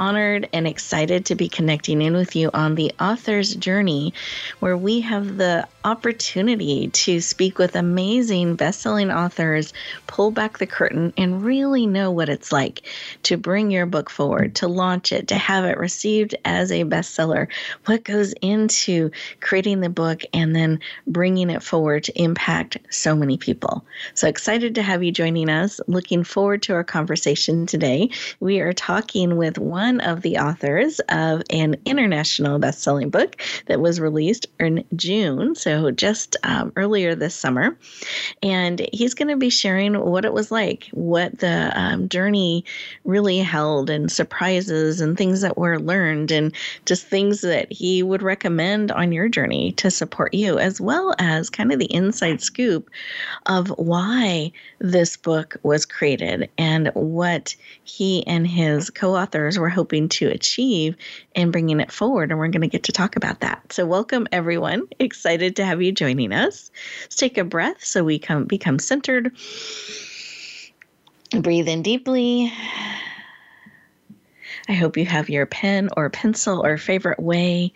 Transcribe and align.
honored 0.00 0.48
and 0.54 0.66
excited 0.66 1.26
to 1.26 1.34
be 1.34 1.48
connecting 1.48 2.00
in 2.00 2.14
with 2.14 2.34
you 2.34 2.50
on 2.54 2.74
the 2.74 2.90
author's 2.98 3.54
journey, 3.54 4.14
where 4.58 4.76
we 4.76 5.00
have 5.02 5.36
the 5.36 5.68
opportunity 5.84 6.88
to 6.88 7.20
speak 7.20 7.58
with 7.58 7.74
amazing 7.74 8.54
best-selling 8.54 9.10
authors, 9.10 9.72
pull 10.06 10.30
back 10.30 10.58
the 10.58 10.66
curtain, 10.66 11.12
and 11.16 11.42
really 11.42 11.86
know 11.86 12.10
what 12.10 12.28
it's 12.28 12.52
like 12.52 12.82
to 13.22 13.36
bring 13.36 13.70
your 13.70 13.86
book 13.86 14.10
forward, 14.10 14.54
to 14.54 14.68
launch 14.68 15.12
it, 15.12 15.28
to 15.28 15.36
have 15.36 15.64
it 15.64 15.78
received 15.78 16.34
as 16.44 16.70
a 16.70 16.84
bestseller, 16.84 17.46
what 17.86 18.04
goes 18.04 18.32
into 18.42 19.10
creating 19.40 19.80
the 19.80 19.88
book 19.88 20.22
and 20.34 20.54
then 20.54 20.78
bringing 21.06 21.48
it 21.48 21.62
forward 21.62 22.04
to 22.04 22.20
impact 22.20 22.76
so 22.90 23.16
many 23.16 23.36
people. 23.36 23.84
So 24.14 24.28
excited 24.28 24.74
to 24.74 24.82
have 24.82 25.02
you 25.02 25.12
joining 25.12 25.48
us. 25.48 25.80
Looking 25.86 26.24
forward 26.24 26.62
to 26.62 26.74
our 26.74 26.84
conversation 26.84 27.66
today. 27.66 28.10
We 28.40 28.60
are 28.60 28.72
talking 28.72 29.36
with 29.36 29.58
one 29.58 30.00
of 30.00 30.22
the 30.22 30.38
authors 30.38 31.00
of 31.08 31.42
an 31.50 31.76
international 31.84 32.58
best-selling 32.58 33.10
book 33.10 33.40
that 33.66 33.80
was 33.80 34.00
released 34.00 34.46
in 34.58 34.84
June, 34.96 35.54
so 35.54 35.69
just 35.92 36.36
um, 36.42 36.72
earlier 36.76 37.14
this 37.14 37.34
summer. 37.34 37.76
And 38.42 38.86
he's 38.92 39.14
going 39.14 39.28
to 39.28 39.36
be 39.36 39.50
sharing 39.50 39.98
what 39.98 40.24
it 40.24 40.32
was 40.32 40.50
like, 40.50 40.88
what 40.92 41.38
the 41.38 41.72
um, 41.74 42.08
journey 42.08 42.64
really 43.04 43.38
held, 43.38 43.90
and 43.90 44.10
surprises 44.10 45.00
and 45.00 45.16
things 45.16 45.40
that 45.40 45.56
were 45.56 45.78
learned, 45.78 46.30
and 46.30 46.54
just 46.84 47.06
things 47.06 47.40
that 47.42 47.72
he 47.72 48.02
would 48.02 48.22
recommend 48.22 48.92
on 48.92 49.12
your 49.12 49.28
journey 49.28 49.72
to 49.72 49.90
support 49.90 50.34
you, 50.34 50.58
as 50.58 50.80
well 50.80 51.14
as 51.18 51.50
kind 51.50 51.72
of 51.72 51.78
the 51.78 51.92
inside 51.92 52.40
scoop 52.40 52.90
of 53.46 53.68
why 53.70 54.52
this 54.78 55.16
book 55.16 55.56
was 55.62 55.86
created 55.86 56.50
and 56.58 56.90
what 56.94 57.54
he 57.84 58.26
and 58.26 58.46
his 58.46 58.90
co 58.90 59.16
authors 59.16 59.58
were 59.58 59.68
hoping 59.68 60.08
to 60.08 60.28
achieve 60.28 60.96
in 61.34 61.50
bringing 61.50 61.80
it 61.80 61.92
forward. 61.92 62.30
And 62.30 62.38
we're 62.38 62.48
going 62.48 62.62
to 62.62 62.68
get 62.68 62.84
to 62.84 62.92
talk 62.92 63.16
about 63.16 63.40
that. 63.40 63.72
So, 63.72 63.86
welcome 63.86 64.26
everyone. 64.32 64.88
Excited 64.98 65.56
to 65.60 65.66
have 65.66 65.80
you 65.82 65.92
joining 65.92 66.32
us. 66.32 66.70
Let's 67.02 67.16
take 67.16 67.38
a 67.38 67.44
breath 67.44 67.84
so 67.84 68.04
we 68.04 68.18
come 68.18 68.44
become 68.44 68.78
centered. 68.78 69.32
Breathe 71.32 71.68
in 71.68 71.82
deeply. 71.82 72.52
I 74.68 74.72
hope 74.72 74.96
you 74.96 75.06
have 75.06 75.28
your 75.28 75.46
pen 75.46 75.88
or 75.96 76.10
pencil 76.10 76.64
or 76.64 76.76
favorite 76.76 77.20
way 77.20 77.72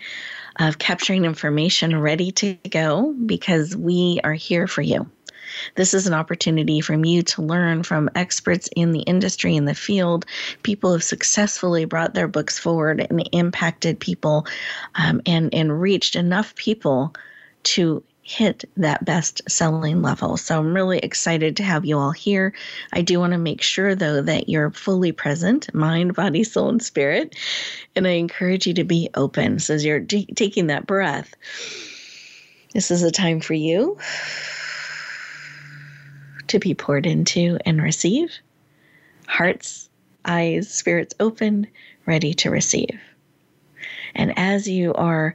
of 0.61 0.79
capturing 0.79 1.25
information 1.25 2.01
ready 2.01 2.31
to 2.33 2.55
go 2.71 3.13
because 3.27 3.77
we 3.77 4.21
are 4.23 4.33
here 4.33 4.67
for 4.67 4.83
you. 4.83 5.11
This 5.75 5.95
is 5.95 6.07
an 6.07 6.15
opportunity 6.15 6.81
for 6.81 6.95
you 6.95 7.23
to 7.23 7.43
learn 7.43 7.83
from 7.83 8.11
experts 8.15 8.69
in 8.75 8.93
the 8.93 9.01
industry, 9.01 9.57
in 9.57 9.65
the 9.65 9.75
field, 9.75 10.25
people 10.63 10.93
have 10.93 11.05
successfully 11.05 11.85
brought 11.85 12.15
their 12.15 12.29
books 12.29 12.59
forward 12.59 13.07
and 13.09 13.29
impacted 13.33 14.01
people 14.01 14.47
um, 14.95 15.21
and, 15.27 15.53
and 15.55 15.81
reached 15.81 16.17
enough 16.17 16.55
people 16.55 17.15
to 17.65 18.03
hit 18.23 18.65
that 18.79 19.05
best 19.05 19.43
selling 19.49 20.01
level. 20.01 20.39
So 20.39 20.59
I'm 20.59 20.75
really 20.75 20.99
excited 20.99 21.59
to 21.59 21.63
have 21.63 21.85
you 21.85 21.99
all 21.99 22.11
here. 22.11 22.55
I 22.93 23.03
do 23.03 23.21
want 23.21 23.33
to 23.35 23.39
make 23.39 23.61
sure, 23.61 23.95
though, 23.95 24.23
that 24.23 24.49
you're 24.49 24.71
fully 24.71 25.13
present 25.13 25.73
mind, 25.75 26.15
body, 26.15 26.43
soul, 26.43 26.71
and 26.71 26.83
spirit. 26.83 27.37
And 27.95 28.07
I 28.07 28.13
encourage 28.13 28.67
you 28.67 28.75
to 28.75 28.85
be 28.85 29.11
open. 29.15 29.59
So 29.59 29.75
as 29.75 29.85
you're 29.85 30.01
taking 30.01 30.69
that 30.69 30.87
breath, 30.87 31.35
this 32.73 32.91
is 32.91 33.03
a 33.03 33.11
time 33.11 33.41
for 33.41 33.55
you 33.55 33.99
to 36.49 36.59
be 36.59 36.75
poured 36.75 37.07
into 37.07 37.59
and 37.67 37.83
receive. 37.83 38.33
Hearts, 39.27 39.91
eyes, 40.25 40.71
spirits 40.71 41.15
open, 41.21 41.67
ready 42.07 42.33
to 42.35 42.51
receive. 42.51 43.01
And 44.15 44.33
as 44.39 44.67
you 44.67 44.95
are 44.95 45.35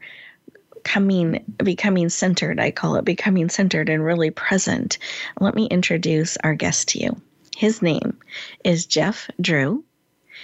coming 0.83 1.43
becoming 1.57 2.09
centered, 2.09 2.59
I 2.59 2.71
call 2.71 2.95
it 2.95 3.05
becoming 3.05 3.49
centered 3.49 3.89
and 3.89 4.03
really 4.03 4.31
present, 4.31 4.97
let 5.39 5.55
me 5.55 5.65
introduce 5.65 6.37
our 6.37 6.53
guest 6.53 6.89
to 6.89 6.99
you. 6.99 7.21
His 7.55 7.81
name 7.81 8.17
is 8.63 8.85
Jeff 8.85 9.29
Drew. 9.41 9.83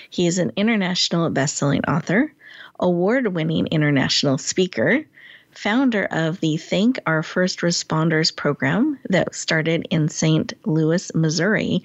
He 0.10 0.28
is 0.28 0.38
an 0.38 0.52
international 0.56 1.30
best-selling 1.30 1.86
author, 1.86 2.34
award-winning 2.80 3.68
international 3.68 4.38
speaker, 4.38 5.06
founder 5.52 6.06
of 6.12 6.42
the 6.42 6.58
Thank 6.58 7.00
Our 7.06 7.24
First 7.24 7.60
Responders 7.60 8.36
program 8.36 9.00
that 9.10 9.34
started 9.34 9.88
in 9.90 10.10
St. 10.10 10.54
Louis, 10.66 11.14
Missouri, 11.16 11.84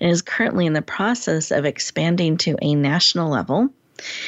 and 0.00 0.10
is 0.10 0.22
currently 0.22 0.64
in 0.66 0.72
the 0.72 0.82
process 0.82 1.50
of 1.50 1.66
expanding 1.66 2.38
to 2.38 2.56
a 2.62 2.74
national 2.74 3.30
level. 3.30 3.68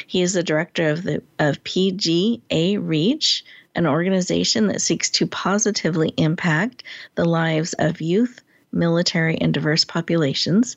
He 0.06 0.20
is 0.20 0.34
the 0.34 0.42
director 0.42 0.90
of 0.90 1.02
the 1.02 1.22
of 1.38 1.64
PGA 1.64 2.78
Reach, 2.78 3.44
an 3.74 3.86
organization 3.86 4.66
that 4.68 4.82
seeks 4.82 5.10
to 5.10 5.26
positively 5.26 6.12
impact 6.16 6.82
the 7.14 7.24
lives 7.24 7.74
of 7.78 8.00
youth, 8.00 8.40
military, 8.72 9.36
and 9.40 9.54
diverse 9.54 9.84
populations. 9.84 10.76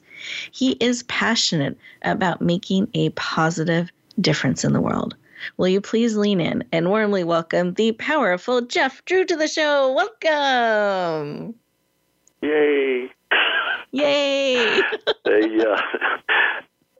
He 0.51 0.71
is 0.73 1.03
passionate 1.03 1.77
about 2.03 2.41
making 2.41 2.87
a 2.93 3.09
positive 3.11 3.91
difference 4.19 4.63
in 4.63 4.73
the 4.73 4.81
world. 4.81 5.15
Will 5.57 5.67
you 5.67 5.81
please 5.81 6.15
lean 6.15 6.39
in 6.39 6.63
and 6.71 6.89
warmly 6.89 7.23
welcome 7.23 7.73
the 7.73 7.91
powerful 7.93 8.61
Jeff 8.61 9.03
Drew 9.05 9.25
to 9.25 9.35
the 9.35 9.47
show? 9.47 9.93
Welcome. 9.93 11.55
Yay. 12.41 13.09
Yay. 13.91 14.55
hey, 15.25 15.59
uh, 15.59 15.81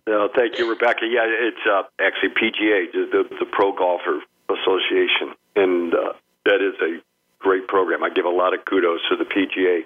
no, 0.08 0.30
thank 0.36 0.58
you, 0.58 0.70
Rebecca. 0.70 1.06
Yeah, 1.10 1.26
it's 1.26 1.58
uh, 1.70 1.84
actually 2.00 2.30
PGA, 2.30 2.92
the, 2.92 3.24
the 3.40 3.46
Pro 3.52 3.74
Golfer 3.74 4.22
Association, 4.50 5.34
and 5.56 5.94
uh, 5.94 6.14
that 6.46 6.62
is 6.62 6.76
a 6.82 7.02
great 7.40 7.68
program. 7.68 8.04
I 8.04 8.10
give 8.10 8.26
a 8.26 8.30
lot 8.30 8.54
of 8.54 8.66
kudos 8.66 9.02
to 9.10 9.16
the 9.18 9.26
PGA, 9.26 9.82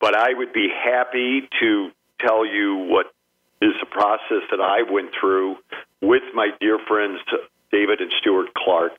but 0.00 0.14
I 0.14 0.34
would 0.34 0.52
be 0.52 0.68
happy 0.68 1.48
to 1.60 1.90
tell 2.20 2.44
you 2.44 2.76
what 2.76 3.06
is 3.60 3.72
the 3.80 3.86
process 3.86 4.44
that 4.50 4.60
I 4.60 4.82
went 4.90 5.10
through 5.18 5.56
with 6.00 6.22
my 6.34 6.50
dear 6.60 6.78
friends 6.86 7.20
David 7.72 8.00
and 8.00 8.12
Stuart 8.20 8.54
Clark. 8.54 8.92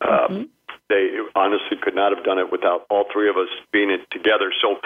Um, 0.00 0.08
mm-hmm. 0.08 0.42
They 0.88 1.18
honestly 1.36 1.76
could 1.80 1.94
not 1.94 2.14
have 2.14 2.24
done 2.24 2.38
it 2.38 2.50
without 2.50 2.86
all 2.90 3.04
three 3.12 3.28
of 3.30 3.36
us 3.36 3.48
being 3.72 3.90
it 3.90 4.10
together. 4.10 4.52
So 4.60 4.76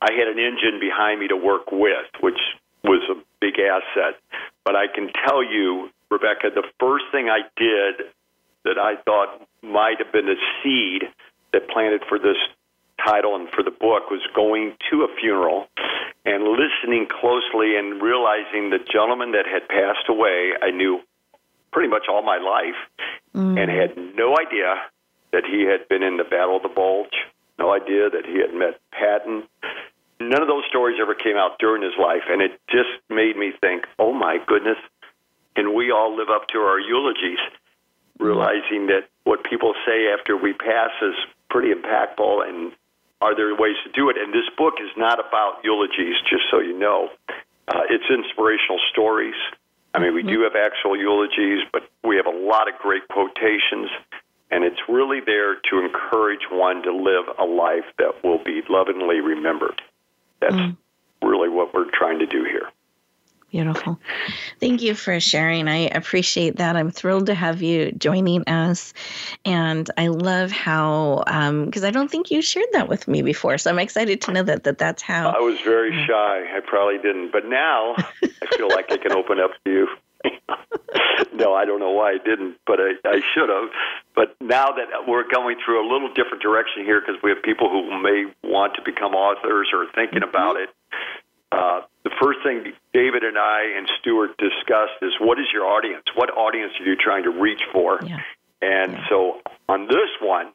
I 0.00 0.12
had 0.12 0.28
an 0.28 0.38
engine 0.38 0.78
behind 0.80 1.20
me 1.20 1.28
to 1.28 1.36
work 1.36 1.72
with, 1.72 2.06
which 2.20 2.38
was 2.84 3.02
a 3.10 3.22
big 3.40 3.54
asset. 3.58 4.20
But 4.64 4.76
I 4.76 4.86
can 4.92 5.10
tell 5.26 5.42
you, 5.42 5.88
Rebecca, 6.10 6.50
the 6.54 6.64
first 6.78 7.06
thing 7.10 7.28
I 7.30 7.40
did 7.56 8.12
that 8.66 8.78
I 8.78 8.96
thought 9.06 9.46
might 9.62 9.98
have 9.98 10.12
been 10.12 10.28
a 10.28 10.38
seed 10.62 11.08
that 11.52 11.70
planted 11.70 12.02
for 12.08 12.18
this 12.18 12.36
title 13.04 13.34
and 13.36 13.48
for 13.50 13.62
the 13.62 13.70
book 13.70 14.10
was 14.10 14.20
going 14.34 14.74
to 14.90 15.02
a 15.02 15.08
funeral 15.20 15.66
and 16.24 16.42
listening 16.44 17.06
closely 17.06 17.78
and 17.78 18.02
realizing 18.02 18.70
the 18.70 18.82
gentleman 18.82 19.32
that 19.32 19.46
had 19.46 19.68
passed 19.68 20.08
away 20.08 20.52
I 20.60 20.70
knew 20.70 21.00
pretty 21.72 21.88
much 21.88 22.06
all 22.08 22.22
my 22.22 22.38
life 22.38 22.80
mm. 23.34 23.54
and 23.60 23.70
had 23.70 23.96
no 24.16 24.34
idea 24.34 24.82
that 25.32 25.44
he 25.44 25.68
had 25.68 25.88
been 25.88 26.02
in 26.02 26.16
the 26.16 26.24
Battle 26.24 26.56
of 26.56 26.62
the 26.62 26.72
Bulge, 26.72 27.12
no 27.58 27.72
idea 27.74 28.08
that 28.08 28.24
he 28.24 28.40
had 28.40 28.54
met 28.54 28.80
Patton. 28.92 29.44
None 30.18 30.40
of 30.40 30.48
those 30.48 30.64
stories 30.68 30.96
ever 31.00 31.14
came 31.14 31.36
out 31.36 31.58
during 31.58 31.82
his 31.82 31.92
life, 32.00 32.24
and 32.28 32.40
it 32.40 32.58
just 32.70 32.88
made 33.10 33.36
me 33.36 33.52
think, 33.60 33.84
oh 33.98 34.12
my 34.12 34.38
goodness, 34.46 34.78
can 35.54 35.74
we 35.74 35.90
all 35.90 36.16
live 36.16 36.30
up 36.30 36.48
to 36.48 36.58
our 36.58 36.80
eulogies, 36.80 37.42
realizing 38.18 38.86
that 38.88 39.08
what 39.24 39.44
people 39.44 39.74
say 39.86 40.08
after 40.12 40.36
we 40.36 40.52
pass 40.52 40.90
is 41.02 41.14
pretty 41.50 41.72
impactful, 41.72 42.48
and 42.48 42.72
are 43.20 43.34
there 43.34 43.54
ways 43.54 43.76
to 43.84 43.92
do 43.92 44.10
it? 44.10 44.16
And 44.18 44.32
this 44.32 44.48
book 44.56 44.74
is 44.80 44.90
not 44.96 45.18
about 45.18 45.64
eulogies, 45.64 46.16
just 46.28 46.44
so 46.50 46.60
you 46.60 46.78
know. 46.78 47.08
Uh, 47.68 47.82
it's 47.90 48.04
inspirational 48.10 48.78
stories. 48.92 49.34
I 49.94 49.98
mean, 49.98 50.14
we 50.14 50.22
do 50.22 50.42
have 50.42 50.54
actual 50.54 50.96
eulogies, 50.96 51.64
but 51.72 51.88
we 52.04 52.16
have 52.16 52.26
a 52.26 52.36
lot 52.36 52.68
of 52.68 52.78
great 52.78 53.08
quotations, 53.08 53.88
and 54.50 54.62
it's 54.62 54.80
really 54.88 55.20
there 55.24 55.54
to 55.70 55.78
encourage 55.80 56.46
one 56.50 56.82
to 56.82 56.92
live 56.92 57.24
a 57.38 57.44
life 57.44 57.86
that 57.98 58.22
will 58.22 58.42
be 58.44 58.60
lovingly 58.68 59.20
remembered. 59.20 59.80
That's 60.40 60.54
mm. 60.54 60.76
really 61.22 61.48
what 61.48 61.72
we're 61.72 61.90
trying 61.90 62.18
to 62.18 62.26
do 62.26 62.44
here. 62.44 62.68
Beautiful. 63.56 63.98
Thank 64.60 64.82
you 64.82 64.94
for 64.94 65.18
sharing. 65.18 65.66
I 65.66 65.88
appreciate 65.88 66.56
that. 66.56 66.76
I'm 66.76 66.90
thrilled 66.90 67.24
to 67.24 67.34
have 67.34 67.62
you 67.62 67.90
joining 67.92 68.46
us. 68.46 68.92
And 69.46 69.90
I 69.96 70.08
love 70.08 70.50
how, 70.50 71.22
because 71.24 71.82
um, 71.82 71.88
I 71.88 71.90
don't 71.90 72.10
think 72.10 72.30
you 72.30 72.42
shared 72.42 72.68
that 72.72 72.86
with 72.86 73.08
me 73.08 73.22
before. 73.22 73.56
So 73.56 73.70
I'm 73.70 73.78
excited 73.78 74.20
to 74.20 74.32
know 74.32 74.42
that, 74.42 74.64
that 74.64 74.76
that's 74.76 75.00
how. 75.02 75.30
I 75.30 75.38
was 75.38 75.58
very 75.62 75.90
shy. 76.06 76.44
I 76.54 76.60
probably 76.66 76.98
didn't. 76.98 77.32
But 77.32 77.46
now 77.46 77.94
I 77.96 78.56
feel 78.58 78.68
like 78.68 78.92
I 78.92 78.98
can 78.98 79.12
open 79.12 79.40
up 79.40 79.52
to 79.64 79.72
you. 79.72 79.88
no, 81.32 81.54
I 81.54 81.64
don't 81.64 81.80
know 81.80 81.92
why 81.92 82.10
I 82.10 82.18
didn't, 82.22 82.58
but 82.66 82.78
I, 82.78 82.90
I 83.06 83.22
should 83.32 83.48
have. 83.48 83.70
But 84.14 84.36
now 84.38 84.66
that 84.72 85.08
we're 85.08 85.26
going 85.26 85.56
through 85.64 85.80
a 85.80 85.88
little 85.90 86.12
different 86.12 86.42
direction 86.42 86.84
here 86.84 87.00
because 87.00 87.22
we 87.22 87.30
have 87.30 87.42
people 87.42 87.70
who 87.70 88.02
may 88.02 88.26
want 88.44 88.74
to 88.74 88.82
become 88.82 89.14
authors 89.14 89.68
or 89.72 89.86
thinking 89.94 90.20
mm-hmm. 90.20 90.28
about 90.28 90.56
it, 90.56 90.68
uh, 91.52 91.80
the 92.06 92.14
first 92.22 92.38
thing 92.44 92.72
David 92.92 93.24
and 93.24 93.36
I 93.36 93.74
and 93.76 93.90
Stuart 93.98 94.38
discussed 94.38 95.02
is 95.02 95.10
what 95.18 95.40
is 95.40 95.46
your 95.52 95.66
audience? 95.66 96.04
What 96.14 96.30
audience 96.30 96.72
are 96.78 96.86
you 96.86 96.94
trying 96.94 97.24
to 97.24 97.30
reach 97.30 97.62
for? 97.72 97.98
Yeah. 98.00 98.20
And 98.62 98.92
yeah. 98.92 99.08
so 99.08 99.40
on 99.68 99.88
this 99.88 100.14
one, 100.22 100.52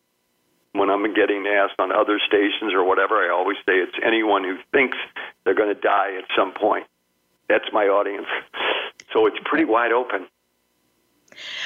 when 0.71 0.89
I'm 0.89 1.13
getting 1.13 1.45
asked 1.48 1.77
on 1.77 1.92
other 1.92 2.21
stations 2.25 2.74
or 2.74 2.86
whatever, 2.86 3.15
I 3.15 3.30
always 3.36 3.57
say 3.65 3.74
it's 3.74 3.98
anyone 4.01 4.45
who 4.45 4.59
thinks 4.71 4.98
they're 5.44 5.53
going 5.53 5.75
to 5.75 5.81
die 5.81 6.15
at 6.18 6.24
some 6.38 6.53
point. 6.53 6.88
That's 7.50 7.65
my 7.74 7.83
audience. 7.83 8.27
So 9.12 9.25
it's 9.25 9.38
pretty 9.44 9.65
wide 9.65 9.92
open. 9.92 10.27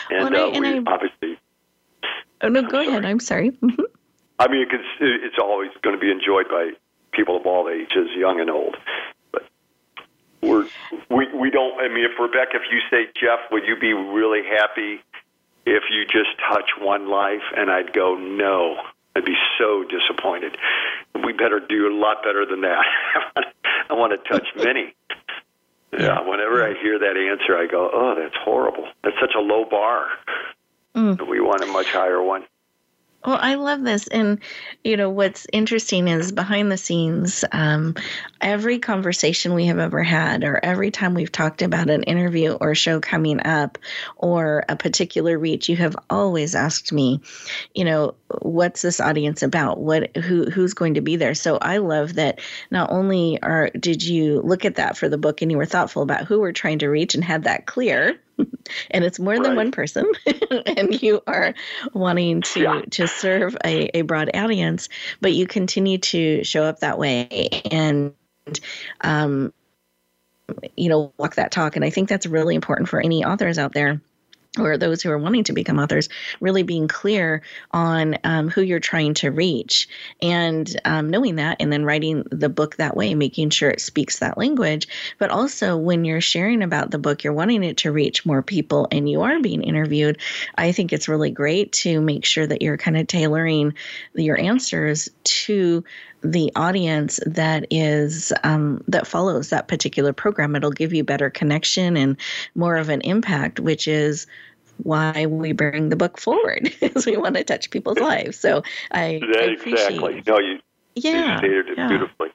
And, 0.10 0.18
well, 0.18 0.28
and, 0.28 0.36
uh, 0.36 0.48
I, 0.48 0.70
and 0.70 0.90
I, 0.90 0.92
obviously. 0.92 1.40
Oh 2.42 2.48
no, 2.48 2.64
go 2.64 2.80
ahead. 2.80 3.06
I'm 3.06 3.20
sorry. 3.20 3.52
Mm-hmm. 3.52 3.82
I 4.40 4.48
mean, 4.48 4.66
it's, 4.72 4.84
it's 5.00 5.38
always 5.40 5.70
going 5.84 5.96
to 5.96 6.02
be 6.02 6.10
enjoyed 6.10 6.50
by 6.50 6.72
people 7.12 7.38
of 7.38 7.46
all 7.46 7.70
ages, 7.70 8.10
young 8.18 8.40
and 8.40 8.50
old 8.50 8.76
we're 10.46 10.68
we 11.10 11.34
we 11.34 11.50
don't. 11.50 11.80
I 11.80 11.88
mean, 11.88 12.06
if 12.06 12.20
Rebecca, 12.20 12.56
if 12.56 12.64
you 12.72 12.80
say 12.90 13.12
Jeff, 13.20 13.40
would 13.52 13.64
you 13.66 13.76
be 13.80 13.94
really 13.94 14.42
happy 14.44 15.04
if 15.66 15.84
you 15.92 16.06
just 16.06 16.38
touch 16.50 16.70
one 16.80 17.10
life? 17.10 17.44
And 17.56 17.70
I'd 17.72 17.94
go, 17.94 18.16
no. 18.16 18.78
I'd 19.16 19.24
be 19.24 19.36
so 19.58 19.86
disappointed. 19.86 20.58
We 21.24 21.32
better 21.32 21.62
do 21.62 21.88
a 21.88 21.96
lot 21.96 22.22
better 22.22 22.46
than 22.46 22.62
that. 22.62 22.84
I 23.90 23.94
want 23.94 24.12
to 24.12 24.30
touch 24.30 24.48
many. 24.58 24.94
Yeah, 25.98 26.20
whenever 26.28 26.62
I 26.66 26.74
hear 26.82 27.00
that 27.00 27.16
answer, 27.16 27.58
I 27.58 27.68
go, 27.68 27.90
"Oh, 27.94 28.16
that's 28.20 28.36
horrible. 28.44 28.90
That's 29.04 29.16
such 29.22 29.34
a 29.38 29.40
low 29.40 29.64
bar. 29.64 30.08
Mm. 30.94 31.30
We 31.30 31.40
want 31.40 31.64
a 31.64 31.68
much 31.68 31.88
higher 31.88 32.22
one." 32.22 32.44
Well, 33.26 33.40
I 33.42 33.56
love 33.56 33.84
this. 33.84 34.08
And, 34.08 34.40
you 34.84 34.98
know, 34.98 35.10
what's 35.10 35.48
interesting 35.52 36.08
is 36.08 36.32
behind 36.32 36.72
the 36.72 36.78
scenes, 36.78 37.44
um, 37.52 37.96
every 38.40 38.78
conversation 38.78 39.56
we 39.56 39.66
have 39.66 39.80
ever 39.80 40.04
had, 40.04 40.44
or 40.44 40.60
every 40.64 40.92
time 40.92 41.16
we've 41.16 41.32
talked 41.32 41.64
about 41.64 41.90
an 41.90 42.04
interview 42.04 42.52
or 42.54 42.76
show 42.76 43.00
coming 43.00 43.46
up 43.46 43.80
or 44.18 44.64
a 44.70 44.76
particular 44.76 45.40
reach, 45.40 45.70
you 45.70 45.76
have 45.78 45.96
always 46.10 46.54
asked 46.54 46.94
me, 46.94 47.20
you 47.74 47.84
know, 47.84 48.14
what's 48.42 48.84
this 48.84 49.00
audience 49.00 49.42
about? 49.42 49.80
What, 49.80 50.16
who, 50.18 50.46
who's 50.52 50.76
going 50.76 50.94
to 50.94 51.02
be 51.02 51.16
there? 51.16 51.34
So 51.34 51.58
I 51.58 51.78
love 51.78 52.14
that 52.16 52.40
not 52.70 52.92
only 52.92 53.42
are, 53.42 53.72
did 53.72 54.04
you 54.04 54.42
look 54.42 54.66
at 54.66 54.76
that 54.76 54.98
for 54.98 55.10
the 55.10 55.18
book 55.18 55.42
and 55.42 55.50
you 55.50 55.58
were 55.58 55.66
thoughtful 55.66 56.04
about 56.04 56.26
who 56.26 56.40
we're 56.40 56.52
trying 56.52 56.80
to 56.80 56.90
reach 56.90 57.16
and 57.16 57.24
had 57.24 57.46
that 57.46 57.66
clear 57.66 58.20
and 58.92 59.04
it's 59.04 59.20
more 59.20 59.40
than 59.40 59.56
one 59.56 59.72
person 59.72 60.10
and 60.66 61.02
you 61.02 61.22
are 61.28 61.54
wanting 61.94 62.42
to 62.42 62.62
yeah. 62.62 62.82
to 62.92 63.08
serve 63.08 63.56
a, 63.64 63.98
a 63.98 64.02
broad 64.02 64.30
audience 64.34 64.90
but 65.22 65.34
you 65.34 65.48
continue 65.48 65.98
to 65.98 66.44
show 66.44 66.64
up 66.64 66.80
that 66.80 66.98
way 66.98 67.50
and 67.72 68.14
um 69.02 69.54
you 70.76 70.90
know 70.90 71.14
walk 71.18 71.36
that 71.36 71.52
talk. 71.52 71.76
And 71.76 71.86
i 71.86 71.90
think 71.90 72.10
that's 72.10 72.26
really 72.26 72.56
important 72.56 72.90
for 72.90 73.00
any 73.00 73.26
authors 73.26 73.58
out 73.58 73.74
there 73.74 74.02
or 74.60 74.78
those 74.78 75.02
who 75.02 75.10
are 75.12 75.18
wanting 75.18 75.44
to 75.46 75.54
become 75.54 75.80
authors, 75.80 76.10
really 76.40 76.64
being 76.64 76.88
clear 76.88 77.42
on 77.72 78.18
um, 78.24 78.50
who 78.50 78.62
you're 78.62 78.80
trying 78.80 79.14
to 79.16 79.32
reach 79.32 79.88
and 80.22 80.80
um, 80.86 81.10
knowing 81.10 81.36
that, 81.36 81.58
and 81.60 81.72
then 81.72 81.86
writing 81.86 82.24
the 82.32 82.50
book 82.50 82.76
that 82.78 82.96
way, 82.96 83.14
making 83.16 83.50
sure 83.50 83.70
it 83.70 83.82
speaks 83.82 84.20
that 84.20 84.38
language. 84.38 84.88
But 85.18 85.32
also, 85.32 85.78
when 85.78 86.06
you're 86.06 86.22
sharing 86.22 86.64
about 86.64 86.92
the 86.92 87.00
book, 87.00 87.24
you're 87.24 87.34
wanting 87.34 87.64
it 87.64 87.78
to 87.78 87.92
reach 87.92 88.26
more 88.26 88.42
people 88.42 88.88
and 88.92 89.10
you 89.10 89.22
are 89.22 89.42
being 89.42 89.64
interviewed. 89.64 90.20
I 90.56 90.72
think 90.72 90.94
it's 90.94 91.08
really 91.08 91.32
great 91.32 91.72
to 91.74 92.02
make 92.02 92.26
sure 92.26 92.48
that 92.48 92.62
you're 92.62 92.78
kind 92.78 92.98
of 92.98 93.08
tailoring 93.08 93.74
your 94.14 94.40
answers 94.40 95.10
to 95.24 95.84
the 96.32 96.52
audience 96.56 97.20
that 97.26 97.66
is 97.70 98.34
um, 98.44 98.84
that 98.88 99.06
follows 99.06 99.50
that 99.50 99.68
particular 99.68 100.14
program 100.14 100.56
it'll 100.56 100.72
give 100.72 100.94
you 100.94 101.04
better 101.04 101.30
connection 101.30 101.96
and 101.96 102.18
more 102.56 102.78
of 102.78 102.90
an 102.90 103.02
impact 103.02 103.60
which 103.60 103.88
is 103.88 104.26
why 104.84 105.26
we 105.26 105.52
bring 105.52 105.90
the 105.90 105.96
book 105.96 106.20
forward 106.20 106.74
is 106.82 107.06
we 107.06 107.16
want 107.18 107.36
to 107.36 107.44
touch 107.44 107.70
people's 107.70 108.00
lives 108.00 108.40
so 108.40 108.64
i, 108.92 109.22
I 109.24 109.58
exactly 109.66 110.24
no 110.26 110.40
you, 110.40 110.60
yeah, 110.96 111.34
you 111.34 111.38
stated 111.38 111.70
it 111.70 111.78
yeah. 111.78 111.88
beautifully 111.88 112.30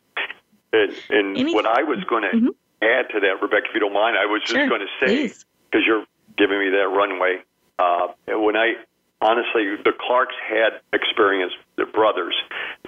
and, 0.73 0.93
and 1.11 1.53
what 1.53 1.67
i 1.67 1.83
was 1.83 1.99
going 2.09 2.23
to 2.23 2.37
mm-hmm. 2.37 2.49
add 2.83 3.11
to 3.13 3.21
that 3.21 3.43
rebecca 3.43 3.67
if 3.69 3.75
you 3.75 3.81
don't 3.81 3.93
mind 3.93 4.17
i 4.17 4.27
was 4.27 4.41
just 4.43 4.53
sure, 4.53 4.69
going 4.69 4.83
to 4.83 5.07
say 5.07 5.33
because 5.71 5.87
you're 5.87 6.05
giving 6.37 6.59
me 6.59 6.71
that 6.71 6.89
runway 6.89 7.43
uh, 7.79 8.09
when 8.29 8.57
i 8.57 8.75
honestly, 9.21 9.77
the 9.85 9.93
Clarks 9.93 10.35
had 10.49 10.81
experience, 10.93 11.53
the 11.77 11.87
brothers, 11.87 12.35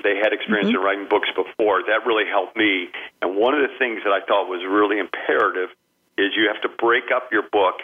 they 0.02 0.17
had 0.17 0.32
experience 0.32 0.69
mm-hmm. 0.69 0.81
in 0.81 0.84
writing 0.84 1.08
books 1.08 1.29
before. 1.37 1.82
That 1.87 2.06
really 2.06 2.29
helped 2.29 2.56
me. 2.56 2.88
And 3.20 3.37
one 3.37 3.55
of 3.55 3.61
the 3.61 3.73
things 3.79 4.00
that 4.05 4.12
I 4.12 4.25
thought 4.25 4.49
was 4.49 4.64
really 4.64 4.99
imperative 4.99 5.70
is 6.19 6.32
you 6.37 6.49
have 6.52 6.61
to 6.62 6.69
break 6.69 7.11
up 7.14 7.32
your 7.32 7.44
book 7.50 7.81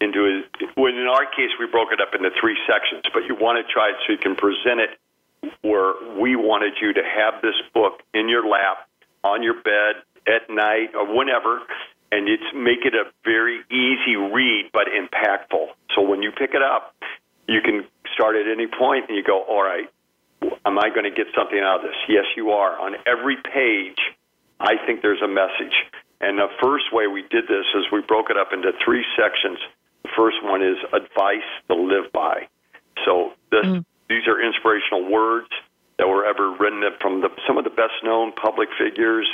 into 0.00 0.26
a, 0.26 0.80
when 0.80 0.96
in 0.96 1.06
our 1.06 1.24
case 1.26 1.54
we 1.60 1.66
broke 1.66 1.92
it 1.92 2.00
up 2.00 2.14
into 2.14 2.30
three 2.40 2.58
sections, 2.66 3.04
but 3.14 3.24
you 3.28 3.36
want 3.38 3.64
to 3.64 3.72
try 3.72 3.90
it 3.90 3.96
so 4.04 4.12
you 4.12 4.18
can 4.18 4.34
present 4.34 4.80
it 4.80 4.98
where 5.62 5.94
we 6.18 6.36
wanted 6.36 6.74
you 6.80 6.92
to 6.92 7.02
have 7.02 7.40
this 7.42 7.54
book 7.72 8.02
in 8.14 8.28
your 8.28 8.46
lap, 8.46 8.88
on 9.24 9.42
your 9.42 9.54
bed, 9.62 10.02
at 10.26 10.50
night, 10.50 10.94
or 10.94 11.06
whenever, 11.06 11.62
and 12.10 12.28
it's 12.28 12.44
make 12.54 12.84
it 12.84 12.94
a 12.94 13.10
very 13.24 13.60
easy 13.70 14.16
read 14.16 14.70
but 14.72 14.86
impactful. 14.86 15.66
So 15.94 16.02
when 16.02 16.22
you 16.22 16.30
pick 16.30 16.50
it 16.54 16.62
up, 16.62 16.94
you 17.48 17.60
can 17.60 17.84
start 18.14 18.36
at 18.36 18.46
any 18.50 18.66
point 18.66 19.08
and 19.08 19.16
you 19.16 19.22
go, 19.24 19.42
all 19.42 19.62
right, 19.62 19.88
am 20.64 20.78
I 20.78 20.88
going 20.90 21.04
to 21.04 21.10
get 21.10 21.26
something 21.36 21.58
out 21.58 21.80
of 21.80 21.82
this? 21.82 21.96
Yes, 22.08 22.24
you 22.36 22.50
are. 22.50 22.78
On 22.78 22.94
every 23.06 23.36
page, 23.36 23.98
I 24.60 24.74
think 24.86 25.02
there's 25.02 25.22
a 25.22 25.28
message. 25.28 25.74
And 26.20 26.38
the 26.38 26.48
first 26.62 26.92
way 26.92 27.06
we 27.06 27.22
did 27.22 27.44
this 27.48 27.66
is 27.74 27.84
we 27.92 28.00
broke 28.02 28.30
it 28.30 28.36
up 28.36 28.52
into 28.52 28.72
three 28.84 29.04
sections. 29.16 29.58
The 30.04 30.10
first 30.16 30.36
one 30.42 30.62
is 30.62 30.76
advice 30.92 31.46
to 31.68 31.74
live 31.74 32.12
by. 32.12 32.46
So 33.04 33.32
this, 33.50 33.66
mm. 33.66 33.84
these 34.08 34.26
are 34.28 34.40
inspirational 34.40 35.10
words 35.10 35.48
that 35.98 36.08
were 36.08 36.24
ever 36.24 36.54
written 36.56 36.82
from 37.00 37.20
the, 37.20 37.28
some 37.46 37.58
of 37.58 37.64
the 37.64 37.70
best 37.70 37.94
known 38.04 38.32
public 38.32 38.68
figures. 38.78 39.28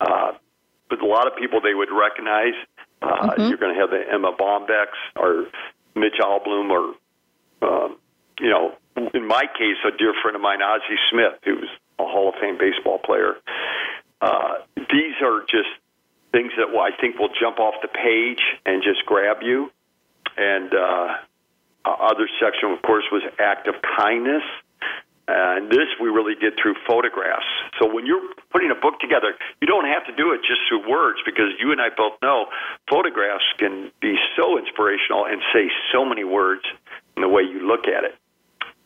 Uh, 0.00 0.32
but 0.88 1.02
a 1.02 1.06
lot 1.06 1.26
of 1.26 1.36
people 1.36 1.60
they 1.60 1.74
would 1.74 1.90
recognize. 1.90 2.54
Uh, 3.02 3.06
mm-hmm. 3.06 3.42
You're 3.48 3.58
going 3.58 3.74
to 3.74 3.80
have 3.80 3.90
the 3.90 4.02
Erma 4.10 4.32
Bombeck's 4.38 4.98
or 5.16 5.46
Mitch 5.94 6.18
Albom 6.20 6.70
or 6.70 6.94
um, 7.62 7.96
you 8.40 8.50
know, 8.50 8.74
in 9.14 9.26
my 9.26 9.44
case, 9.58 9.76
a 9.86 9.96
dear 9.96 10.14
friend 10.22 10.36
of 10.36 10.42
mine, 10.42 10.62
Ozzie 10.62 10.98
Smith, 11.10 11.38
who's 11.44 11.68
a 11.98 12.04
Hall 12.04 12.28
of 12.28 12.34
Fame 12.40 12.58
baseball 12.58 12.98
player. 12.98 13.34
Uh, 14.20 14.58
these 14.76 15.14
are 15.22 15.40
just 15.42 15.70
things 16.32 16.52
that 16.56 16.68
I 16.76 16.90
think 17.00 17.18
will 17.18 17.32
jump 17.40 17.58
off 17.58 17.74
the 17.82 17.88
page 17.88 18.42
and 18.66 18.82
just 18.82 19.04
grab 19.06 19.38
you. 19.42 19.70
And 20.36 20.72
uh, 20.74 21.14
other 21.84 22.28
section, 22.40 22.70
of 22.70 22.82
course, 22.82 23.04
was 23.10 23.22
act 23.38 23.66
of 23.66 23.74
kindness. 23.96 24.42
And 25.28 25.70
this 25.70 25.92
we 26.00 26.08
really 26.08 26.34
did 26.34 26.54
through 26.56 26.74
photographs. 26.88 27.44
So 27.78 27.92
when 27.92 28.06
you're 28.06 28.32
putting 28.50 28.70
a 28.70 28.74
book 28.74 28.98
together, 28.98 29.36
you 29.60 29.66
don't 29.68 29.84
have 29.84 30.06
to 30.06 30.14
do 30.16 30.32
it 30.32 30.40
just 30.40 30.64
through 30.68 30.88
words 30.88 31.20
because 31.24 31.52
you 31.60 31.70
and 31.70 31.80
I 31.80 31.90
both 31.94 32.16
know 32.22 32.46
photographs 32.88 33.44
can 33.58 33.92
be 34.00 34.16
so 34.36 34.56
inspirational 34.56 35.26
and 35.26 35.42
say 35.52 35.68
so 35.92 36.04
many 36.04 36.24
words 36.24 36.64
in 37.18 37.22
the 37.22 37.28
way 37.28 37.42
you 37.42 37.66
look 37.66 37.88
at 37.88 38.04
it. 38.04 38.14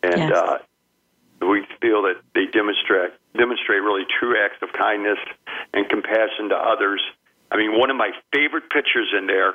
And 0.03 0.31
yes. 0.31 0.33
uh, 0.33 0.59
we 1.45 1.67
feel 1.83 2.01
that 2.09 2.17
they 2.35 2.47
demonstrate 2.47 3.13
demonstrate 3.37 3.83
really 3.83 4.05
true 4.09 4.37
acts 4.43 4.57
of 4.63 4.73
kindness 4.73 5.19
and 5.75 5.89
compassion 5.89 6.49
to 6.49 6.57
others. 6.57 7.03
I 7.51 7.57
mean, 7.57 7.79
one 7.79 7.91
of 7.91 7.97
my 7.97 8.11
favorite 8.33 8.71
pictures 8.71 9.13
in 9.17 9.27
there, 9.27 9.55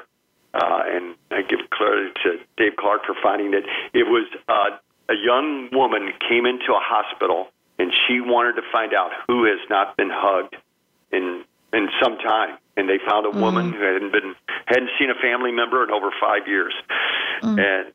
uh, 0.54 0.84
and 0.86 1.16
I 1.32 1.42
give 1.42 1.60
credit 1.72 2.16
to 2.24 2.40
Dave 2.58 2.76
Clark 2.78 3.06
for 3.06 3.16
finding 3.22 3.54
it. 3.54 3.66
It 3.94 4.06
was 4.06 4.28
uh, 4.48 4.78
a 5.10 5.16
young 5.16 5.70
woman 5.72 6.14
came 6.30 6.46
into 6.46 6.74
a 6.74 6.82
hospital 6.82 7.48
and 7.80 7.92
she 8.08 8.22
wanted 8.22 8.54
to 8.54 8.64
find 8.72 8.94
out 8.94 9.12
who 9.28 9.46
has 9.46 9.60
not 9.70 9.98
been 9.98 10.10
hugged 10.12 10.56
in 11.12 11.44
in 11.74 11.90
some 12.02 12.18
time. 12.18 12.58
And 12.76 12.88
they 12.88 13.00
found 13.10 13.26
a 13.26 13.30
mm-hmm. 13.30 13.42
woman 13.42 13.74
who 13.74 13.82
hadn't 13.82 14.12
been 14.12 14.36
hadn't 14.66 14.92
seen 15.00 15.10
a 15.10 15.16
family 15.16 15.52
member 15.52 15.84
in 15.84 15.92
over 15.92 16.12
five 16.22 16.48
years, 16.48 16.74
mm-hmm. 17.42 17.58
and 17.58 17.94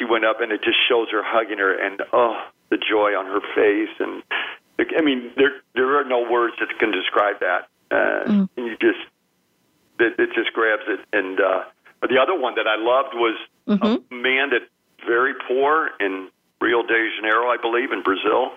she 0.00 0.06
went 0.06 0.24
up 0.24 0.40
and 0.40 0.50
it 0.50 0.64
just 0.64 0.78
shows 0.88 1.08
her 1.12 1.22
hugging 1.22 1.58
her 1.58 1.76
and 1.76 2.00
oh 2.12 2.40
the 2.70 2.78
joy 2.78 3.12
on 3.12 3.26
her 3.26 3.40
face 3.54 3.94
and 4.00 4.22
I 4.96 5.02
mean 5.02 5.30
there 5.36 5.60
there 5.74 6.00
are 6.00 6.04
no 6.04 6.24
words 6.28 6.54
that 6.58 6.78
can 6.78 6.90
describe 6.90 7.40
that. 7.40 7.68
Uh, 7.90 8.24
mm. 8.24 8.48
You 8.56 8.76
just 8.80 9.04
it, 10.00 10.18
it 10.18 10.30
just 10.34 10.52
grabs 10.52 10.82
it. 10.88 11.00
And 11.12 11.38
uh, 11.40 11.64
the 12.02 12.18
other 12.18 12.38
one 12.38 12.54
that 12.56 12.66
I 12.66 12.76
loved 12.76 13.14
was 13.14 13.36
mm-hmm. 13.68 13.84
a 13.84 14.14
man 14.14 14.50
that 14.50 14.66
very 15.06 15.34
poor 15.46 15.90
in 16.00 16.28
Rio 16.60 16.82
de 16.82 17.10
Janeiro, 17.16 17.48
I 17.48 17.56
believe, 17.60 17.92
in 17.92 18.02
Brazil, 18.02 18.52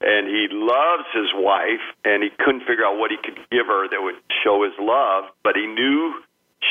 and 0.00 0.26
he 0.26 0.48
loves 0.50 1.04
his 1.12 1.28
wife, 1.34 1.84
and 2.04 2.22
he 2.22 2.30
couldn't 2.30 2.64
figure 2.64 2.84
out 2.84 2.96
what 2.96 3.10
he 3.10 3.18
could 3.22 3.38
give 3.50 3.66
her 3.66 3.88
that 3.88 4.00
would 4.00 4.16
show 4.42 4.64
his 4.64 4.72
love, 4.80 5.24
but 5.44 5.56
he 5.56 5.66
knew 5.66 6.14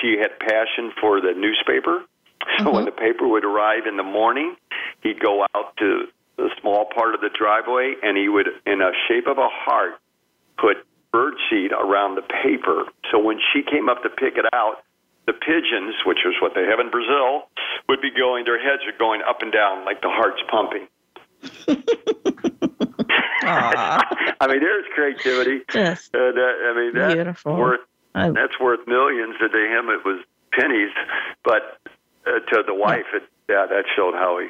she 0.01 0.17
had 0.17 0.39
passion 0.39 0.91
for 0.99 1.21
the 1.21 1.33
newspaper. 1.37 2.01
So 2.57 2.65
mm-hmm. 2.65 2.75
when 2.75 2.85
the 2.85 2.91
paper 2.91 3.27
would 3.27 3.45
arrive 3.45 3.85
in 3.87 3.97
the 3.97 4.03
morning, 4.03 4.55
he'd 5.03 5.19
go 5.19 5.45
out 5.55 5.77
to 5.77 6.05
the 6.37 6.49
small 6.59 6.85
part 6.93 7.13
of 7.13 7.21
the 7.21 7.29
driveway, 7.29 7.95
and 8.01 8.17
he 8.17 8.29
would, 8.29 8.47
in 8.65 8.81
a 8.81 8.91
shape 9.07 9.27
of 9.27 9.37
a 9.37 9.49
heart, 9.49 9.99
put 10.57 10.77
birdseed 11.13 11.71
around 11.71 12.15
the 12.15 12.23
paper. 12.43 12.85
So 13.11 13.19
when 13.19 13.39
she 13.53 13.61
came 13.63 13.89
up 13.89 14.03
to 14.03 14.09
pick 14.09 14.37
it 14.37 14.45
out, 14.53 14.83
the 15.27 15.33
pigeons, 15.33 15.95
which 16.05 16.19
is 16.25 16.33
what 16.41 16.53
they 16.55 16.63
have 16.63 16.79
in 16.79 16.89
Brazil, 16.89 17.49
would 17.87 18.01
be 18.01 18.09
going, 18.11 18.45
their 18.45 18.61
heads 18.61 18.81
are 18.87 18.97
going 18.97 19.21
up 19.27 19.41
and 19.41 19.51
down 19.51 19.85
like 19.85 20.01
the 20.01 20.09
heart's 20.09 20.41
pumping. 20.49 20.87
I 23.43 24.47
mean, 24.47 24.59
there's 24.59 24.85
creativity. 24.93 25.61
Yes. 25.73 26.09
Uh, 26.13 26.31
that, 26.31 26.53
I 26.63 26.79
mean, 26.79 26.93
that's 26.93 27.13
Beautiful. 27.13 27.55
worth 27.55 27.79
I... 28.13 28.29
that's 28.29 28.59
worth 28.59 28.87
millions. 28.87 29.35
To 29.39 29.45
him, 29.45 29.89
it 29.89 30.05
was 30.05 30.23
pennies, 30.51 30.91
but 31.43 31.80
uh, 32.25 32.39
to 32.39 32.63
the 32.65 32.75
wife, 32.75 33.05
it 33.13 33.23
yeah, 33.49 33.65
that 33.67 33.83
showed 33.95 34.13
how 34.13 34.39
he, 34.39 34.47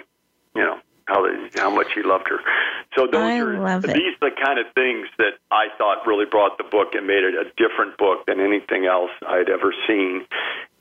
you 0.55 0.63
know, 0.65 0.77
how 1.05 1.25
how 1.55 1.69
much 1.69 1.87
he 1.95 2.03
loved 2.03 2.27
her. 2.29 2.39
So 2.95 3.07
those 3.07 3.21
I 3.21 3.39
are 3.39 3.79
these 3.79 4.15
are 4.21 4.29
the 4.29 4.35
kind 4.43 4.59
of 4.59 4.67
things 4.73 5.07
that 5.17 5.39
I 5.49 5.67
thought 5.77 6.05
really 6.05 6.25
brought 6.25 6.57
the 6.57 6.63
book 6.63 6.93
and 6.93 7.07
made 7.07 7.23
it 7.23 7.33
a 7.35 7.45
different 7.57 7.97
book 7.97 8.25
than 8.27 8.39
anything 8.39 8.85
else 8.85 9.11
I'd 9.27 9.49
ever 9.49 9.73
seen. 9.87 10.25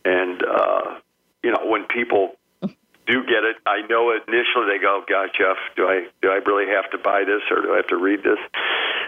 And 0.04 0.42
uh, 0.42 0.99
you 1.42 1.50
know, 1.50 1.64
when 1.66 1.85
people 1.85 2.37
do 2.61 3.23
get 3.25 3.44
it, 3.44 3.56
I 3.66 3.87
know 3.88 4.12
initially 4.12 4.66
they 4.68 4.78
go, 4.78 5.02
"Gosh, 5.09 5.30
Jeff, 5.38 5.56
do 5.76 5.87
I 5.87 6.06
do 6.20 6.28
I 6.30 6.40
really 6.47 6.70
have 6.73 6.90
to 6.90 6.99
buy 6.99 7.25
this 7.25 7.42
or 7.50 7.62
do 7.62 7.73
I 7.73 7.76
have 7.76 7.88
to 7.88 7.97
read 7.97 8.20
this?" 8.23 8.38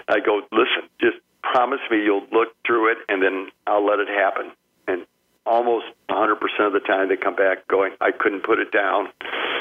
I 0.09 0.21
go, 0.21 0.43
"Listen, 0.53 0.89
just 1.01 1.19
promise 1.43 1.81
me 1.91 2.03
you'll 2.03 2.27
look 2.33 2.55
through 2.67 2.93
it 2.93 2.99
and 3.09 3.23
then 3.23 3.49
I'll 3.67 3.85
let 3.85 3.99
it 3.99 4.09
happen." 4.09 4.53
And 4.89 5.07
almost 5.45 5.87
100% 6.09 6.33
of 6.61 6.73
the 6.73 6.81
time 6.81 7.09
they 7.09 7.17
come 7.17 7.35
back 7.35 7.67
going, 7.69 7.93
I 8.01 8.11
couldn't 8.13 8.43
put 8.43 8.59
it 8.59 8.71
down. 8.73 9.09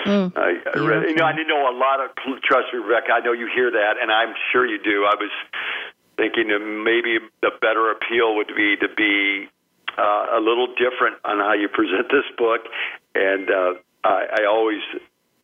Mm, 0.06 0.38
I, 0.38 0.58
I 0.74 0.80
read, 0.80 1.10
you 1.10 1.16
know, 1.16 1.26
I 1.26 1.32
didn't 1.32 1.48
know 1.48 1.70
a 1.70 1.78
lot 1.78 2.00
of, 2.02 2.12
trust 2.44 2.74
me, 2.74 2.80
Rebecca, 2.80 3.14
I 3.14 3.20
know 3.20 3.34
you 3.34 3.50
hear 3.54 3.72
that, 3.72 3.94
and 4.02 4.12
I'm 4.12 4.34
sure 4.52 4.66
you 4.66 4.78
do. 4.82 5.06
I 5.06 5.16
was 5.16 5.32
thinking 6.18 6.50
that 6.50 6.60
maybe 6.60 7.18
the 7.42 7.52
better 7.62 7.92
appeal 7.92 8.36
would 8.36 8.52
be 8.56 8.76
to 8.78 8.88
be 8.96 9.50
uh, 9.98 10.38
a 10.38 10.40
little 10.40 10.68
different 10.68 11.18
on 11.26 11.40
how 11.40 11.54
you 11.54 11.68
present 11.68 12.10
this 12.10 12.26
book. 12.38 12.62
And 13.16 13.50
uh, 13.50 13.74
I, 14.04 14.42
I 14.42 14.46
always 14.46 14.82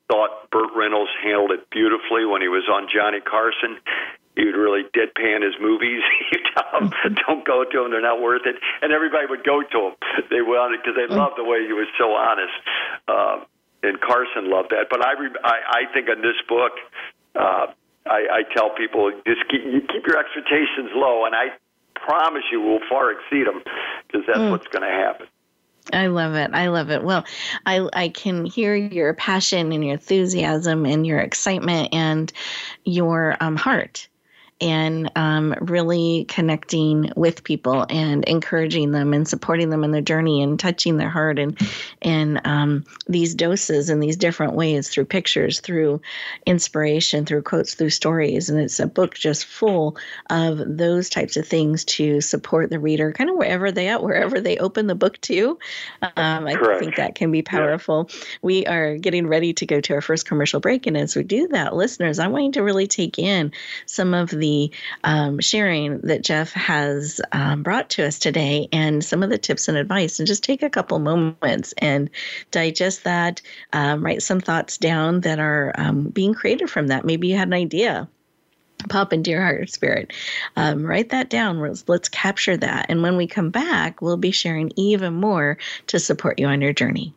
thought 0.08 0.50
Burt 0.52 0.70
Reynolds 0.76 1.12
handled 1.24 1.52
it 1.52 1.70
beautifully 1.70 2.26
when 2.26 2.42
he 2.42 2.48
was 2.48 2.64
on 2.72 2.88
Johnny 2.94 3.20
Carson 3.20 3.78
he 4.38 4.46
would 4.46 4.56
really 4.56 4.84
deadpan 4.94 5.42
his 5.42 5.58
movies. 5.60 6.02
you 6.32 6.40
tell 6.54 6.82
him, 6.82 6.94
don't 7.26 7.44
go 7.44 7.66
to 7.66 7.78
them; 7.82 7.90
they're 7.90 8.06
not 8.06 8.22
worth 8.22 8.46
it. 8.46 8.56
And 8.82 8.94
everybody 8.94 9.26
would 9.26 9.44
go 9.44 9.64
to 9.64 9.78
him. 9.90 9.94
They 10.30 10.42
wanted 10.42 10.82
because 10.86 10.96
they 10.96 11.10
loved 11.10 11.38
the 11.38 11.44
way 11.44 11.66
he 11.66 11.74
was 11.74 11.88
so 11.98 12.14
honest. 12.14 12.54
Uh, 13.08 13.44
and 13.82 14.00
Carson 14.00 14.50
loved 14.50 14.70
that. 14.70 14.88
But 14.90 15.06
I, 15.06 15.14
re- 15.14 15.42
I, 15.44 15.86
I 15.86 15.94
think 15.94 16.10
in 16.10 16.22
this 16.22 16.38
book, 16.48 16.74
uh, 17.36 17.68
I, 18.06 18.42
I 18.42 18.54
tell 18.54 18.70
people 18.76 19.12
just 19.26 19.48
keep, 19.50 19.64
you 19.66 19.82
keep 19.82 20.06
your 20.06 20.18
expectations 20.18 20.92
low, 20.94 21.26
and 21.26 21.34
I 21.34 21.50
promise 21.96 22.44
you 22.52 22.62
will 22.62 22.80
far 22.90 23.12
exceed 23.12 23.48
them 23.48 23.64
because 24.06 24.26
that's 24.28 24.40
mm. 24.40 24.52
what's 24.52 24.68
going 24.68 24.84
to 24.84 24.94
happen. 24.94 25.28
I 25.94 26.08
love 26.08 26.36
it. 26.36 26.52
I 26.54 26.68
love 26.68 26.90
it. 26.90 27.04
Well, 27.04 27.24
I 27.66 27.88
I 27.94 28.10
can 28.10 28.46
hear 28.46 28.76
your 28.76 29.14
passion 29.14 29.72
and 29.72 29.84
your 29.84 29.94
enthusiasm 29.94 30.86
and 30.86 31.08
your 31.08 31.20
excitement 31.20 31.94
and 31.94 32.32
your 32.84 33.38
um, 33.40 33.56
heart 33.56 34.10
and 34.60 35.12
um, 35.16 35.54
really 35.62 36.26
connecting 36.28 37.12
with 37.16 37.44
people 37.44 37.86
and 37.90 38.26
encouraging 38.26 38.92
them 38.92 39.14
and 39.14 39.28
supporting 39.28 39.70
them 39.70 39.84
in 39.84 39.92
their 39.92 40.02
journey 40.02 40.42
and 40.42 40.60
touching 40.60 40.98
their 40.98 41.10
heart 41.10 41.38
and 41.38 41.60
and 42.02 42.42
um, 42.44 42.84
these 43.08 43.36
doses 43.36 43.92
in 43.92 44.00
these 44.00 44.18
different 44.18 44.54
ways 44.54 44.90
through 44.90 45.06
pictures, 45.06 45.60
through 45.60 46.02
inspiration, 46.46 47.26
through 47.26 47.44
quotes, 47.44 47.76
through 47.76 47.92
stories, 47.92 48.50
and 48.50 48.60
it's 48.60 48.80
a 48.80 48.88
book 48.88 49.14
just 49.14 49.46
full 49.46 49.98
of 50.30 50.60
those 50.66 51.10
types 51.10 51.38
of 51.38 51.48
things 51.48 51.86
to 51.86 52.20
support 52.20 52.72
the 52.72 52.80
reader, 52.80 53.12
kind 53.12 53.30
of 53.30 53.36
wherever 53.36 53.72
they 53.72 53.90
are, 53.90 54.02
wherever 54.02 54.42
they 54.42 54.58
open 54.58 54.88
the 54.88 54.96
book 54.96 55.22
to. 55.22 55.60
Um, 56.02 56.48
I 56.48 56.56
Correct. 56.56 56.80
think 56.80 56.96
that 56.96 57.16
can 57.16 57.32
be 57.32 57.44
powerful. 57.44 58.10
Yeah. 58.10 58.26
We 58.42 58.66
are 58.66 58.98
getting 58.98 59.28
ready 59.28 59.54
to 59.54 59.66
go 59.68 59.82
to 59.82 59.94
our 59.94 60.02
first 60.02 60.28
commercial 60.28 60.60
break, 60.60 60.88
and 60.88 60.98
as 60.98 61.16
we 61.16 61.24
do 61.24 61.48
that, 61.50 61.76
listeners, 61.76 62.18
I 62.18 62.28
want 62.28 62.46
you 62.46 62.52
to 62.54 62.64
really 62.64 62.88
take 62.88 63.20
in 63.20 63.52
some 63.86 64.16
of 64.16 64.32
the 64.32 64.47
the 64.48 64.72
um, 65.04 65.40
sharing 65.40 66.00
that 66.02 66.24
Jeff 66.24 66.52
has 66.54 67.20
um, 67.32 67.64
brought 67.64 67.90
to 67.92 68.06
us 68.06 68.20
today 68.20 68.68
and 68.72 69.04
some 69.04 69.24
of 69.24 69.30
the 69.30 69.38
tips 69.38 69.68
and 69.68 69.78
advice, 69.78 70.20
and 70.20 70.28
just 70.28 70.44
take 70.44 70.64
a 70.64 70.70
couple 70.70 71.00
moments 71.00 71.74
and 71.78 72.10
digest 72.52 73.04
that, 73.04 73.42
um, 73.74 74.04
write 74.04 74.22
some 74.22 74.40
thoughts 74.40 74.78
down 74.78 75.22
that 75.22 75.40
are 75.40 75.74
um, 75.78 76.04
being 76.10 76.34
created 76.34 76.70
from 76.70 76.88
that. 76.88 77.06
Maybe 77.06 77.28
you 77.28 77.38
had 77.38 77.48
an 77.50 77.54
idea 77.54 78.08
pop 78.90 79.12
into 79.12 79.32
your 79.32 79.42
heart 79.42 79.70
spirit. 79.70 80.14
Um, 80.56 80.86
write 80.86 81.10
that 81.10 81.30
down. 81.30 81.60
Let's, 81.60 81.84
let's 81.88 82.10
capture 82.10 82.56
that. 82.58 82.86
And 82.90 83.02
when 83.02 83.18
we 83.18 83.26
come 83.26 83.50
back, 83.50 84.02
we'll 84.02 84.18
be 84.18 84.32
sharing 84.32 84.72
even 84.76 85.16
more 85.16 85.58
to 85.88 86.00
support 86.00 86.40
you 86.40 86.48
on 86.48 86.62
your 86.62 86.74
journey. 86.74 87.14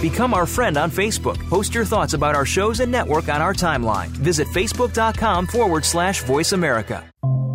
Become 0.00 0.32
our 0.32 0.46
friend 0.46 0.78
on 0.78 0.90
Facebook. 0.90 1.38
Post 1.50 1.74
your 1.74 1.84
thoughts 1.84 2.14
about 2.14 2.34
our 2.34 2.46
shows 2.46 2.80
and 2.80 2.90
network 2.90 3.28
on 3.28 3.42
our 3.42 3.52
timeline. 3.52 4.08
Visit 4.08 4.48
facebook.com 4.48 5.46
forward 5.46 5.84
slash 5.84 6.22
voice 6.22 6.52
America. 6.52 7.04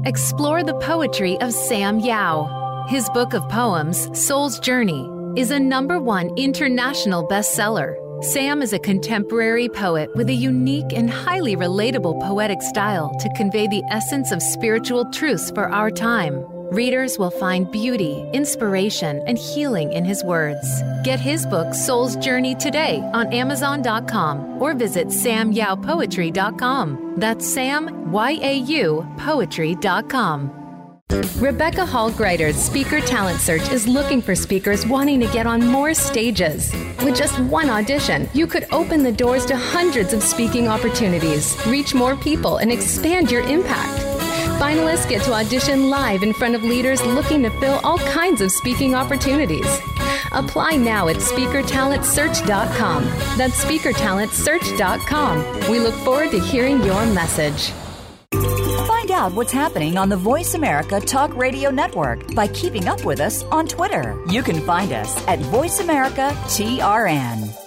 Explore 0.06 0.64
the 0.64 0.76
poetry 0.76 1.42
of 1.42 1.52
Sam 1.52 2.00
Yau. 2.00 2.86
His 2.88 3.10
book 3.10 3.34
of 3.34 3.50
poems, 3.50 4.08
Soul's 4.14 4.60
Journey, 4.60 5.10
is 5.36 5.50
a 5.50 5.60
number 5.60 6.00
one 6.00 6.30
international 6.38 7.28
bestseller. 7.28 7.96
Sam 8.24 8.62
is 8.62 8.74
a 8.74 8.80
contemporary 8.80 9.68
poet 9.68 10.16
with 10.16 10.30
a 10.30 10.34
unique 10.34 10.94
and 10.94 11.10
highly 11.10 11.56
relatable 11.56 12.22
poetic 12.22 12.62
style 12.62 13.12
to 13.22 13.30
convey 13.36 13.68
the 13.68 13.84
essence 13.90 14.32
of 14.32 14.44
spiritual 14.44 15.10
truths 15.10 15.50
for 15.50 15.68
our 15.70 15.90
time. 15.90 16.46
Readers 16.72 17.20
will 17.20 17.32
find 17.32 17.72
beauty, 17.72 18.28
inspiration, 18.34 19.24
and 19.28 19.38
healing 19.38 19.94
in 19.94 20.04
his 20.04 20.24
words. 20.24 20.68
Get 21.04 21.20
his 21.20 21.46
book, 21.46 21.74
Soul's 21.74 22.16
Journey, 22.18 22.56
today 22.56 23.00
on 23.14 23.32
Amazon.com 23.32 24.62
or 24.62 24.74
visit 24.74 25.08
samyaupoetry.com. 25.08 27.14
That's 27.18 27.48
Sam, 27.48 28.12
Y 28.12 28.40
A 28.42 28.58
U, 28.58 29.08
poetry.com. 29.18 30.52
Rebecca 31.38 31.86
Hall 31.86 32.10
Gruyter's 32.10 32.56
Speaker 32.56 33.00
Talent 33.00 33.40
Search 33.40 33.72
is 33.72 33.88
looking 33.88 34.22
for 34.22 34.34
speakers 34.34 34.88
wanting 34.88 35.20
to 35.20 35.28
get 35.28 35.46
on 35.46 35.66
more 35.66 35.94
stages. 35.94 36.74
With 37.04 37.16
just 37.16 37.40
one 37.42 37.70
audition, 37.70 38.28
you 38.34 38.48
could 38.48 38.66
open 38.72 39.04
the 39.04 39.12
doors 39.12 39.46
to 39.46 39.56
hundreds 39.56 40.14
of 40.14 40.24
speaking 40.24 40.68
opportunities, 40.68 41.56
reach 41.68 41.94
more 41.94 42.16
people, 42.16 42.58
and 42.58 42.72
expand 42.72 43.30
your 43.30 43.44
impact. 43.44 44.15
Finalists 44.60 45.10
get 45.10 45.22
to 45.24 45.34
audition 45.34 45.90
live 45.90 46.24
in 46.24 46.34
front 46.34 46.56
of 46.56 46.64
leaders 46.64 47.06
looking 47.06 47.44
to 47.44 47.50
fill 47.60 47.82
all 47.84 47.98
kinds 47.98 48.40
of 48.40 48.50
speaking 48.52 48.96
opportunities. 48.96 49.68
Apply 50.32 50.78
now 50.78 51.10
at 51.10 51.18
speakertalentsearch.com. 51.18 53.04
That's 53.38 53.64
speakertalentsearch.com. 53.64 55.70
We 55.70 55.80
look 55.80 55.96
forward 55.96 56.32
to 56.32 56.40
hearing 56.40 56.82
your 56.84 57.06
message. 57.08 57.74
Find 58.88 59.12
out 59.12 59.34
what's 59.34 59.52
happening 59.52 59.98
on 59.98 60.08
the 60.08 60.18
Voice 60.18 60.54
America 60.54 61.02
Talk 61.02 61.36
Radio 61.36 61.70
Network 61.70 62.34
by 62.34 62.48
keeping 62.48 62.88
up 62.88 63.04
with 63.04 63.20
us 63.20 63.44
on 63.46 63.68
Twitter. 63.68 64.18
You 64.30 64.42
can 64.42 64.62
find 64.62 64.94
us 64.94 65.22
at 65.28 65.40
Voice 65.40 65.82
America 65.82 66.32
TRN. 66.46 67.65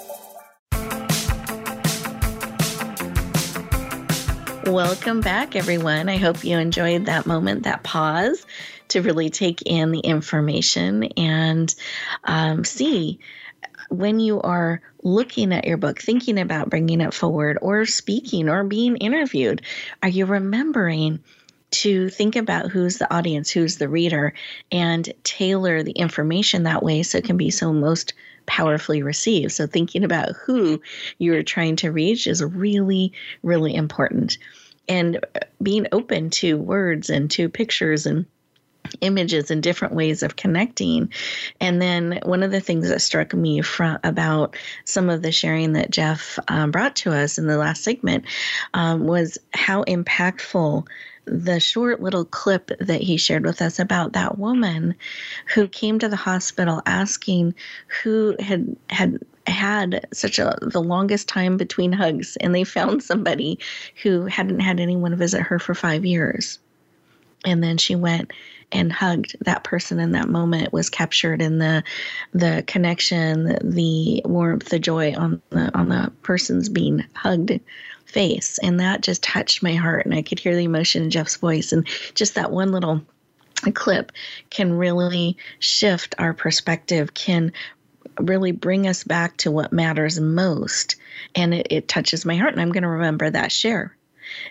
Welcome 4.68 5.22
back, 5.22 5.56
everyone. 5.56 6.10
I 6.10 6.18
hope 6.18 6.44
you 6.44 6.58
enjoyed 6.58 7.06
that 7.06 7.25
moment, 7.25 7.62
that 7.62 7.82
pause 7.82 8.44
to 8.88 9.00
really 9.00 9.30
take 9.30 9.62
in 9.62 9.92
the 9.92 10.00
information 10.00 11.04
and 11.16 11.75
um, 12.25 12.66
see 12.66 13.18
when 13.88 14.20
you 14.20 14.42
are 14.42 14.82
looking 15.02 15.54
at 15.54 15.66
your 15.66 15.78
book, 15.78 15.98
thinking 15.98 16.38
about 16.38 16.68
bringing 16.68 17.00
it 17.00 17.14
forward, 17.14 17.56
or 17.62 17.87
speaking 17.87 18.50
or 18.50 18.62
being 18.62 18.98
interviewed, 18.98 19.62
are 20.02 20.08
you 20.10 20.26
remembering? 20.26 21.20
to 21.70 22.08
think 22.08 22.34
about 22.34 22.70
who's 22.70 22.96
the 22.96 23.14
audience, 23.14 23.50
who's 23.50 23.76
the 23.76 23.90
reader, 23.90 24.32
and 24.72 25.12
tailor 25.22 25.82
the 25.82 25.92
information 25.92 26.62
that 26.62 26.82
way 26.82 27.02
so 27.02 27.18
it 27.18 27.25
can 27.25 27.37
be 27.37 27.50
so 27.50 27.75
most 27.75 28.14
powerfully 28.49 29.02
received. 29.02 29.52
So, 29.52 29.67
thinking 29.67 30.02
about 30.02 30.33
who 30.35 30.81
you're 31.19 31.45
trying 31.45 31.76
to 31.76 31.93
reach 31.93 32.26
is 32.26 32.43
really, 32.43 33.12
really 33.43 33.75
important. 33.75 34.38
And 34.88 35.25
being 35.62 35.87
open 35.93 36.31
to 36.31 36.57
words 36.57 37.11
and 37.11 37.31
to 37.33 37.49
pictures 37.49 38.07
and 38.07 38.26
images 39.00 39.50
and 39.50 39.62
different 39.62 39.95
ways 39.95 40.23
of 40.23 40.37
connecting. 40.37 41.12
And 41.61 41.81
then 41.81 42.21
one 42.25 42.43
of 42.43 42.50
the 42.50 42.61
things 42.61 42.88
that 42.88 43.02
struck 43.02 43.35
me 43.35 43.61
from 43.61 43.99
about 44.02 44.57
some 44.85 45.11
of 45.11 45.23
the 45.23 45.33
sharing 45.33 45.75
that 45.75 45.90
Jeff 45.90 46.38
um, 46.49 46.71
brought 46.71 46.97
to 46.97 47.12
us 47.12 47.38
in 47.38 47.47
the 47.47 47.59
last 47.59 47.85
segment 47.85 48.25
um, 48.75 49.07
was 49.07 49.38
how 49.52 49.85
impactful 49.85 50.87
the 51.30 51.61
short 51.61 52.00
little 52.00 52.25
clip 52.25 52.70
that 52.80 53.02
he 53.02 53.16
shared 53.16 53.44
with 53.44 53.61
us 53.62 53.78
about 53.78 54.14
that 54.14 54.38
woman 54.38 54.94
who 55.54 55.68
came 55.68 55.99
to 55.99 56.08
the 56.08 56.16
hospital 56.16 56.82
asking 56.87 57.54
who 58.02 58.35
had 58.40 58.76
had 58.90 59.18
had 59.47 60.06
such 60.12 60.38
a 60.38 60.56
the 60.61 60.82
longest 60.82 61.28
time 61.28 61.56
between 61.56 61.92
hugs 61.92 62.37
and 62.40 62.54
they 62.54 62.64
found 62.64 63.02
somebody 63.02 63.58
who 64.02 64.26
hadn't 64.26 64.61
had 64.61 64.80
anyone 64.80 65.16
visit 65.16 65.40
her 65.40 65.58
for 65.58 65.75
5 65.75 66.04
years. 66.04 66.58
And 67.44 67.62
then 67.62 67.78
she 67.78 67.94
went 67.94 68.32
and 68.73 68.92
hugged 68.92 69.37
that 69.40 69.64
person 69.64 69.99
in 69.99 70.12
that 70.12 70.28
moment 70.28 70.73
was 70.73 70.90
captured 70.90 71.40
in 71.40 71.58
the 71.58 71.82
the 72.32 72.62
connection 72.66 73.56
the 73.62 74.20
warmth 74.25 74.68
the 74.68 74.78
joy 74.78 75.14
on 75.14 75.40
the 75.50 75.75
on 75.76 75.88
the 75.88 76.12
person's 76.23 76.68
being 76.68 77.04
hugged 77.14 77.61
face 78.09 78.59
and 78.59 78.81
that 78.81 79.03
just 79.03 79.23
touched 79.23 79.62
my 79.62 79.75
heart 79.75 80.07
and 80.07 80.15
i 80.15 80.23
could 80.23 80.38
hear 80.38 80.57
the 80.57 80.65
emotion 80.65 81.03
in 81.03 81.11
jeff's 81.11 81.37
voice 81.37 81.73
and 81.73 81.87
just 82.15 82.35
that 82.35 82.50
one 82.50 82.73
little 82.73 83.03
clip 83.75 84.12
can 84.50 84.73
really 84.73 85.37
shift 85.59 86.15
our 86.19 86.33
perspective 86.33 87.12
can 87.15 87.53
really 88.19 88.53
bring 88.53 88.87
us 88.87 89.05
back 89.05 89.37
to 89.37 89.50
what 89.50 89.73
matters 89.73 90.19
most 90.19 90.97
and 91.35 91.53
it, 91.53 91.67
it 91.71 91.88
touches 91.88 92.25
my 92.25 92.37
heart 92.37 92.53
and 92.53 92.62
i'm 92.62 92.73
going 92.73 92.83
to 92.83 92.88
remember 92.88 93.29
that 93.29 93.53
share 93.53 93.95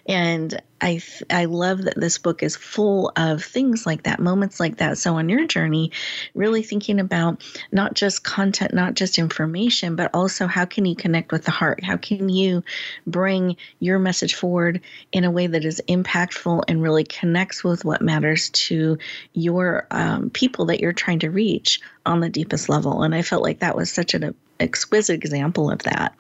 and 0.08 0.62
I 0.82 1.02
I 1.30 1.46
love 1.46 1.84
that 1.84 2.00
this 2.00 2.18
book 2.18 2.44
is 2.44 2.56
full 2.56 3.12
of 3.16 3.44
things 3.44 3.86
like 3.86 4.04
that, 4.04 4.20
moments 4.20 4.60
like 4.60 4.78
that. 4.78 4.98
So 4.98 5.16
on 5.16 5.30
your 5.30 5.48
journey, 5.48 5.92
really 6.36 6.62
thinking 6.62 7.00
about 7.00 7.42
not 7.72 7.94
just 7.94 8.24
content, 8.24 8.74
not 8.74 8.94
just 8.94 9.18
information, 9.18 9.96
but 9.96 10.12
also 10.14 10.48
how 10.48 10.66
can 10.66 10.86
you 10.86 10.96
connect 10.96 11.32
with 11.32 11.46
the 11.46 11.52
heart? 11.52 11.84
How 11.84 11.98
can 11.98 12.30
you 12.30 12.64
bring 13.08 13.58
your 13.80 14.00
message 14.00 14.36
forward 14.36 14.82
in 15.12 15.24
a 15.24 15.32
way 15.32 15.48
that 15.48 15.66
is 15.66 15.82
impactful 15.88 16.64
and 16.68 16.84
really 16.84 17.04
connects 17.04 17.64
with 17.64 17.84
what 17.84 18.02
matters 18.02 18.50
to 18.52 18.98
your 19.34 19.88
um, 19.92 20.30
people 20.30 20.66
that 20.66 20.80
you're 20.80 20.94
trying 20.94 21.20
to 21.20 21.32
reach 21.32 21.82
on 22.06 22.20
the 22.20 22.30
deepest 22.30 22.70
level? 22.70 23.04
And 23.04 23.16
I 23.16 23.24
felt 23.24 23.44
like 23.44 23.60
that 23.60 23.76
was 23.76 23.92
such 23.92 24.14
an 24.14 24.36
exquisite 24.60 25.14
example 25.14 25.72
of 25.72 25.84
that. 25.84 26.16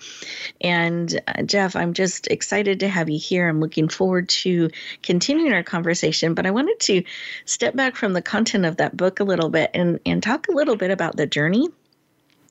And 0.62 1.20
uh, 1.28 1.44
Jeff, 1.44 1.76
I'm 1.76 1.94
just 1.94 2.28
excited 2.28 2.80
to 2.82 2.88
have 2.88 3.10
you 3.10 3.20
here. 3.20 3.48
I'm 3.48 3.60
looking 3.60 3.90
forward 3.90 4.30
to 4.30 4.70
continuing 5.04 5.54
our 5.54 5.64
conversation, 5.64 6.34
but 6.34 6.46
I 6.46 6.52
wanted 6.52 6.80
to 6.82 7.04
step 7.46 7.76
back 7.76 7.96
from 7.96 8.14
the 8.14 8.22
content 8.22 8.66
of 8.66 8.78
that 8.78 8.96
book 8.96 9.20
a 9.20 9.24
little 9.24 9.50
bit 9.50 9.72
and, 9.74 10.00
and 10.06 10.22
talk 10.22 10.48
a 10.48 10.54
little 10.54 10.76
bit 10.76 10.92
about 10.92 11.16
the 11.16 11.28
journey 11.28 11.70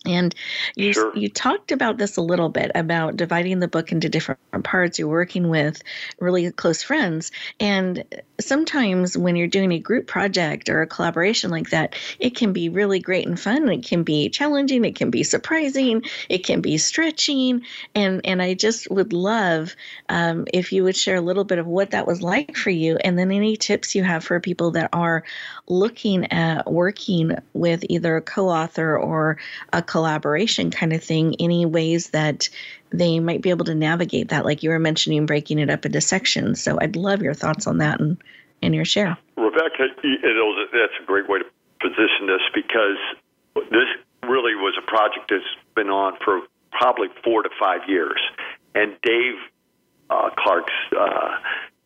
and 0.06 0.34
you 0.76 0.92
sure. 0.92 1.16
you 1.16 1.28
talked 1.28 1.72
about 1.72 1.98
this 1.98 2.16
a 2.16 2.22
little 2.22 2.48
bit 2.48 2.70
about 2.74 3.16
dividing 3.16 3.58
the 3.60 3.68
book 3.68 3.92
into 3.92 4.08
different 4.08 4.40
parts. 4.62 4.98
You're 4.98 5.08
working 5.08 5.48
with 5.48 5.82
really 6.20 6.50
close 6.52 6.82
friends, 6.82 7.32
and 7.60 8.04
sometimes 8.40 9.16
when 9.16 9.36
you're 9.36 9.46
doing 9.46 9.72
a 9.72 9.78
group 9.78 10.06
project 10.06 10.68
or 10.68 10.82
a 10.82 10.86
collaboration 10.86 11.50
like 11.50 11.70
that, 11.70 11.94
it 12.18 12.36
can 12.36 12.52
be 12.52 12.68
really 12.68 12.98
great 12.98 13.26
and 13.26 13.38
fun. 13.38 13.68
It 13.68 13.84
can 13.84 14.02
be 14.02 14.28
challenging. 14.28 14.84
It 14.84 14.96
can 14.96 15.10
be 15.10 15.22
surprising. 15.22 16.02
It 16.28 16.44
can 16.44 16.60
be 16.60 16.78
stretching. 16.78 17.62
And 17.94 18.20
and 18.24 18.42
I 18.42 18.54
just 18.54 18.90
would 18.90 19.12
love 19.12 19.74
um, 20.08 20.46
if 20.52 20.72
you 20.72 20.84
would 20.84 20.96
share 20.96 21.16
a 21.16 21.20
little 21.20 21.44
bit 21.44 21.58
of 21.58 21.66
what 21.66 21.90
that 21.92 22.06
was 22.06 22.22
like 22.22 22.56
for 22.56 22.70
you, 22.70 22.96
and 22.96 23.18
then 23.18 23.30
any 23.30 23.56
tips 23.56 23.94
you 23.94 24.02
have 24.02 24.24
for 24.24 24.40
people 24.40 24.72
that 24.72 24.90
are 24.92 25.24
looking 25.68 26.32
at 26.32 26.70
working 26.70 27.36
with 27.52 27.84
either 27.88 28.16
a 28.16 28.22
co-author 28.22 28.96
or 28.98 29.38
a 29.72 29.82
collaboration 29.82 30.70
kind 30.70 30.92
of 30.92 31.02
thing. 31.02 31.36
Any 31.40 31.66
ways 31.66 32.10
that 32.10 32.48
they 32.90 33.20
might 33.20 33.42
be 33.42 33.50
able 33.50 33.64
to 33.66 33.74
navigate 33.74 34.28
that, 34.28 34.44
like 34.44 34.62
you 34.62 34.70
were 34.70 34.78
mentioning, 34.78 35.26
breaking 35.26 35.58
it 35.58 35.70
up 35.70 35.84
into 35.86 36.00
sections. 36.00 36.62
So 36.62 36.78
I'd 36.80 36.96
love 36.96 37.22
your 37.22 37.34
thoughts 37.34 37.66
on 37.66 37.78
that 37.78 38.00
and, 38.00 38.16
and 38.62 38.74
your 38.74 38.84
share. 38.84 39.16
Rebecca, 39.36 39.88
that's 40.02 40.92
a 41.02 41.06
great 41.06 41.28
way 41.28 41.40
to 41.40 41.44
position 41.80 42.26
this 42.26 42.42
because 42.54 42.98
this 43.70 43.88
really 44.22 44.54
was 44.54 44.74
a 44.78 44.86
project 44.86 45.30
that's 45.30 45.44
been 45.74 45.88
on 45.88 46.14
for 46.24 46.42
probably 46.70 47.08
four 47.24 47.42
to 47.42 47.50
five 47.58 47.80
years. 47.88 48.20
And 48.74 48.94
Dave 49.02 49.34
uh, 50.10 50.30
Clark's 50.36 50.72
uh, 50.98 51.28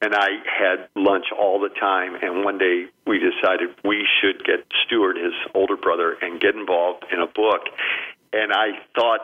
and 0.02 0.14
I 0.14 0.28
had 0.44 0.88
lunch 0.96 1.26
all 1.38 1.60
the 1.60 1.68
time. 1.68 2.14
And 2.22 2.44
one 2.44 2.58
day 2.58 2.86
we 3.06 3.18
decided 3.18 3.68
we 3.84 4.06
should 4.20 4.44
get 4.44 4.66
Stuart, 4.86 5.16
his 5.16 5.34
older 5.54 5.76
brother, 5.76 6.16
and 6.22 6.40
get 6.40 6.54
involved 6.54 7.04
in 7.12 7.20
a 7.20 7.26
book. 7.26 7.68
And 8.32 8.52
I 8.52 8.78
thought 8.94 9.20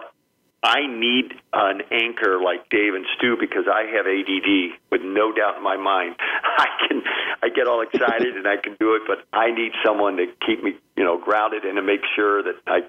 I 0.66 0.82
need 0.90 1.30
an 1.52 1.82
anchor 1.92 2.42
like 2.42 2.68
Dave 2.70 2.94
and 2.94 3.06
Stu 3.16 3.36
because 3.38 3.70
I 3.70 3.86
have 3.94 4.06
ADD 4.10 4.74
with 4.90 5.00
no 5.04 5.30
doubt 5.30 5.58
in 5.58 5.62
my 5.62 5.76
mind. 5.76 6.16
I 6.58 6.66
can 6.88 7.02
I 7.40 7.48
get 7.54 7.68
all 7.68 7.82
excited 7.82 8.34
and 8.34 8.48
I 8.48 8.56
can 8.56 8.74
do 8.80 8.96
it, 8.96 9.02
but 9.06 9.22
I 9.32 9.54
need 9.54 9.70
someone 9.84 10.16
to 10.16 10.26
keep 10.44 10.64
me, 10.64 10.74
you 10.96 11.04
know, 11.04 11.18
grounded 11.18 11.64
and 11.64 11.76
to 11.76 11.82
make 11.82 12.00
sure 12.16 12.42
that 12.42 12.58
I 12.66 12.80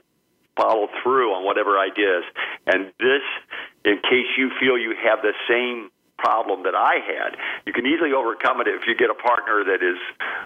follow 0.58 0.88
through 1.04 1.38
on 1.38 1.46
whatever 1.46 1.78
ideas. 1.78 2.24
And 2.66 2.92
this, 2.98 3.22
in 3.86 4.02
case 4.02 4.26
you 4.38 4.50
feel 4.60 4.76
you 4.76 4.96
have 4.98 5.22
the 5.22 5.38
same 5.48 5.92
problem 6.18 6.64
that 6.64 6.74
I 6.74 6.98
had. 6.98 7.38
You 7.66 7.74
can 7.74 7.86
easily 7.86 8.10
overcome 8.12 8.60
it 8.60 8.68
if 8.68 8.90
you 8.90 8.98
get 8.98 9.14
a 9.14 9.20
partner 9.22 9.62
that 9.64 9.86
is 9.86 10.02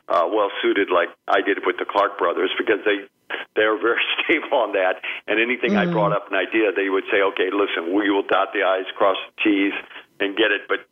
uh, 0.09 0.27
well 0.27 0.51
suited, 0.61 0.91
like 0.91 1.07
I 1.31 1.39
did 1.39 1.63
with 1.65 1.77
the 1.79 1.87
Clark 1.87 2.19
brothers, 2.19 2.51
because 2.59 2.83
they 2.83 3.07
they're 3.55 3.79
very 3.79 4.01
stable 4.23 4.57
on 4.57 4.73
that. 4.73 5.01
And 5.27 5.39
anything 5.39 5.71
mm-hmm. 5.71 5.89
I 5.89 5.93
brought 5.93 6.13
up 6.13 6.31
an 6.31 6.35
idea, 6.35 6.71
they 6.75 6.89
would 6.89 7.05
say, 7.11 7.21
"Okay, 7.21 7.49
listen, 7.51 7.93
we 7.93 8.09
will 8.09 8.23
dot 8.23 8.53
the 8.53 8.63
i's, 8.63 8.89
cross 8.97 9.17
the 9.17 9.33
t's, 9.43 9.73
and 10.19 10.35
get 10.35 10.51
it." 10.51 10.67
But 10.67 10.87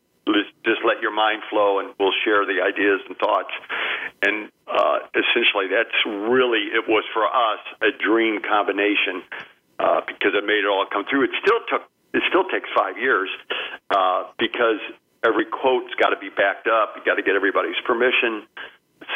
just 0.65 0.81
let 0.85 1.01
your 1.01 1.13
mind 1.13 1.41
flow, 1.49 1.79
and 1.79 1.93
we'll 1.99 2.15
share 2.23 2.45
the 2.45 2.61
ideas 2.61 3.01
and 3.07 3.17
thoughts. 3.17 3.51
And 4.21 4.51
uh, 4.67 4.99
essentially, 5.15 5.67
that's 5.71 5.95
really 6.05 6.69
it 6.73 6.87
was 6.87 7.03
for 7.13 7.25
us 7.25 7.61
a 7.81 7.91
dream 7.97 8.41
combination 8.41 9.23
uh, 9.79 10.01
because 10.05 10.33
it 10.35 10.45
made 10.45 10.65
it 10.65 10.69
all 10.69 10.85
come 10.91 11.05
through. 11.09 11.23
It 11.23 11.31
still 11.41 11.59
took 11.69 11.89
it 12.13 12.23
still 12.27 12.43
takes 12.45 12.69
five 12.75 12.97
years 12.97 13.29
uh, 13.91 14.23
because 14.37 14.81
every 15.25 15.45
quote's 15.45 15.93
got 15.95 16.09
to 16.09 16.17
be 16.17 16.29
backed 16.29 16.67
up. 16.67 16.93
You 16.95 17.01
got 17.05 17.15
to 17.15 17.23
get 17.23 17.35
everybody's 17.35 17.79
permission. 17.85 18.43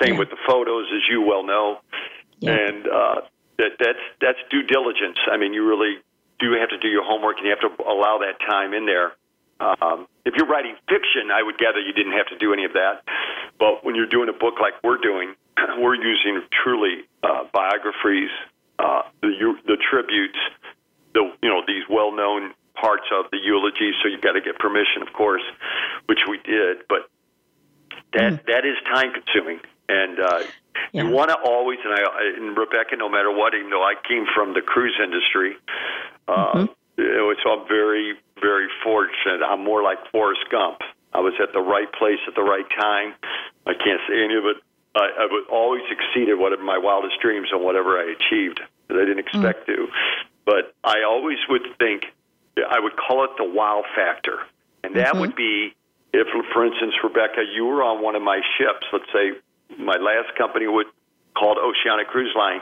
Same 0.01 0.13
yeah. 0.13 0.19
with 0.19 0.29
the 0.29 0.37
photos, 0.47 0.87
as 0.93 1.01
you 1.09 1.21
well 1.21 1.43
know, 1.43 1.79
yeah. 2.43 2.51
and 2.51 2.87
uh, 2.87 3.21
that 3.57 3.71
that's 3.79 4.05
that's 4.19 4.39
due 4.49 4.63
diligence. 4.63 5.17
I 5.31 5.37
mean, 5.37 5.53
you 5.53 5.67
really 5.67 5.97
do 6.39 6.53
have 6.59 6.69
to 6.69 6.77
do 6.77 6.87
your 6.87 7.03
homework, 7.03 7.37
and 7.37 7.45
you 7.45 7.55
have 7.55 7.63
to 7.63 7.83
allow 7.83 8.19
that 8.19 8.39
time 8.45 8.73
in 8.73 8.85
there. 8.85 9.13
Um, 9.59 10.07
if 10.25 10.33
you're 10.35 10.47
writing 10.47 10.75
fiction, 10.89 11.31
I 11.31 11.43
would 11.43 11.57
gather 11.57 11.79
you 11.79 11.93
didn't 11.93 12.13
have 12.13 12.27
to 12.27 12.37
do 12.37 12.53
any 12.53 12.65
of 12.65 12.73
that. 12.73 13.03
But 13.59 13.85
when 13.85 13.95
you're 13.95 14.09
doing 14.09 14.29
a 14.29 14.33
book 14.33 14.55
like 14.59 14.73
we're 14.83 14.97
doing, 14.97 15.35
we're 15.77 15.95
using 15.95 16.41
truly 16.51 17.07
uh, 17.23 17.45
biographies, 17.53 18.31
uh, 18.79 19.03
the 19.21 19.31
the 19.65 19.77
tributes, 19.89 20.39
the 21.13 21.31
you 21.41 21.49
know 21.49 21.61
these 21.65 21.83
well-known 21.89 22.53
parts 22.75 23.05
of 23.13 23.29
the 23.31 23.37
eulogy, 23.37 23.91
so 24.01 24.09
you've 24.09 24.21
got 24.21 24.33
to 24.33 24.41
get 24.41 24.57
permission, 24.59 25.01
of 25.01 25.13
course, 25.13 25.43
which 26.07 26.19
we 26.27 26.37
did. 26.43 26.83
But 26.89 27.09
that 28.13 28.33
mm. 28.33 28.45
that 28.47 28.65
is 28.65 28.75
time 28.91 29.13
consuming, 29.13 29.59
and 29.87 30.19
uh, 30.19 30.43
yeah. 30.91 31.03
you 31.03 31.09
want 31.09 31.29
to 31.29 31.37
always. 31.37 31.79
And 31.83 31.93
I 31.93 32.03
and 32.37 32.57
Rebecca, 32.57 32.95
no 32.97 33.09
matter 33.09 33.31
what, 33.31 33.53
even 33.53 33.69
though 33.69 33.83
I 33.83 33.95
came 34.07 34.25
from 34.33 34.53
the 34.53 34.61
cruise 34.61 34.99
industry, 35.01 35.55
uh, 36.27 36.67
mm-hmm. 36.67 37.41
so 37.43 37.49
I'm 37.51 37.67
very 37.67 38.13
very 38.41 38.67
fortunate. 38.83 39.43
I'm 39.45 39.63
more 39.63 39.83
like 39.83 39.97
Forrest 40.11 40.45
Gump. 40.51 40.79
I 41.13 41.19
was 41.19 41.33
at 41.41 41.53
the 41.53 41.61
right 41.61 41.91
place 41.93 42.19
at 42.27 42.35
the 42.35 42.43
right 42.43 42.65
time. 42.79 43.13
I 43.65 43.73
can't 43.73 44.01
say 44.07 44.23
any 44.23 44.35
of 44.35 44.45
it. 44.45 44.57
I, 44.95 45.25
I 45.25 45.27
would 45.29 45.47
always 45.49 45.83
exceeded 45.89 46.37
what 46.37 46.57
my 46.59 46.77
wildest 46.77 47.19
dreams 47.21 47.49
on 47.53 47.63
whatever 47.63 47.97
I 47.97 48.13
achieved 48.13 48.61
that 48.87 48.97
I 48.97 49.05
didn't 49.05 49.19
expect 49.19 49.67
mm. 49.67 49.75
to. 49.75 49.87
But 50.45 50.75
I 50.83 51.03
always 51.03 51.37
would 51.49 51.63
think 51.79 52.05
I 52.57 52.79
would 52.79 52.95
call 52.95 53.23
it 53.23 53.31
the 53.37 53.45
wow 53.45 53.83
factor. 53.95 54.39
And 54.83 54.95
that 54.95 55.13
mm-hmm. 55.13 55.19
would 55.21 55.35
be 55.35 55.73
if, 56.13 56.27
for 56.53 56.65
instance, 56.65 56.93
Rebecca, 57.03 57.41
you 57.55 57.65
were 57.65 57.81
on 57.81 58.03
one 58.03 58.15
of 58.15 58.21
my 58.21 58.41
ships, 58.57 58.85
let's 58.91 59.11
say 59.11 59.31
my 59.79 59.97
last 59.97 60.35
company 60.37 60.67
would 60.67 60.87
called 61.37 61.57
Oceanic 61.57 62.07
Cruise 62.07 62.33
Line. 62.37 62.61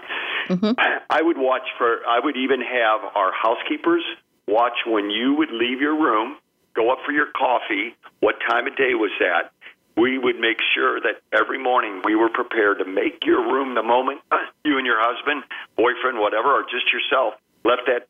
Mm-hmm. 0.50 0.71
I 1.10 1.21
would 1.21 1.38
watch 1.38 1.67
for, 1.78 2.00
I 2.08 2.19
would 2.19 2.38
even 2.38 2.62
have 2.62 3.02
our 3.15 3.32
housekeepers 3.34 4.04
watch 4.47 4.86
when 4.86 5.10
you 5.10 5.36
would 5.36 5.52
leave 5.52 5.82
your 5.82 5.95
room, 5.95 6.38
go 6.74 6.91
up 6.91 7.00
for 7.06 7.12
your 7.12 7.28
coffee, 7.38 7.95
what 8.19 8.36
time 8.50 8.67
of 8.67 8.76
day 8.76 8.93
was 8.93 9.12
that. 9.19 9.52
We 9.97 10.17
would 10.17 10.39
make 10.39 10.58
sure 10.74 11.02
that 11.02 11.19
every 11.34 11.62
morning 11.62 12.02
we 12.06 12.15
were 12.15 12.30
prepared 12.30 12.80
to 12.80 12.86
make 12.86 13.26
your 13.26 13.43
room 13.43 13.76
the 13.76 13.84
moment 13.84 14.21
you 14.65 14.78
and 14.78 14.86
your 14.86 15.00
husband, 15.00 15.43
boyfriend, 15.76 16.17
whatever, 16.17 16.50
or 16.54 16.63
just 16.63 16.91
yourself 16.93 17.34
left 17.65 17.84
that 17.88 18.08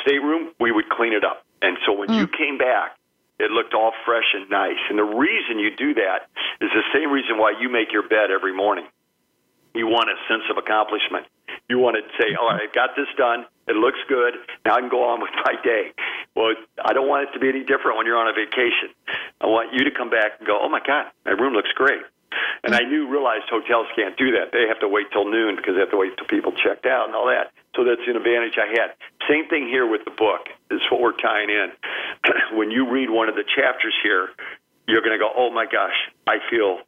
stateroom, 0.00 0.52
we 0.60 0.70
would 0.70 0.88
clean 0.88 1.12
it 1.12 1.24
up. 1.24 1.44
And 1.60 1.76
so 1.84 1.92
when 1.92 2.08
mm. 2.08 2.18
you 2.18 2.28
came 2.28 2.56
back, 2.56 2.96
it 3.38 3.50
looked 3.50 3.74
all 3.74 3.92
fresh 4.04 4.34
and 4.34 4.48
nice. 4.50 4.78
And 4.88 4.98
the 4.98 5.04
reason 5.04 5.58
you 5.58 5.74
do 5.74 5.94
that 5.94 6.30
is 6.60 6.70
the 6.70 6.84
same 6.92 7.10
reason 7.10 7.38
why 7.38 7.54
you 7.58 7.68
make 7.68 7.92
your 7.92 8.06
bed 8.06 8.30
every 8.30 8.54
morning. 8.54 8.86
You 9.74 9.88
want 9.88 10.08
a 10.08 10.14
sense 10.28 10.44
of 10.50 10.56
accomplishment. 10.56 11.26
You 11.68 11.78
want 11.78 11.96
to 11.96 12.02
say, 12.22 12.34
"All 12.34 12.48
right, 12.48 12.62
I've 12.62 12.72
got 12.72 12.94
this 12.94 13.08
done. 13.16 13.46
It 13.66 13.74
looks 13.74 13.98
good. 14.08 14.34
Now 14.64 14.76
I 14.76 14.80
can 14.80 14.88
go 14.88 15.02
on 15.04 15.20
with 15.20 15.32
my 15.44 15.54
day." 15.62 15.92
Well, 16.36 16.54
I 16.84 16.92
don't 16.92 17.08
want 17.08 17.28
it 17.28 17.32
to 17.32 17.38
be 17.40 17.48
any 17.48 17.64
different 17.64 17.96
when 17.96 18.06
you're 18.06 18.18
on 18.18 18.28
a 18.28 18.32
vacation. 18.32 18.90
I 19.40 19.46
want 19.46 19.72
you 19.72 19.84
to 19.84 19.90
come 19.90 20.10
back 20.10 20.38
and 20.38 20.46
go, 20.46 20.58
"Oh 20.60 20.68
my 20.68 20.80
God, 20.80 21.10
my 21.24 21.32
room 21.32 21.54
looks 21.54 21.72
great." 21.72 22.02
And 22.64 22.74
I 22.74 22.80
knew, 22.80 23.06
realized 23.08 23.44
hotels 23.50 23.86
can't 23.94 24.16
do 24.16 24.32
that. 24.32 24.50
They 24.52 24.66
have 24.66 24.80
to 24.80 24.88
wait 24.88 25.12
till 25.12 25.28
noon 25.28 25.56
because 25.56 25.74
they 25.74 25.80
have 25.80 25.90
to 25.90 26.00
wait 26.00 26.16
till 26.16 26.26
people 26.26 26.52
checked 26.52 26.86
out 26.86 27.06
and 27.06 27.14
all 27.14 27.26
that. 27.26 27.52
So 27.76 27.84
that's 27.84 28.00
an 28.06 28.16
advantage 28.16 28.56
I 28.56 28.72
had. 28.72 28.96
Same 29.28 29.48
thing 29.48 29.68
here 29.68 29.86
with 29.86 30.04
the 30.04 30.10
book. 30.10 30.48
Is 30.70 30.80
what 30.90 31.00
we're 31.00 31.16
tying 31.16 31.50
in. 31.50 31.70
when 32.56 32.70
you 32.70 32.88
read 32.90 33.10
one 33.10 33.28
of 33.28 33.34
the 33.34 33.44
chapters 33.44 33.94
here, 34.02 34.30
you're 34.88 35.02
going 35.02 35.12
to 35.12 35.18
go, 35.18 35.30
"Oh 35.36 35.50
my 35.50 35.66
gosh, 35.66 35.94
I 36.26 36.38
feel 36.50 36.80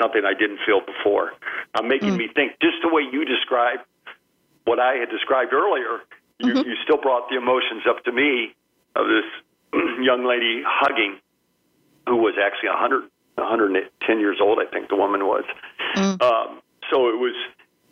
something 0.00 0.22
I 0.24 0.34
didn't 0.34 0.60
feel 0.64 0.80
before." 0.80 1.32
I'm 1.74 1.88
making 1.88 2.14
mm. 2.14 2.24
me 2.24 2.28
think 2.34 2.56
just 2.60 2.80
the 2.82 2.88
way 2.88 3.02
you 3.02 3.24
described 3.24 3.82
what 4.64 4.78
I 4.78 4.94
had 4.94 5.10
described 5.10 5.52
earlier. 5.52 6.04
You, 6.38 6.52
mm-hmm. 6.52 6.68
you 6.68 6.76
still 6.84 6.98
brought 6.98 7.28
the 7.30 7.36
emotions 7.36 7.82
up 7.88 8.04
to 8.04 8.12
me 8.12 8.54
of 8.94 9.06
this 9.08 9.26
young 10.00 10.24
lady 10.24 10.62
hugging, 10.64 11.18
who 12.06 12.16
was 12.16 12.34
actually 12.40 12.70
100, 12.70 13.10
110 13.38 14.20
years 14.20 14.38
old, 14.40 14.58
I 14.58 14.70
think 14.70 14.88
the 14.88 14.96
woman 14.96 15.26
was. 15.26 15.44
Mm. 15.96 16.22
Um, 16.22 16.60
so 16.90 17.08
it 17.08 17.18
was. 17.18 17.34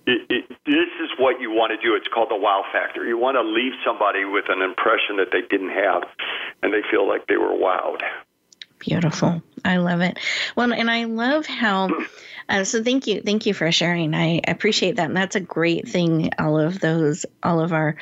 It, 0.08 0.22
it, 0.30 0.48
this 0.66 0.92
is 1.02 1.10
what 1.18 1.40
you 1.40 1.50
want 1.50 1.72
to 1.72 1.84
do. 1.84 1.96
It's 1.96 2.06
called 2.06 2.30
the 2.30 2.36
wow 2.36 2.62
factor. 2.72 3.04
You 3.04 3.18
want 3.18 3.34
to 3.36 3.42
leave 3.42 3.72
somebody 3.84 4.24
with 4.24 4.44
an 4.48 4.62
impression 4.62 5.16
that 5.16 5.32
they 5.32 5.42
didn't 5.42 5.70
have, 5.70 6.04
and 6.62 6.72
they 6.72 6.82
feel 6.88 7.08
like 7.08 7.26
they 7.26 7.36
were 7.36 7.50
wowed. 7.50 8.02
Beautiful. 8.78 9.42
I 9.64 9.78
love 9.78 10.02
it. 10.02 10.18
Well, 10.54 10.72
and 10.72 10.90
I 10.90 11.04
love 11.04 11.46
how. 11.46 11.90
Uh, 12.48 12.62
so 12.62 12.80
thank 12.80 13.08
you, 13.08 13.20
thank 13.22 13.44
you 13.44 13.52
for 13.52 13.72
sharing. 13.72 14.14
I 14.14 14.40
appreciate 14.46 14.94
that, 14.94 15.06
and 15.06 15.16
that's 15.16 15.34
a 15.34 15.40
great 15.40 15.88
thing. 15.88 16.30
All 16.38 16.56
of 16.56 16.78
those, 16.78 17.26
all 17.42 17.58
of 17.58 17.72
our, 17.72 17.96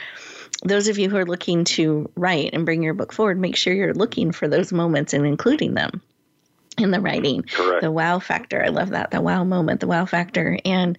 those 0.62 0.86
of 0.88 0.98
you 0.98 1.08
who 1.08 1.16
are 1.16 1.24
looking 1.24 1.64
to 1.64 2.10
write 2.14 2.50
and 2.52 2.66
bring 2.66 2.82
your 2.82 2.92
book 2.92 3.14
forward, 3.14 3.38
make 3.38 3.56
sure 3.56 3.72
you're 3.72 3.94
looking 3.94 4.32
for 4.32 4.46
those 4.46 4.70
moments 4.70 5.14
and 5.14 5.24
including 5.24 5.72
them 5.72 6.02
in 6.78 6.90
the 6.90 7.00
writing. 7.00 7.42
Correct. 7.42 7.82
The 7.82 7.90
wow 7.90 8.18
factor. 8.18 8.62
I 8.64 8.68
love 8.68 8.90
that. 8.90 9.10
The 9.10 9.20
wow 9.20 9.44
moment, 9.44 9.80
the 9.80 9.86
wow 9.86 10.06
factor. 10.06 10.58
And 10.64 10.98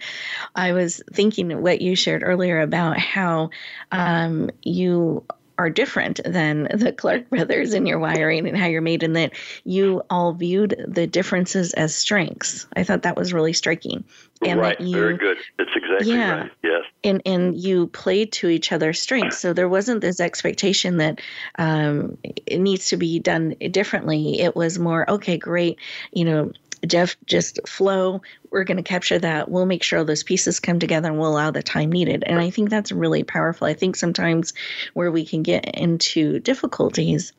I 0.55 0.73
was 0.73 1.01
thinking 1.11 1.61
what 1.61 1.81
you 1.81 1.95
shared 1.95 2.23
earlier 2.23 2.61
about 2.61 2.97
how 2.97 3.49
um, 3.91 4.51
you 4.61 5.25
are 5.57 5.69
different 5.69 6.19
than 6.25 6.67
the 6.73 6.91
Clark 6.91 7.29
brothers 7.29 7.73
in 7.73 7.85
your 7.85 7.99
wiring 7.99 8.47
and 8.47 8.57
how 8.57 8.67
you're 8.67 8.81
made, 8.81 9.03
and 9.03 9.15
that 9.15 9.33
you 9.63 10.01
all 10.09 10.33
viewed 10.33 10.75
the 10.87 11.07
differences 11.07 11.73
as 11.73 11.95
strengths. 11.95 12.67
I 12.75 12.83
thought 12.83 13.03
that 13.03 13.17
was 13.17 13.33
really 13.33 13.53
striking. 13.53 14.03
And 14.45 14.59
right, 14.59 14.79
you, 14.79 14.93
very 14.93 15.17
good. 15.17 15.37
That's 15.57 15.69
exactly 15.75 16.13
yeah, 16.13 16.31
right. 16.31 16.51
Yes. 16.61 16.83
And 17.03 17.21
and 17.25 17.55
you 17.55 17.87
played 17.87 18.33
to 18.33 18.49
each 18.49 18.71
other's 18.71 18.99
strengths, 18.99 19.39
so 19.39 19.53
there 19.53 19.69
wasn't 19.69 20.01
this 20.01 20.19
expectation 20.19 20.97
that 20.97 21.21
um, 21.57 22.17
it 22.23 22.59
needs 22.59 22.89
to 22.89 22.97
be 22.97 23.19
done 23.19 23.55
differently. 23.71 24.41
It 24.41 24.55
was 24.55 24.77
more 24.77 25.09
okay, 25.09 25.37
great. 25.37 25.79
You 26.11 26.25
know, 26.25 26.51
Jeff, 26.85 27.15
just 27.25 27.67
flow. 27.67 28.21
We're 28.49 28.63
going 28.63 28.77
to 28.77 28.83
capture 28.83 29.19
that. 29.19 29.49
We'll 29.49 29.65
make 29.65 29.83
sure 29.83 30.03
those 30.03 30.23
pieces 30.23 30.59
come 30.59 30.79
together 30.79 31.09
and 31.09 31.19
we'll 31.19 31.31
allow 31.31 31.51
the 31.51 31.63
time 31.63 31.91
needed. 31.91 32.23
And 32.25 32.39
I 32.39 32.49
think 32.49 32.69
that's 32.69 32.91
really 32.91 33.23
powerful. 33.23 33.67
I 33.67 33.73
think 33.73 33.95
sometimes 33.95 34.53
where 34.93 35.11
we 35.11 35.25
can 35.25 35.43
get 35.43 35.75
into 35.75 36.39
difficulties 36.39 37.33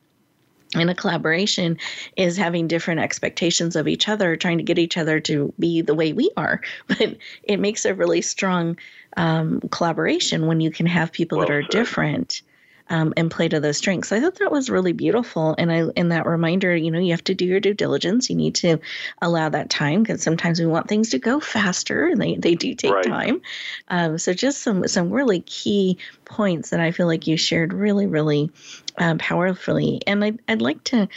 in 0.75 0.89
a 0.89 0.95
collaboration 0.95 1.77
is 2.15 2.37
having 2.37 2.67
different 2.67 2.99
expectations 2.99 3.75
of 3.75 3.87
each 3.87 4.09
other, 4.09 4.35
trying 4.35 4.57
to 4.57 4.63
get 4.63 4.77
each 4.79 4.97
other 4.97 5.19
to 5.21 5.53
be 5.59 5.81
the 5.81 5.95
way 5.95 6.13
we 6.13 6.29
are. 6.35 6.61
But 6.87 7.17
it 7.43 7.59
makes 7.59 7.85
a 7.85 7.93
really 7.93 8.21
strong 8.21 8.77
um, 9.15 9.61
collaboration 9.71 10.47
when 10.47 10.59
you 10.59 10.71
can 10.71 10.85
have 10.85 11.11
people 11.11 11.39
well 11.39 11.47
that 11.47 11.53
are 11.53 11.63
said. 11.63 11.71
different 11.71 12.41
um, 12.89 13.13
and 13.17 13.29
play 13.29 13.47
to 13.49 13.59
those 13.59 13.77
strengths. 13.77 14.11
I 14.11 14.19
thought 14.19 14.35
that 14.35 14.51
was 14.51 14.69
really 14.69 14.93
beautiful, 14.93 15.55
and 15.57 15.71
I 15.71 15.89
in 15.95 16.09
that 16.09 16.25
reminder, 16.25 16.75
you 16.75 16.91
know, 16.91 16.99
you 16.99 17.11
have 17.11 17.23
to 17.25 17.35
do 17.35 17.45
your 17.45 17.59
due 17.59 17.73
diligence. 17.73 18.29
You 18.29 18.35
need 18.35 18.55
to 18.55 18.77
allow 19.21 19.49
that 19.49 19.69
time 19.69 20.03
because 20.03 20.23
sometimes 20.23 20.59
we 20.59 20.65
want 20.65 20.87
things 20.87 21.09
to 21.09 21.19
go 21.19 21.39
faster, 21.39 22.07
and 22.07 22.21
they 22.21 22.35
they 22.35 22.55
do 22.55 22.73
take 22.73 22.93
right. 22.93 23.05
time. 23.05 23.41
Um, 23.89 24.17
so 24.17 24.33
just 24.33 24.61
some 24.61 24.87
some 24.87 25.11
really 25.11 25.41
key 25.41 25.97
points 26.27 26.69
that 26.69 26.79
I 26.79 26.91
feel 26.91 27.07
like 27.07 27.27
you 27.27 27.37
shared 27.37 27.73
really 27.73 28.07
really 28.07 28.51
um, 28.97 29.17
powerfully, 29.17 30.01
and 30.07 30.23
I'd, 30.23 30.39
I'd 30.47 30.61
like 30.61 30.83
to 30.85 31.07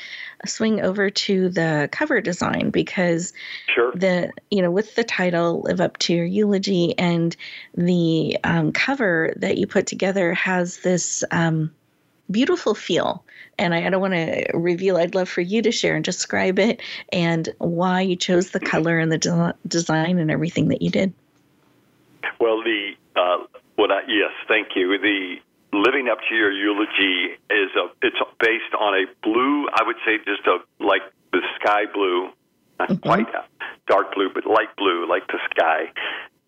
swing 0.46 0.80
over 0.80 1.10
to 1.10 1.48
the 1.48 1.88
cover 1.90 2.20
design 2.20 2.70
because 2.70 3.32
sure. 3.74 3.92
the 3.92 4.30
you 4.50 4.62
know 4.62 4.70
with 4.70 4.94
the 4.94 5.04
title 5.04 5.62
"Live 5.62 5.80
Up 5.80 5.96
to 5.98 6.14
Your 6.14 6.24
Eulogy" 6.24 6.96
and 6.98 7.36
the 7.74 8.38
um, 8.44 8.72
cover 8.72 9.32
that 9.36 9.58
you 9.58 9.66
put 9.66 9.86
together 9.86 10.34
has 10.34 10.78
this 10.78 11.24
um, 11.30 11.72
beautiful 12.30 12.74
feel. 12.74 13.24
And 13.58 13.74
I, 13.74 13.86
I 13.86 13.90
don't 13.90 14.00
want 14.00 14.14
to 14.14 14.46
reveal. 14.54 14.96
I'd 14.96 15.14
love 15.14 15.28
for 15.28 15.42
you 15.42 15.62
to 15.62 15.72
share 15.72 15.94
and 15.94 16.04
describe 16.04 16.58
it 16.58 16.80
and 17.12 17.48
why 17.58 18.02
you 18.02 18.16
chose 18.16 18.50
the 18.50 18.60
color 18.60 18.98
and 18.98 19.12
the 19.12 19.18
de- 19.18 19.54
design 19.66 20.18
and 20.18 20.30
everything 20.30 20.68
that 20.68 20.80
you 20.80 20.90
did. 20.90 21.12
Well, 22.38 22.62
the 22.62 22.92
uh, 23.16 23.59
yes, 24.08 24.32
thank 24.48 24.68
you. 24.76 24.98
The 24.98 25.36
living 25.72 26.08
up 26.10 26.18
to 26.28 26.34
your 26.34 26.50
eulogy 26.52 27.38
is 27.50 27.70
a 27.76 27.86
it's 28.02 28.18
based 28.40 28.74
on 28.78 28.94
a 28.94 29.06
blue 29.22 29.68
i 29.74 29.82
would 29.84 29.96
say 30.04 30.18
just 30.26 30.46
a 30.46 30.58
like 30.82 31.02
the 31.32 31.40
sky 31.60 31.84
blue 31.92 32.30
not 32.78 32.88
mm-hmm. 32.88 33.08
quite 33.08 33.26
dark 33.86 34.12
blue 34.14 34.28
but 34.32 34.46
light 34.46 34.74
blue 34.76 35.08
like 35.08 35.26
the 35.28 35.38
sky 35.50 35.86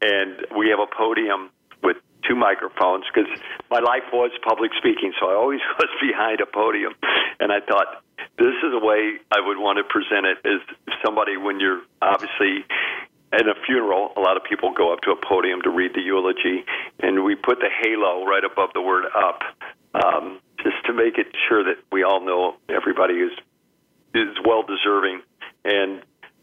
and 0.03 0.47
we 0.59 0.68
have 0.68 0.81
a 0.81 0.90
podium 0.97 1.51
with 1.83 1.97
two 2.27 2.35
microphones 2.35 3.05
because 3.12 3.31
my 3.71 3.79
life 3.79 4.07
was 4.12 4.33
public 4.42 4.73
speaking 4.77 5.12
so 5.21 5.31
i 5.31 5.35
always 5.35 5.61
was 5.79 5.90
behind 6.01 6.40
a 6.40 6.47
podium 6.47 6.92
and 7.38 7.53
i 7.53 7.61
thought 7.61 8.03
this 8.38 8.59
is 8.66 8.75
a 8.75 8.85
way 8.85 9.18
i 9.31 9.38
would 9.38 9.59
want 9.59 9.79
to 9.79 9.85
present 9.85 10.27
it 10.27 10.38
as 10.45 10.59
somebody 11.05 11.37
when 11.37 11.61
you're 11.61 11.83
obviously 12.03 12.66
at 13.33 13.49
a 13.49 13.55
funeral, 13.66 14.12
a 14.16 14.21
lot 14.21 14.37
of 14.37 14.45
people 14.45 14.73
go 14.73 14.92
up 14.92 15.01
to 15.03 15.11
a 15.11 15.16
podium 15.16 15.62
to 15.62 15.71
read 15.71 15.95
the 15.95 16.03
eulogy, 16.03 16.64
and 17.01 17.25
we 17.25 17.35
put 17.35 17.61
the 17.61 17.71
halo 17.83 18.25
right 18.27 18.45
above 18.45 18.71
the 18.75 18.83
word 18.83 19.07
up, 19.16 19.40
um, 19.95 20.38
just 20.62 20.77
to 20.87 20.92
make 20.92 21.16
it 21.16 21.29
sure 21.49 21.64
that 21.64 21.77
we 21.90 22.03
all 22.03 22.21
know 22.21 22.57
everybody 22.68 23.14
is 23.14 23.33
is 24.14 24.37
well 24.45 24.62
deserving. 24.62 25.23
And 25.64 26.03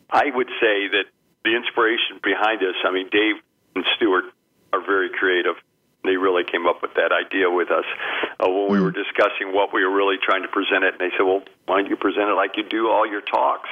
I 0.10 0.32
would 0.34 0.49
say 0.60 0.89
that 0.89 1.06
the 1.43 1.56
inspiration 1.56 2.19
behind 2.23 2.60
this, 2.62 2.75
I 2.84 2.91
mean, 2.91 3.10
Dave 3.12 3.36
and 3.75 3.86
Stuart 3.95 4.25
are 4.73 4.84
very 4.84 5.10
creative. 5.10 5.56
They 6.04 6.17
really 6.17 6.43
came 6.43 6.65
up 6.65 6.82
with 6.82 6.95
that 6.95 7.12
idea 7.12 7.52
with 7.52 7.69
us 7.69 7.86
uh, 8.39 8.49
when 8.49 8.71
we 8.71 8.80
were 8.80 8.91
discussing 8.91 9.54
what 9.54 9.73
we 9.73 9.84
were 9.84 9.93
really 9.93 10.17
trying 10.17 10.41
to 10.41 10.47
present 10.47 10.84
it. 10.84 10.93
And 10.93 10.99
they 10.99 11.12
said, 11.15 11.23
"Well, 11.23 11.43
why 11.67 11.82
don't 11.82 11.89
you 11.89 11.97
present 11.97 12.30
it 12.30 12.34
like 12.34 12.58
you 12.58 12.63
do 12.63 12.89
all 12.89 13.06
your 13.06 13.21
talks?" 13.21 13.69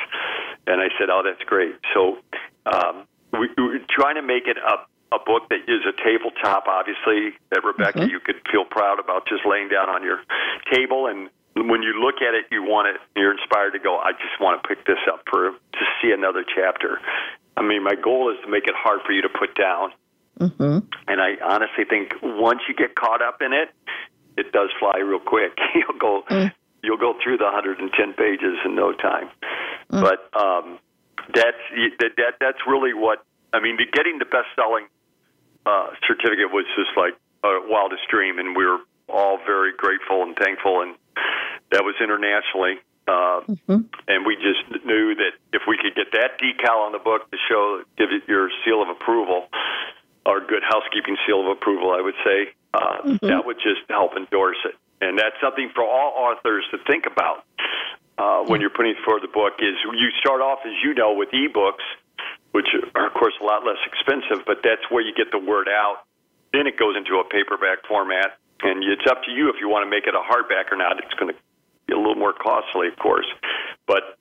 And 0.68 0.82
I 0.82 0.90
said, 1.00 1.10
"Oh, 1.10 1.24
that's 1.24 1.42
great." 1.50 1.76
So 1.96 2.20
um, 2.68 3.07
we, 3.40 3.50
we're 3.58 3.86
trying 3.90 4.16
to 4.16 4.22
make 4.22 4.48
it 4.48 4.58
a 4.58 4.86
a 5.12 5.20
book 5.20 5.48
that 5.50 5.64
is 5.68 5.88
a 5.88 5.96
tabletop, 6.04 6.68
obviously, 6.68 7.32
that 7.52 7.64
Rebecca 7.64 8.00
mm-hmm. 8.00 8.12
you 8.12 8.20
could 8.20 8.44
feel 8.52 8.66
proud 8.66 9.00
about 9.00 9.28
just 9.28 9.46
laying 9.48 9.70
down 9.70 9.90
on 9.90 10.04
your 10.04 10.20
table. 10.72 11.08
And 11.08 11.30
when 11.56 11.82
you 11.82 11.96
look 11.96 12.20
at 12.20 12.36
it, 12.36 12.46
you 12.52 12.64
want 12.64 12.92
it, 12.92 13.00
you're 13.16 13.32
inspired 13.32 13.72
to 13.72 13.80
go, 13.80 13.98
I 13.98 14.12
just 14.12 14.36
want 14.40 14.62
to 14.62 14.68
pick 14.68 14.86
this 14.86 15.00
up 15.08 15.24
for 15.30 15.52
to 15.52 15.84
see 16.02 16.12
another 16.12 16.44
chapter. 16.44 17.00
I 17.56 17.64
mean, 17.64 17.84
my 17.84 17.96
goal 17.96 18.32
is 18.32 18.38
to 18.44 18.52
make 18.52 18.68
it 18.68 18.76
hard 18.76 19.00
for 19.06 19.14
you 19.14 19.22
to 19.22 19.30
put 19.30 19.56
down. 19.56 19.92
Mm-hmm. 20.40 20.80
And 21.08 21.22
I 21.22 21.40
honestly 21.42 21.86
think 21.90 22.14
once 22.22 22.62
you 22.68 22.76
get 22.76 22.96
caught 22.96 23.22
up 23.22 23.42
in 23.42 23.54
it, 23.54 23.70
it 24.38 24.52
does 24.52 24.70
fly 24.80 25.00
real 25.00 25.20
quick. 25.20 25.58
you'll 25.74 25.98
go, 25.98 26.24
mm. 26.30 26.52
you'll 26.84 27.00
go 27.00 27.16
through 27.24 27.38
the 27.38 27.46
110 27.46 28.14
pages 28.14 28.60
in 28.66 28.76
no 28.76 28.92
time. 28.92 29.30
Mm. 29.92 30.02
But 30.04 30.30
um, 30.40 30.80
that's 31.34 31.64
that, 32.00 32.12
that 32.18 32.34
that's 32.40 32.60
really 32.68 32.94
what 32.94 33.24
I 33.54 33.60
mean. 33.60 33.78
Getting 33.94 34.20
the 34.20 34.26
best 34.26 34.48
selling 34.56 34.88
uh, 35.66 35.92
certificate 36.08 36.52
was 36.52 36.66
just 36.76 36.96
like 36.96 37.16
a 37.44 37.60
wildest 37.68 38.08
dream, 38.10 38.40
and 38.40 38.56
we 38.56 38.66
were 38.66 38.80
all 39.10 39.38
very 39.46 39.72
grateful 39.76 40.24
and 40.24 40.36
thankful. 40.36 40.82
And 40.82 40.96
that 41.72 41.84
was 41.84 41.96
internationally, 42.02 42.80
uh, 43.08 43.42
mm-hmm. 43.44 43.82
and 44.08 44.26
we 44.26 44.36
just 44.36 44.86
knew 44.86 45.16
that 45.16 45.34
if 45.54 45.64
we 45.68 45.78
could 45.78 45.96
get 45.96 46.12
that 46.14 46.40
decal 46.40 46.86
on 46.86 46.92
the 46.92 47.00
book 47.00 47.30
to 47.32 47.38
show, 47.50 47.84
give 47.98 48.10
it 48.12 48.24
your 48.28 48.50
seal 48.64 48.82
of 48.82 48.90
approval, 48.90 49.48
or 50.26 50.42
good 50.42 50.64
housekeeping 50.64 51.18
seal 51.26 51.42
of 51.42 51.48
approval, 51.48 51.92
I 51.92 52.02
would 52.02 52.20
say, 52.24 52.52
uh, 52.74 53.02
mm-hmm. 53.04 53.28
that 53.28 53.46
would 53.46 53.58
just 53.58 53.82
help 53.90 54.16
endorse 54.16 54.58
it. 54.66 54.76
And 55.00 55.18
that's 55.18 55.36
something 55.42 55.70
for 55.76 55.84
all 55.84 56.14
authors 56.18 56.66
to 56.72 56.78
think 56.88 57.06
about 57.06 57.46
uh, 58.18 58.44
when 58.46 58.62
you're 58.62 58.74
putting 58.74 58.96
forward 59.06 59.24
the 59.24 59.32
book 59.32 59.54
is 59.60 59.76
you 59.84 60.10
start 60.20 60.42
off, 60.42 60.60
as 60.66 60.74
you 60.84 60.94
know, 60.94 61.14
with 61.14 61.30
ebooks, 61.30 61.86
which 62.52 62.68
are, 62.96 63.08
of 63.08 63.14
course, 63.14 63.34
a 63.42 63.44
lot 63.44 63.66
less 63.66 63.78
expensive, 63.86 64.46
but 64.46 64.58
that's 64.64 64.82
where 64.90 65.04
you 65.04 65.14
get 65.14 65.32
the 65.32 65.40
word 65.40 65.68
out. 65.70 66.06
Then 66.54 66.66
it 66.66 66.78
goes 66.78 66.96
into 66.98 67.20
a 67.20 67.26
paperback 67.30 67.86
format, 67.88 68.38
and 68.64 68.84
it's 68.84 69.06
up 69.10 69.24
to 69.26 69.32
you 69.32 69.50
if 69.50 69.56
you 69.60 69.70
want 69.70 69.86
to 69.86 69.90
make 69.90 70.08
it 70.08 70.16
a 70.16 70.24
hardback 70.24 70.72
or 70.72 70.78
not. 70.78 70.98
It's 71.04 71.14
going 71.14 71.34
to 71.34 71.40
be 71.86 71.94
a 71.94 71.98
little 71.98 72.16
more 72.16 72.34
costly, 72.34 72.88
of 72.88 72.98
course, 72.98 73.28
but 73.86 74.18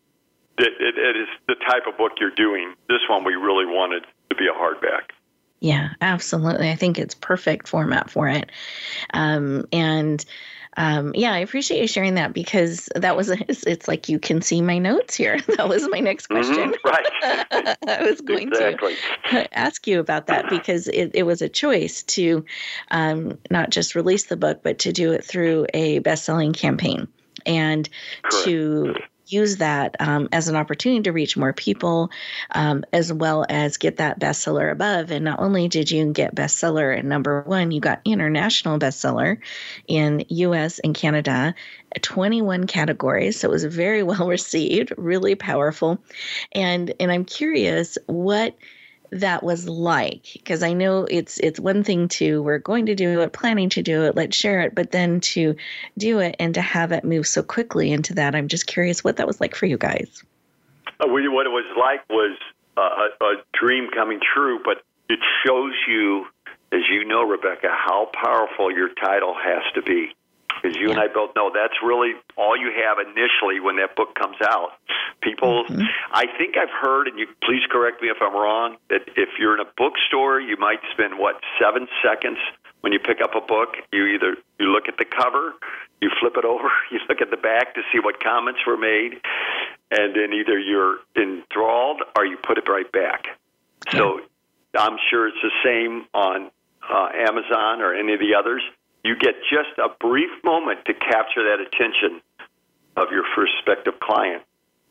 it, 0.58 0.72
it, 0.80 0.98
it 0.98 1.16
is 1.16 1.28
the 1.48 1.54
type 1.66 1.86
of 1.88 1.96
book 1.96 2.12
you're 2.20 2.34
doing. 2.34 2.74
This 2.88 3.00
one 3.08 3.24
we 3.24 3.34
really 3.34 3.66
wanted 3.66 4.04
to 4.30 4.36
be 4.36 4.46
a 4.46 4.52
hardback. 4.52 5.14
Yeah, 5.60 5.90
absolutely. 6.00 6.70
I 6.70 6.76
think 6.76 6.98
it's 6.98 7.14
perfect 7.14 7.68
format 7.68 8.10
for 8.10 8.28
it. 8.28 8.50
Um, 9.14 9.64
and 9.72 10.24
um, 10.76 11.12
yeah, 11.14 11.32
I 11.32 11.38
appreciate 11.38 11.80
you 11.80 11.86
sharing 11.86 12.14
that 12.14 12.32
because 12.32 12.88
that 12.94 13.16
was 13.16 13.30
a, 13.30 13.38
it's 13.48 13.88
like 13.88 14.08
you 14.08 14.18
can 14.18 14.42
see 14.42 14.60
my 14.60 14.78
notes 14.78 15.14
here. 15.14 15.38
That 15.56 15.68
was 15.70 15.88
my 15.88 16.00
next 16.00 16.28
mm-hmm, 16.28 16.42
question. 16.42 16.72
Mm-hmm, 16.72 16.88
right. 17.64 17.76
I 17.88 18.02
was 18.02 18.20
going 18.20 18.48
exactly. 18.48 18.94
to 19.30 19.58
ask 19.58 19.86
you 19.86 20.00
about 20.00 20.26
that 20.26 20.50
because 20.50 20.86
it, 20.88 21.12
it 21.14 21.22
was 21.22 21.40
a 21.40 21.48
choice 21.48 22.02
to 22.02 22.44
um, 22.90 23.38
not 23.50 23.70
just 23.70 23.94
release 23.94 24.24
the 24.24 24.36
book, 24.36 24.60
but 24.62 24.78
to 24.80 24.92
do 24.92 25.12
it 25.12 25.24
through 25.24 25.66
a 25.72 26.00
best 26.00 26.24
selling 26.24 26.52
campaign 26.52 27.08
and 27.46 27.88
Correct. 28.22 28.44
to 28.44 28.94
use 29.26 29.56
that 29.56 29.96
um, 30.00 30.28
as 30.32 30.48
an 30.48 30.56
opportunity 30.56 31.02
to 31.02 31.12
reach 31.12 31.36
more 31.36 31.52
people, 31.52 32.10
um, 32.52 32.84
as 32.92 33.12
well 33.12 33.44
as 33.48 33.76
get 33.76 33.96
that 33.96 34.20
bestseller 34.20 34.70
above. 34.70 35.10
And 35.10 35.24
not 35.24 35.40
only 35.40 35.68
did 35.68 35.90
you 35.90 36.12
get 36.12 36.34
bestseller 36.34 36.96
at 36.96 37.04
number 37.04 37.42
one, 37.42 37.70
you 37.70 37.80
got 37.80 38.00
international 38.04 38.78
bestseller 38.78 39.38
in 39.86 40.24
U.S. 40.28 40.78
and 40.78 40.94
Canada, 40.94 41.54
21 42.02 42.66
categories. 42.66 43.40
So 43.40 43.48
it 43.48 43.52
was 43.52 43.64
very 43.64 44.02
well 44.04 44.28
received, 44.28 44.92
really 44.96 45.34
powerful. 45.34 45.98
And 46.52 46.92
and 47.00 47.10
I'm 47.10 47.24
curious 47.24 47.98
what 48.06 48.56
that 49.10 49.42
was 49.42 49.68
like 49.68 50.26
because 50.32 50.62
i 50.62 50.72
know 50.72 51.06
it's 51.10 51.38
it's 51.38 51.60
one 51.60 51.82
thing 51.82 52.08
to 52.08 52.42
we're 52.42 52.58
going 52.58 52.86
to 52.86 52.94
do 52.94 53.20
it 53.20 53.32
planning 53.32 53.68
to 53.68 53.82
do 53.82 54.04
it 54.04 54.16
let's 54.16 54.36
share 54.36 54.60
it 54.60 54.74
but 54.74 54.90
then 54.90 55.20
to 55.20 55.54
do 55.98 56.18
it 56.18 56.34
and 56.38 56.54
to 56.54 56.60
have 56.60 56.92
it 56.92 57.04
move 57.04 57.26
so 57.26 57.42
quickly 57.42 57.92
into 57.92 58.14
that 58.14 58.34
i'm 58.34 58.48
just 58.48 58.66
curious 58.66 59.02
what 59.02 59.16
that 59.16 59.26
was 59.26 59.40
like 59.40 59.54
for 59.54 59.66
you 59.66 59.76
guys. 59.76 60.22
Uh, 61.00 61.06
what 61.08 61.22
it 61.22 61.28
was 61.28 61.64
like 61.78 62.08
was 62.08 62.38
uh, 62.76 63.08
a, 63.20 63.24
a 63.24 63.34
dream 63.52 63.88
coming 63.94 64.20
true 64.34 64.58
but 64.64 64.82
it 65.08 65.20
shows 65.44 65.74
you 65.88 66.26
as 66.72 66.80
you 66.90 67.04
know 67.04 67.22
rebecca 67.22 67.68
how 67.70 68.08
powerful 68.12 68.72
your 68.72 68.88
title 68.94 69.34
has 69.34 69.62
to 69.74 69.82
be 69.82 70.14
because 70.56 70.76
you 70.76 70.88
yeah. 70.88 70.92
and 70.92 71.00
I 71.00 71.08
both 71.12 71.34
know 71.36 71.50
that's 71.52 71.76
really 71.84 72.12
all 72.36 72.56
you 72.56 72.72
have 72.72 72.98
initially 72.98 73.60
when 73.60 73.76
that 73.76 73.96
book 73.96 74.14
comes 74.14 74.36
out. 74.42 74.78
People, 75.20 75.64
mm-hmm. 75.64 75.82
I 76.12 76.26
think 76.38 76.56
I've 76.56 76.72
heard, 76.72 77.08
and 77.08 77.18
you 77.18 77.26
please 77.42 77.62
correct 77.70 78.02
me 78.02 78.08
if 78.08 78.18
I'm 78.20 78.34
wrong, 78.34 78.76
that 78.90 79.02
if 79.16 79.38
you're 79.38 79.54
in 79.54 79.60
a 79.60 79.70
bookstore, 79.76 80.40
you 80.40 80.56
might 80.56 80.80
spend 80.92 81.18
what 81.18 81.40
seven 81.60 81.88
seconds 82.02 82.38
when 82.80 82.92
you 82.92 82.98
pick 82.98 83.20
up 83.22 83.34
a 83.34 83.40
book. 83.40 83.76
You 83.92 84.06
either 84.06 84.36
you 84.58 84.66
look 84.72 84.88
at 84.88 84.96
the 84.98 85.04
cover, 85.04 85.54
you 86.00 86.10
flip 86.20 86.36
it 86.36 86.44
over, 86.44 86.68
you 86.90 87.00
look 87.08 87.20
at 87.20 87.30
the 87.30 87.36
back 87.36 87.74
to 87.74 87.82
see 87.92 87.98
what 88.00 88.22
comments 88.22 88.60
were 88.66 88.76
made, 88.76 89.20
and 89.90 90.14
then 90.14 90.32
either 90.32 90.58
you're 90.58 90.98
enthralled 91.16 92.02
or 92.16 92.24
you 92.24 92.36
put 92.36 92.58
it 92.58 92.68
right 92.68 92.90
back. 92.90 93.26
Yeah. 93.92 93.98
So 93.98 94.20
I'm 94.78 94.98
sure 95.10 95.28
it's 95.28 95.42
the 95.42 95.54
same 95.64 96.06
on 96.12 96.50
uh, 96.88 97.08
Amazon 97.14 97.80
or 97.80 97.94
any 97.94 98.14
of 98.14 98.20
the 98.20 98.34
others 98.38 98.62
you 99.06 99.16
get 99.16 99.34
just 99.48 99.78
a 99.78 99.88
brief 100.00 100.30
moment 100.44 100.84
to 100.86 100.94
capture 100.94 101.44
that 101.44 101.60
attention 101.60 102.20
of 102.96 103.08
your 103.10 103.24
prospective 103.34 104.00
client 104.00 104.42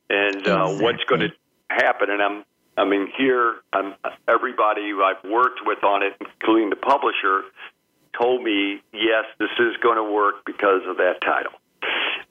and 0.10 0.48
uh, 0.48 0.72
exactly. 0.72 0.84
what's 0.84 1.04
going 1.06 1.22
to 1.22 1.32
happen. 1.70 2.10
And 2.10 2.22
I'm, 2.22 2.46
I 2.78 2.86
mean, 2.86 3.12
here, 3.18 3.56
I'm, 3.74 3.96
everybody 4.28 4.92
I've 4.94 5.30
worked 5.30 5.62
with 5.66 5.84
on 5.84 6.04
it, 6.04 6.14
including 6.20 6.70
the 6.70 6.76
publisher, 6.76 7.44
told 8.18 8.44
me, 8.44 8.82
yes, 8.94 9.26
this 9.40 9.50
is 9.60 9.76
going 9.84 9.98
to 9.98 10.12
work 10.12 10.46
because 10.46 10.82
of 10.88 10.98
that 10.98 11.20
title. 11.22 11.52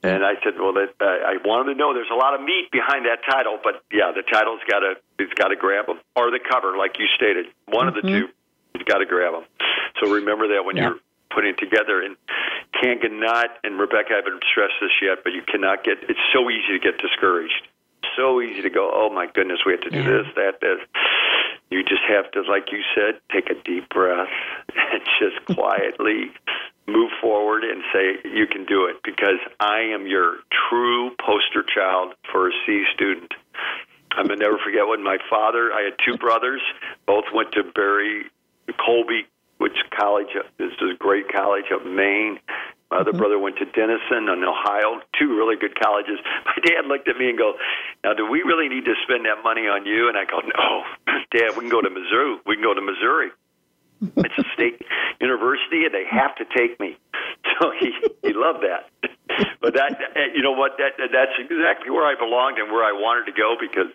And 0.03 0.23
I 0.23 0.33
said, 0.43 0.53
well, 0.59 0.73
that, 0.73 0.93
I 1.01 1.37
wanted 1.43 1.73
to 1.73 1.79
know. 1.79 1.93
There's 1.93 2.11
a 2.11 2.15
lot 2.15 2.35
of 2.35 2.41
meat 2.41 2.69
behind 2.71 3.05
that 3.05 3.25
title, 3.29 3.57
but 3.63 3.83
yeah, 3.91 4.11
the 4.13 4.21
title's 4.21 4.61
got 4.69 4.79
to 4.79 4.93
it's 5.17 5.33
got 5.33 5.47
to 5.47 5.55
grab 5.55 5.87
them, 5.87 5.99
or 6.15 6.29
the 6.29 6.39
cover, 6.39 6.77
like 6.77 6.99
you 6.99 7.07
stated. 7.15 7.47
One 7.65 7.87
mm-hmm. 7.87 7.87
of 7.87 7.93
the 7.95 8.01
mm-hmm. 8.01 8.27
two, 8.27 8.33
you've 8.75 8.85
got 8.85 8.99
to 8.99 9.05
grab 9.05 9.33
them. 9.33 9.45
So 9.99 10.11
remember 10.11 10.49
that 10.53 10.65
when 10.65 10.75
yeah. 10.75 10.89
you're 10.89 10.99
putting 11.35 11.55
together. 11.59 11.99
And 11.99 12.15
can 12.71 12.99
cannot, 12.99 13.59
and 13.63 13.77
Rebecca, 13.77 14.15
I 14.15 14.23
haven't 14.23 14.43
stressed 14.49 14.79
this 14.79 14.95
yet, 15.03 15.19
but 15.23 15.33
you 15.33 15.43
cannot 15.43 15.83
get. 15.83 15.99
It's 16.07 16.23
so 16.31 16.49
easy 16.49 16.71
to 16.71 16.79
get 16.79 16.97
discouraged. 16.97 17.67
So 18.15 18.41
easy 18.41 18.61
to 18.61 18.69
go. 18.69 18.89
Oh 18.93 19.09
my 19.11 19.27
goodness, 19.27 19.59
we 19.65 19.73
have 19.73 19.81
to 19.81 19.89
do 19.91 19.99
yeah. 19.99 20.23
this, 20.23 20.27
that, 20.35 20.53
this. 20.61 20.79
You 21.69 21.83
just 21.83 22.03
have 22.07 22.31
to, 22.31 22.41
like 22.47 22.71
you 22.71 22.79
said, 22.95 23.19
take 23.33 23.49
a 23.49 23.61
deep 23.65 23.89
breath 23.89 24.31
and 24.75 25.01
just 25.19 25.43
quietly 25.59 26.31
move 26.87 27.11
forward 27.19 27.63
and 27.63 27.83
say 27.91 28.29
you 28.29 28.45
can 28.47 28.63
do 28.65 28.85
it 28.85 28.97
because 29.03 29.41
I 29.59 29.79
am 29.79 30.07
your 30.07 30.37
true 30.69 31.11
poster 31.19 31.63
child 31.63 32.13
for 32.31 32.49
a 32.49 32.51
C 32.65 32.83
student. 32.93 33.33
I'm 34.11 34.27
gonna 34.27 34.39
never 34.39 34.57
forget 34.63 34.87
when 34.87 35.03
my 35.03 35.17
father. 35.29 35.73
I 35.73 35.81
had 35.81 35.93
two 36.05 36.17
brothers. 36.17 36.61
Both 37.05 37.25
went 37.33 37.51
to 37.53 37.63
Barry 37.63 38.25
Colby 38.85 39.25
which 39.57 39.77
college 39.97 40.35
is 40.59 40.71
a 40.81 40.95
great 40.97 41.31
college 41.31 41.71
of 41.71 41.85
Maine. 41.85 42.39
My 42.91 42.97
other 42.97 43.11
mm-hmm. 43.11 43.19
brother 43.19 43.39
went 43.39 43.57
to 43.57 43.65
Denison 43.65 44.29
in 44.29 44.43
Ohio, 44.43 45.01
two 45.17 45.35
really 45.35 45.55
good 45.55 45.79
colleges. 45.79 46.19
My 46.45 46.57
dad 46.63 46.85
looked 46.85 47.07
at 47.07 47.17
me 47.17 47.29
and 47.29 47.37
go, 47.37 47.53
"Now, 48.03 48.13
do 48.13 48.29
we 48.29 48.43
really 48.43 48.69
need 48.69 48.85
to 48.85 48.93
spend 49.03 49.25
that 49.25 49.43
money 49.43 49.67
on 49.67 49.85
you?" 49.85 50.07
And 50.07 50.17
I 50.17 50.25
go, 50.25 50.39
"No, 50.39 50.83
Dad, 51.31 51.55
we 51.55 51.65
can 51.65 51.69
go 51.69 51.81
to 51.81 51.89
Missouri. 51.89 52.37
We 52.45 52.55
can 52.55 52.63
go 52.63 52.73
to 52.73 52.81
Missouri. 52.81 53.31
It's 54.17 54.37
a 54.37 54.43
state 54.53 54.81
university, 55.21 55.85
and 55.85 55.93
they 55.93 56.05
have 56.05 56.35
to 56.35 56.45
take 56.55 56.79
me." 56.79 56.97
So 57.61 57.71
he 57.71 57.93
he 58.21 58.33
loved 58.33 58.65
that. 58.65 58.89
But 59.61 59.75
that 59.75 59.95
you 60.35 60.41
know 60.41 60.51
what 60.51 60.77
that 60.77 60.97
that's 60.97 61.31
exactly 61.39 61.89
where 61.89 62.03
I 62.03 62.15
belonged 62.19 62.57
and 62.57 62.69
where 62.69 62.83
I 62.83 62.91
wanted 62.91 63.31
to 63.31 63.37
go 63.37 63.55
because 63.55 63.87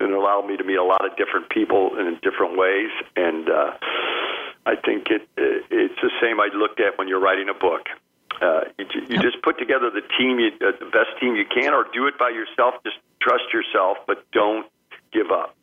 it 0.00 0.10
allowed 0.10 0.48
me 0.48 0.56
to 0.56 0.64
meet 0.64 0.78
a 0.78 0.82
lot 0.82 1.04
of 1.04 1.16
different 1.16 1.48
people 1.48 1.96
in 1.96 2.18
different 2.22 2.58
ways 2.58 2.90
and. 3.14 3.48
uh 3.48 3.70
I 4.66 4.76
think 4.76 5.08
it, 5.10 5.28
it's 5.36 6.00
the 6.00 6.10
same 6.20 6.40
I 6.40 6.48
looked 6.54 6.80
at 6.80 6.98
when 6.98 7.08
you're 7.08 7.20
writing 7.20 7.48
a 7.48 7.54
book. 7.54 7.86
Uh, 8.40 8.62
you, 8.78 8.86
you 9.08 9.22
just 9.22 9.40
put 9.42 9.58
together 9.58 9.90
the 9.90 10.02
team, 10.18 10.38
you, 10.38 10.50
uh, 10.66 10.72
the 10.78 10.86
best 10.86 11.10
team 11.20 11.36
you 11.36 11.44
can, 11.44 11.72
or 11.72 11.86
do 11.92 12.06
it 12.06 12.18
by 12.18 12.30
yourself. 12.30 12.74
Just 12.84 12.96
trust 13.20 13.44
yourself, 13.52 13.98
but 14.06 14.24
don't 14.32 14.66
give 15.12 15.30
up. 15.30 15.54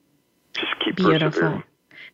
Just 0.54 0.74
keep 0.84 0.96
Beautiful. 0.96 1.64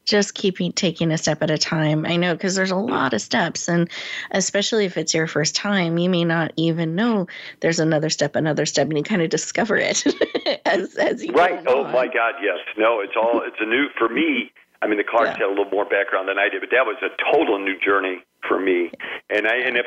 just 0.06 0.34
keeping 0.34 0.72
taking 0.72 1.12
a 1.12 1.18
step 1.18 1.44
at 1.44 1.52
a 1.52 1.58
time. 1.58 2.06
I 2.06 2.16
know 2.16 2.34
because 2.34 2.56
there's 2.56 2.72
a 2.72 2.76
lot 2.76 3.14
of 3.14 3.22
steps, 3.22 3.68
and 3.68 3.90
especially 4.32 4.86
if 4.86 4.98
it's 4.98 5.14
your 5.14 5.28
first 5.28 5.56
time, 5.56 5.98
you 5.98 6.10
may 6.10 6.24
not 6.24 6.54
even 6.56 6.96
know 6.96 7.28
there's 7.60 7.80
another 7.80 8.10
step, 8.10 8.36
another 8.36 8.66
step, 8.66 8.88
and 8.88 8.98
you 8.98 9.04
kind 9.04 9.22
of 9.22 9.30
discover 9.30 9.76
it 9.78 10.04
as 10.66 10.96
as 10.96 11.24
you 11.24 11.34
go. 11.34 11.40
right. 11.40 11.64
oh 11.68 11.84
on. 11.84 11.94
my 11.94 12.08
God, 12.08 12.36
yes. 12.42 12.58
No, 12.78 13.00
it's 13.00 13.16
all 13.16 13.42
it's 13.46 13.58
a 13.60 13.66
new 13.66 13.90
for 13.98 14.10
me. 14.10 14.52
I 14.82 14.88
mean, 14.88 14.98
the 14.98 15.04
Clarks 15.04 15.38
yeah. 15.40 15.46
had 15.46 15.48
a 15.48 15.56
little 15.56 15.70
more 15.72 15.86
background 15.86 16.30
than 16.30 16.38
I 16.38 16.50
did, 16.50 16.62
but 16.62 16.70
that 16.72 16.86
was 16.86 16.98
a 17.02 17.10
total 17.34 17.60
new 17.60 17.80
journey 17.80 18.24
for 18.48 18.60
me. 18.60 18.92
And 19.30 19.48
I 19.48 19.56
and 19.66 19.78
if 19.78 19.86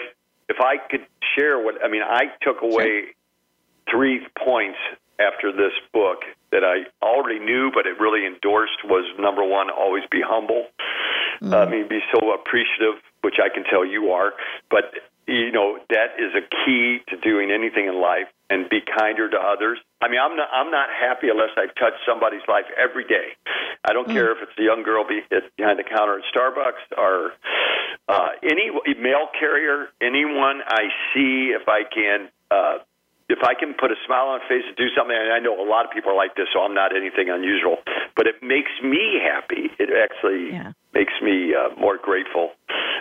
if 0.49 0.57
I 0.61 0.77
could 0.91 1.07
share 1.37 1.63
what 1.63 1.77
I 1.85 1.89
mean, 1.89 2.03
I 2.03 2.33
took 2.43 2.63
away 2.63 3.15
three 3.91 4.27
points 4.39 4.79
after 5.21 5.53
this 5.53 5.73
book 5.93 6.25
that 6.51 6.65
I 6.65 6.89
already 7.05 7.39
knew, 7.39 7.71
but 7.73 7.87
it 7.87 8.01
really 8.01 8.27
endorsed 8.27 8.85
was 8.85 9.05
number 9.19 9.45
one, 9.45 9.71
always 9.71 10.03
be 10.11 10.21
humble. 10.25 10.67
Mm. 11.43 11.55
I 11.55 11.71
mean, 11.71 11.89
be 11.89 12.01
so 12.13 12.33
appreciative, 12.35 13.01
which 13.23 13.37
I 13.43 13.49
can 13.53 13.65
tell 13.65 13.85
you 13.85 14.11
are. 14.11 14.33
But 14.71 14.93
you 15.27 15.53
know 15.53 15.79
that 15.91 16.19
is 16.19 16.33
a 16.35 16.43
key 16.65 16.99
to 17.09 17.17
doing 17.17 17.51
anything 17.51 17.87
in 17.87 18.01
life 18.01 18.27
and 18.49 18.69
be 18.69 18.81
kinder 18.81 19.31
to 19.31 19.37
others. 19.39 19.79
I 20.01 20.09
mean, 20.09 20.21
I'm 20.21 20.37
not 20.37 20.49
I'm 20.53 20.71
not 20.71 20.89
happy 20.91 21.29
unless 21.29 21.51
I've 21.57 21.75
touched 21.77 22.03
somebody's 22.07 22.43
life 22.49 22.67
every 22.77 23.05
day. 23.05 23.37
I 23.85 23.93
don't 23.93 24.09
mm. 24.09 24.13
care 24.13 24.33
if 24.33 24.39
it's 24.43 24.59
a 24.59 24.63
young 24.63 24.83
girl 24.83 25.07
be, 25.07 25.23
behind 25.57 25.79
the 25.79 25.85
counter 25.85 26.19
at 26.19 26.25
Starbucks 26.35 26.99
or 26.99 27.33
uh, 28.09 28.29
any 28.43 28.71
mail 28.99 29.29
carrier, 29.39 29.89
anyone 30.01 30.61
I 30.67 30.91
see. 31.15 31.55
If 31.55 31.69
I 31.69 31.83
can, 31.87 32.29
uh, 32.51 32.79
if 33.29 33.39
I 33.43 33.55
can 33.55 33.75
put 33.75 33.93
a 33.93 33.99
smile 34.05 34.35
on 34.35 34.41
face 34.49 34.65
and 34.67 34.77
do 34.77 34.89
something, 34.97 35.17
and 35.17 35.33
I 35.33 35.39
know 35.39 35.57
a 35.57 35.69
lot 35.69 35.87
of 35.87 35.93
people 35.93 36.11
are 36.11 36.17
like 36.17 36.35
this, 36.35 36.49
so 36.53 36.61
I'm 36.61 36.75
not 36.75 36.95
anything 36.95 37.31
unusual. 37.31 37.79
But 38.17 38.27
it 38.27 38.43
makes 38.43 38.73
me 38.83 39.21
happy. 39.23 39.71
It 39.79 39.89
actually 39.95 40.53
yeah. 40.53 40.73
makes 40.93 41.15
me 41.23 41.55
uh, 41.55 41.75
more 41.79 41.97
grateful 41.97 42.51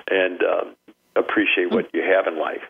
and 0.09 0.41
uh, 0.41 0.65
appreciate 1.15 1.71
what 1.71 1.93
you 1.93 2.01
have 2.01 2.27
in 2.27 2.39
life. 2.39 2.63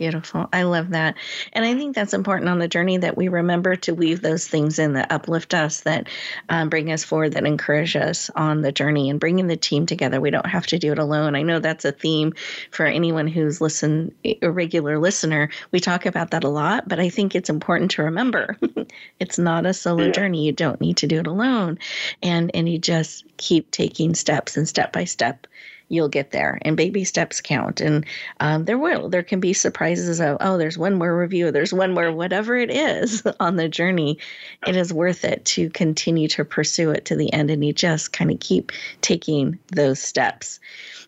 Beautiful. 0.00 0.48
I 0.50 0.62
love 0.62 0.88
that. 0.90 1.16
And 1.52 1.62
I 1.62 1.74
think 1.74 1.94
that's 1.94 2.14
important 2.14 2.48
on 2.48 2.58
the 2.58 2.68
journey 2.68 2.96
that 2.96 3.18
we 3.18 3.28
remember 3.28 3.76
to 3.76 3.94
weave 3.94 4.22
those 4.22 4.48
things 4.48 4.78
in 4.78 4.94
that 4.94 5.12
uplift 5.12 5.52
us, 5.52 5.82
that 5.82 6.08
um, 6.48 6.70
bring 6.70 6.90
us 6.90 7.04
forward, 7.04 7.34
that 7.34 7.44
encourage 7.44 7.94
us 7.96 8.30
on 8.34 8.62
the 8.62 8.72
journey 8.72 9.10
and 9.10 9.20
bringing 9.20 9.46
the 9.46 9.58
team 9.58 9.84
together. 9.84 10.18
We 10.18 10.30
don't 10.30 10.46
have 10.46 10.66
to 10.68 10.78
do 10.78 10.92
it 10.92 10.98
alone. 10.98 11.36
I 11.36 11.42
know 11.42 11.58
that's 11.58 11.84
a 11.84 11.92
theme 11.92 12.32
for 12.70 12.86
anyone 12.86 13.26
who's 13.26 13.60
listen, 13.60 14.14
a 14.24 14.50
regular 14.50 14.98
listener. 14.98 15.50
We 15.70 15.80
talk 15.80 16.06
about 16.06 16.30
that 16.30 16.44
a 16.44 16.48
lot, 16.48 16.88
but 16.88 16.98
I 16.98 17.10
think 17.10 17.34
it's 17.34 17.50
important 17.50 17.90
to 17.90 18.04
remember 18.04 18.56
it's 19.20 19.38
not 19.38 19.66
a 19.66 19.74
solo 19.74 20.06
yeah. 20.06 20.12
journey. 20.12 20.46
You 20.46 20.52
don't 20.52 20.80
need 20.80 20.96
to 20.96 21.06
do 21.06 21.20
it 21.20 21.26
alone. 21.26 21.78
And, 22.22 22.50
and 22.54 22.66
you 22.70 22.78
just 22.78 23.26
keep 23.36 23.70
taking 23.70 24.14
steps 24.14 24.56
and 24.56 24.66
step 24.66 24.94
by 24.94 25.04
step 25.04 25.46
you'll 25.90 26.08
get 26.08 26.30
there. 26.30 26.58
And 26.62 26.76
baby 26.76 27.04
steps 27.04 27.40
count. 27.40 27.80
And 27.80 28.06
um, 28.38 28.64
there 28.64 28.78
will 28.78 29.10
there 29.10 29.22
can 29.22 29.40
be 29.40 29.52
surprises 29.52 30.20
of 30.20 30.38
oh, 30.40 30.56
there's 30.56 30.78
one 30.78 30.94
more 30.94 31.16
review, 31.16 31.50
there's 31.50 31.74
one 31.74 31.92
more 31.92 32.10
whatever 32.10 32.56
it 32.56 32.70
is 32.70 33.22
on 33.40 33.56
the 33.56 33.68
journey. 33.68 34.18
It 34.66 34.76
is 34.76 34.92
worth 34.92 35.24
it 35.24 35.44
to 35.46 35.68
continue 35.70 36.28
to 36.28 36.44
pursue 36.44 36.90
it 36.90 37.04
to 37.06 37.16
the 37.16 37.32
end, 37.32 37.50
and 37.50 37.64
you 37.64 37.72
just 37.72 38.12
kind 38.12 38.30
of 38.30 38.40
keep 38.40 38.72
taking 39.02 39.58
those 39.68 40.00
steps. 40.00 40.60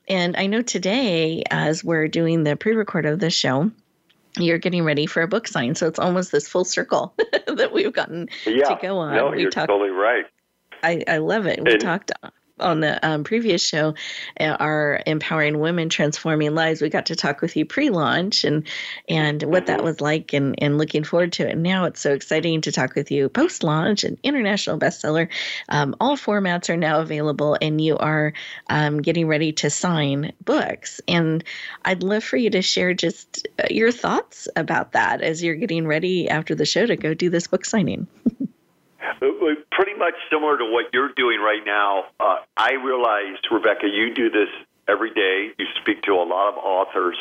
And 0.08 0.36
I 0.36 0.46
know 0.46 0.62
today, 0.62 1.44
as 1.50 1.84
we're 1.84 2.08
doing 2.08 2.42
the 2.42 2.56
pre-record 2.56 3.06
of 3.06 3.20
the 3.20 3.30
show 3.30 3.70
you're 4.38 4.58
getting 4.58 4.82
ready 4.82 5.04
for 5.04 5.20
a 5.22 5.28
book 5.28 5.46
sign. 5.46 5.74
So 5.74 5.86
it's 5.86 5.98
almost 5.98 6.32
this 6.32 6.48
full 6.48 6.64
circle 6.64 7.12
that 7.46 7.70
we've 7.72 7.92
gotten 7.92 8.30
yeah. 8.46 8.64
to 8.64 8.78
go 8.80 8.96
on. 8.96 9.14
No, 9.14 9.30
we 9.30 9.42
you're 9.42 9.50
talked, 9.50 9.68
totally 9.68 9.90
right. 9.90 10.24
I, 10.82 11.02
I 11.06 11.18
love 11.18 11.46
it. 11.46 11.62
We 11.62 11.72
And- 11.72 11.80
talked 11.80 12.12
on 12.60 12.80
the 12.80 13.04
um, 13.06 13.24
previous 13.24 13.66
show, 13.66 13.94
uh, 14.38 14.56
our 14.58 15.00
empowering 15.06 15.58
women 15.58 15.88
transforming 15.88 16.54
lives. 16.54 16.80
We 16.80 16.88
got 16.88 17.06
to 17.06 17.16
talk 17.16 17.40
with 17.40 17.56
you 17.56 17.64
pre-launch 17.64 18.44
and 18.44 18.66
and 19.08 19.42
what 19.42 19.66
that 19.66 19.82
was 19.82 20.00
like, 20.00 20.32
and 20.32 20.54
and 20.58 20.78
looking 20.78 21.04
forward 21.04 21.32
to 21.34 21.46
it. 21.46 21.52
And 21.52 21.62
now 21.62 21.84
it's 21.84 22.00
so 22.00 22.12
exciting 22.12 22.60
to 22.62 22.72
talk 22.72 22.94
with 22.94 23.10
you 23.10 23.28
post-launch 23.28 24.04
and 24.04 24.18
international 24.22 24.78
bestseller. 24.78 25.28
Um, 25.68 25.94
all 26.00 26.16
formats 26.16 26.70
are 26.70 26.76
now 26.76 27.00
available, 27.00 27.56
and 27.60 27.80
you 27.80 27.98
are 27.98 28.32
um, 28.68 29.02
getting 29.02 29.26
ready 29.26 29.52
to 29.52 29.70
sign 29.70 30.32
books. 30.44 31.00
And 31.08 31.44
I'd 31.84 32.02
love 32.02 32.24
for 32.24 32.36
you 32.36 32.50
to 32.50 32.62
share 32.62 32.94
just 32.94 33.48
uh, 33.58 33.68
your 33.70 33.92
thoughts 33.92 34.48
about 34.56 34.92
that 34.92 35.22
as 35.22 35.42
you're 35.42 35.54
getting 35.54 35.86
ready 35.86 36.28
after 36.28 36.54
the 36.54 36.66
show 36.66 36.86
to 36.86 36.96
go 36.96 37.14
do 37.14 37.30
this 37.30 37.46
book 37.46 37.64
signing. 37.64 38.06
Pretty 39.70 39.94
much 39.98 40.14
similar 40.30 40.58
to 40.58 40.64
what 40.64 40.86
you're 40.92 41.12
doing 41.16 41.40
right 41.40 41.62
now. 41.64 42.04
Uh, 42.20 42.36
I 42.56 42.72
realized, 42.74 43.46
Rebecca, 43.50 43.86
you 43.86 44.14
do 44.14 44.30
this 44.30 44.48
every 44.88 45.10
day. 45.14 45.50
You 45.58 45.66
speak 45.80 46.02
to 46.02 46.12
a 46.12 46.26
lot 46.26 46.50
of 46.50 46.58
authors. 46.58 47.16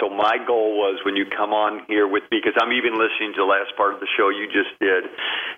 So 0.00 0.08
my 0.08 0.38
goal 0.46 0.78
was 0.78 1.00
when 1.04 1.16
you 1.16 1.26
come 1.26 1.52
on 1.52 1.82
here 1.88 2.06
with 2.06 2.22
me, 2.30 2.38
because 2.38 2.54
I'm 2.60 2.72
even 2.72 2.94
listening 2.94 3.34
to 3.34 3.42
the 3.42 3.50
last 3.50 3.74
part 3.76 3.94
of 3.94 4.00
the 4.00 4.06
show 4.16 4.28
you 4.28 4.46
just 4.46 4.78
did, 4.78 5.04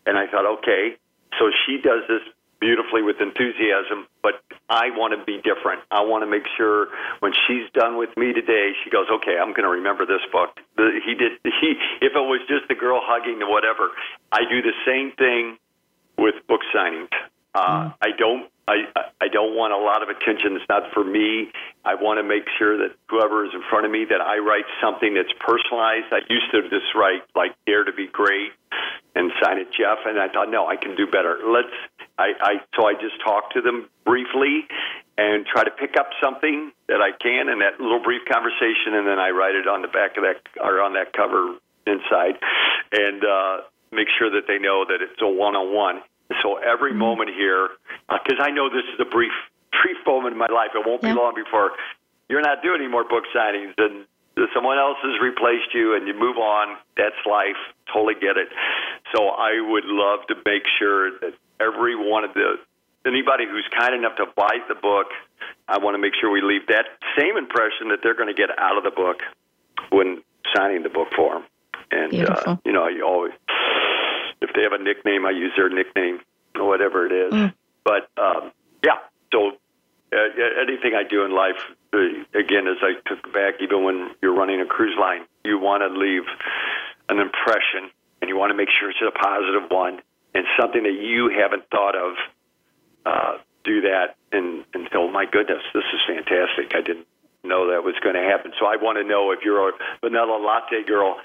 and 0.07 0.17
I 0.17 0.27
thought, 0.27 0.47
okay, 0.59 0.97
so 1.39 1.51
she 1.67 1.77
does 1.77 2.03
this 2.09 2.25
beautifully 2.61 3.03
with 3.03 3.17
enthusiasm, 3.21 4.07
but 4.23 4.45
I 4.69 4.91
want 4.93 5.19
to 5.19 5.25
be 5.25 5.41
different. 5.41 5.83
I 5.91 6.03
want 6.05 6.23
to 6.23 6.31
make 6.31 6.45
sure 6.57 6.89
when 7.21 7.33
she's 7.49 7.67
done 7.73 7.97
with 7.97 8.15
me 8.17 8.33
today, 8.33 8.73
she 8.85 8.91
goes, 8.91 9.07
okay, 9.11 9.41
I'm 9.41 9.51
going 9.51 9.65
to 9.65 9.75
remember 9.81 10.05
this 10.05 10.23
book. 10.31 10.61
The, 10.77 11.01
he 11.05 11.15
did. 11.15 11.41
He, 11.43 11.75
if 12.01 12.13
it 12.15 12.27
was 12.27 12.41
just 12.49 12.69
the 12.69 12.77
girl 12.77 13.01
hugging 13.03 13.39
the 13.39 13.49
whatever, 13.49 13.91
I 14.31 14.45
do 14.49 14.63
the 14.63 14.77
same 14.87 15.13
thing 15.17 15.59
with 16.17 16.35
book 16.47 16.61
signings. 16.75 17.11
Uh, 17.55 17.91
I 18.01 18.13
don't. 18.17 18.47
I 18.69 18.87
I 19.21 19.27
don't 19.27 19.57
want 19.57 19.73
a 19.73 19.81
lot 19.83 20.05
of 20.05 20.09
attention. 20.09 20.55
It's 20.55 20.69
not 20.69 20.93
for 20.95 21.03
me. 21.03 21.51
I 21.85 21.97
want 21.97 22.19
to 22.19 22.23
make 22.23 22.47
sure 22.59 22.79
that 22.79 22.95
whoever 23.11 23.45
is 23.45 23.51
in 23.53 23.63
front 23.69 23.87
of 23.87 23.91
me 23.91 24.07
that 24.07 24.21
I 24.21 24.39
write 24.39 24.69
something 24.79 25.15
that's 25.15 25.33
personalized. 25.41 26.15
I 26.15 26.23
used 26.31 26.47
to 26.53 26.63
just 26.71 26.95
write 26.95 27.27
like 27.35 27.59
"Dare 27.67 27.83
to 27.83 27.93
be 27.93 28.07
great" 28.07 28.55
and 29.17 29.33
sign 29.43 29.59
it 29.59 29.75
Jeff, 29.75 29.99
and 30.07 30.21
I 30.21 30.29
thought, 30.29 30.51
no, 30.51 30.69
I 30.69 30.77
can 30.77 30.95
do 30.95 31.07
better. 31.11 31.41
Let's. 31.43 31.75
I, 32.21 32.29
I 32.41 32.53
so 32.77 32.85
I 32.85 32.93
just 32.95 33.17
talk 33.25 33.51
to 33.57 33.61
them 33.61 33.89
briefly 34.05 34.69
and 35.17 35.47
try 35.47 35.65
to 35.65 35.71
pick 35.71 35.97
up 35.99 36.11
something 36.23 36.73
that 36.89 37.01
I 37.01 37.17
can 37.17 37.49
in 37.49 37.61
that 37.61 37.81
little 37.81 38.03
brief 38.03 38.23
conversation, 38.31 38.93
and 38.93 39.09
then 39.09 39.19
I 39.19 39.31
write 39.31 39.55
it 39.55 39.67
on 39.67 39.81
the 39.81 39.89
back 39.89 40.17
of 40.17 40.25
that 40.29 40.45
or 40.61 40.81
on 40.81 40.95
that 40.95 41.13
cover 41.13 41.57
inside, 41.87 42.37
and 42.93 43.25
uh, 43.25 43.57
make 43.91 44.09
sure 44.19 44.31
that 44.31 44.45
they 44.47 44.59
know 44.59 44.85
that 44.85 45.01
it's 45.01 45.21
a 45.21 45.29
one-on-one. 45.29 46.03
So 46.43 46.57
every 46.57 46.95
moment 46.95 47.31
here, 47.37 47.69
because 48.09 48.39
I 48.41 48.51
know 48.51 48.69
this 48.69 48.87
is 48.95 49.01
a 49.01 49.09
brief, 49.09 49.33
brief 49.83 49.99
moment 50.07 50.33
in 50.33 50.39
my 50.39 50.49
life. 50.53 50.71
It 50.75 50.87
won't 50.87 51.03
be 51.03 51.13
long 51.13 51.35
before 51.35 51.73
you're 52.31 52.41
not 52.41 52.63
doing 52.63 52.81
any 52.81 52.89
more 52.89 53.03
book 53.03 53.25
signings, 53.35 53.75
and 53.77 54.07
someone 54.55 54.79
else 54.79 54.97
has 55.03 55.21
replaced 55.21 55.75
you, 55.75 55.97
and 55.97 56.07
you 56.07 56.15
move 56.15 56.39
on. 56.39 56.79
That's 56.97 57.19
life. 57.27 57.59
Totally 57.93 58.15
get 58.15 58.39
it. 58.39 58.49
So 59.13 59.27
I 59.27 59.59
would 59.61 59.85
love 59.85 60.21
to 60.29 60.37
make 60.47 60.63
sure 60.79 61.11
that 61.19 61.35
every 61.61 61.95
one 61.95 62.25
of 62.25 62.35
the 62.35 62.57
anybody 63.07 63.45
who's 63.49 63.69
kind 63.77 63.95
enough 63.95 64.17
to 64.17 64.27
buy 64.37 64.59
the 64.69 64.75
book, 64.75 65.07
I 65.69 65.79
want 65.79 65.95
to 65.95 65.99
make 65.99 66.13
sure 66.21 66.31
we 66.31 66.43
leave 66.43 66.67
that 66.69 66.87
same 67.19 67.37
impression 67.37 67.89
that 67.89 68.01
they're 68.03 68.17
going 68.17 68.29
to 68.29 68.35
get 68.35 68.51
out 68.59 68.77
of 68.77 68.85
the 68.85 68.91
book 68.91 69.21
when 69.91 70.23
signing 70.55 70.83
the 70.83 70.89
book 70.89 71.09
for 71.17 71.35
them. 71.35 71.45
And 71.91 72.29
uh, 72.29 72.57
you 72.65 72.73
know, 72.73 72.89
you 72.89 73.07
always 73.07 73.33
if 74.41 74.51
they 74.55 74.63
have 74.63 74.73
a 74.73 74.83
nickname, 74.83 75.27
I 75.27 75.31
use 75.31 75.53
their 75.57 75.69
nickname 75.69 76.21
or 76.55 76.67
whatever 76.67 77.07
it 77.07 77.13
is. 77.13 77.33
Mm. 77.33 77.55
But 77.85 78.09
um, 78.17 78.53
yeah, 78.85 78.99
so 79.33 79.53
uh, 80.13 80.17
anything 80.61 80.95
I 80.95 81.03
do 81.09 81.25
in 81.25 81.35
life, 81.35 81.61
uh, 81.93 81.99
again, 82.39 82.67
as 82.69 82.79
I 82.83 82.95
took 83.09 83.33
back, 83.33 83.55
even 83.61 83.85
when 83.85 84.11
you're 84.23 84.35
running 84.35 84.61
a 84.61 84.67
cruise 84.67 84.97
line, 84.99 85.27
you 85.45 85.59
want 85.59 85.83
to 85.83 85.89
leave 85.89 86.25
an 87.09 87.19
impression, 87.19 87.91
and 88.21 88.29
you 88.29 88.37
want 88.37 88.51
to 88.51 88.57
make 88.57 88.69
sure 88.79 88.91
it's 88.91 89.01
a 89.03 89.11
positive 89.11 89.71
one 89.71 90.01
and 90.35 90.45
something 90.59 90.83
that 90.85 90.95
you 91.01 91.29
haven't 91.31 91.65
thought 91.71 91.97
of. 91.97 92.15
Uh, 93.07 93.39
do 93.65 93.83
that, 93.83 94.17
and 94.33 94.65
oh 94.95 95.11
my 95.11 95.27
goodness, 95.31 95.61
this 95.75 95.85
is 95.93 96.01
fantastic. 96.07 96.73
I 96.75 96.81
didn't 96.81 97.07
know 97.45 97.71
that 97.71 97.85
was 97.85 97.95
going 98.03 98.15
to 98.15 98.23
happen. 98.23 98.53
So 98.59 98.65
I 98.67 98.77
want 98.77 98.97
to 98.97 99.05
know 99.05 99.33
if 99.33 99.41
you're 99.45 99.69
a 99.69 99.73
vanilla 100.01 100.37
latte 100.41 100.83
girl. 100.87 101.17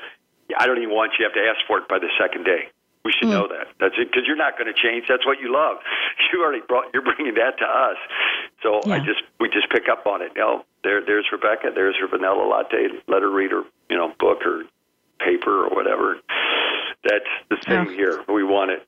I 0.57 0.67
don't 0.67 0.77
even 0.77 0.93
want 0.93 1.13
you 1.17 1.23
to 1.25 1.31
have 1.31 1.33
to 1.35 1.45
ask 1.47 1.65
for 1.67 1.79
it 1.79 1.87
by 1.87 1.97
the 1.99 2.09
second 2.19 2.43
day. 2.43 2.69
We 3.03 3.11
should 3.13 3.29
know 3.29 3.47
that. 3.47 3.67
That's 3.79 3.93
it 3.97 4.07
because 4.11 4.23
you're 4.25 4.35
not 4.35 4.57
going 4.57 4.67
to 4.67 4.73
change. 4.75 5.05
That's 5.07 5.25
what 5.25 5.39
you 5.39 5.51
love. 5.53 5.77
You 6.33 6.41
already 6.43 6.61
brought. 6.67 6.91
You're 6.93 7.03
bringing 7.03 7.35
that 7.35 7.57
to 7.59 7.65
us. 7.65 7.95
So 8.63 8.81
I 8.91 8.99
just 8.99 9.21
we 9.39 9.47
just 9.47 9.69
pick 9.69 9.87
up 9.89 10.05
on 10.07 10.21
it. 10.21 10.31
Oh, 10.37 10.65
there, 10.83 10.99
there's 11.05 11.27
Rebecca. 11.31 11.69
There's 11.73 11.95
her 11.99 12.07
vanilla 12.07 12.43
latte. 12.43 12.87
Let 13.07 13.21
her 13.21 13.29
read 13.29 13.51
her, 13.51 13.63
you 13.89 13.95
know, 13.95 14.11
book 14.19 14.39
or 14.45 14.63
paper 15.19 15.65
or 15.67 15.69
whatever. 15.75 16.17
That's 17.03 17.29
the 17.49 17.57
same 17.67 17.87
Oh. 17.87 17.91
here. 17.91 18.23
We 18.27 18.43
want 18.43 18.71
it. 18.71 18.85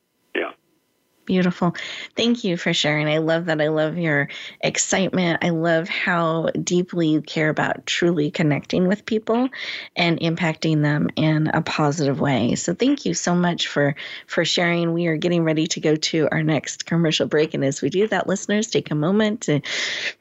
Beautiful. 1.28 1.76
Thank 2.16 2.46
you 2.46 2.56
for 2.56 2.74
sharing. 2.74 3.10
I 3.10 3.18
love 3.18 3.48
that. 3.48 3.60
I 3.60 3.68
love 3.68 3.98
your 3.98 4.30
excitement. 4.62 5.44
I 5.44 5.50
love 5.50 5.90
how 5.90 6.52
deeply 6.64 7.10
you 7.10 7.22
care 7.22 7.50
about 7.50 7.86
truly 7.86 8.32
connecting 8.32 8.88
with 8.88 9.06
people 9.06 9.50
and 9.98 10.22
impacting 10.22 10.84
them 10.84 11.10
in 11.18 11.48
a 11.48 11.62
positive 11.62 12.22
way. 12.22 12.56
So 12.56 12.74
thank 12.74 13.04
you 13.06 13.14
so 13.14 13.36
much 13.36 13.68
for 13.68 13.96
for 14.26 14.46
sharing. 14.46 14.94
We 14.94 15.08
are 15.08 15.18
getting 15.18 15.44
ready 15.44 15.68
to 15.68 15.82
go 15.82 15.98
to 15.98 16.30
our 16.32 16.44
next 16.44 16.86
commercial 16.86 17.28
break 17.28 17.54
and 17.54 17.66
as 17.66 17.82
we 17.82 17.90
do 17.90 18.08
that 18.08 18.28
listeners 18.28 18.68
take 18.68 18.90
a 18.90 18.96
moment 18.96 19.42
to 19.42 19.60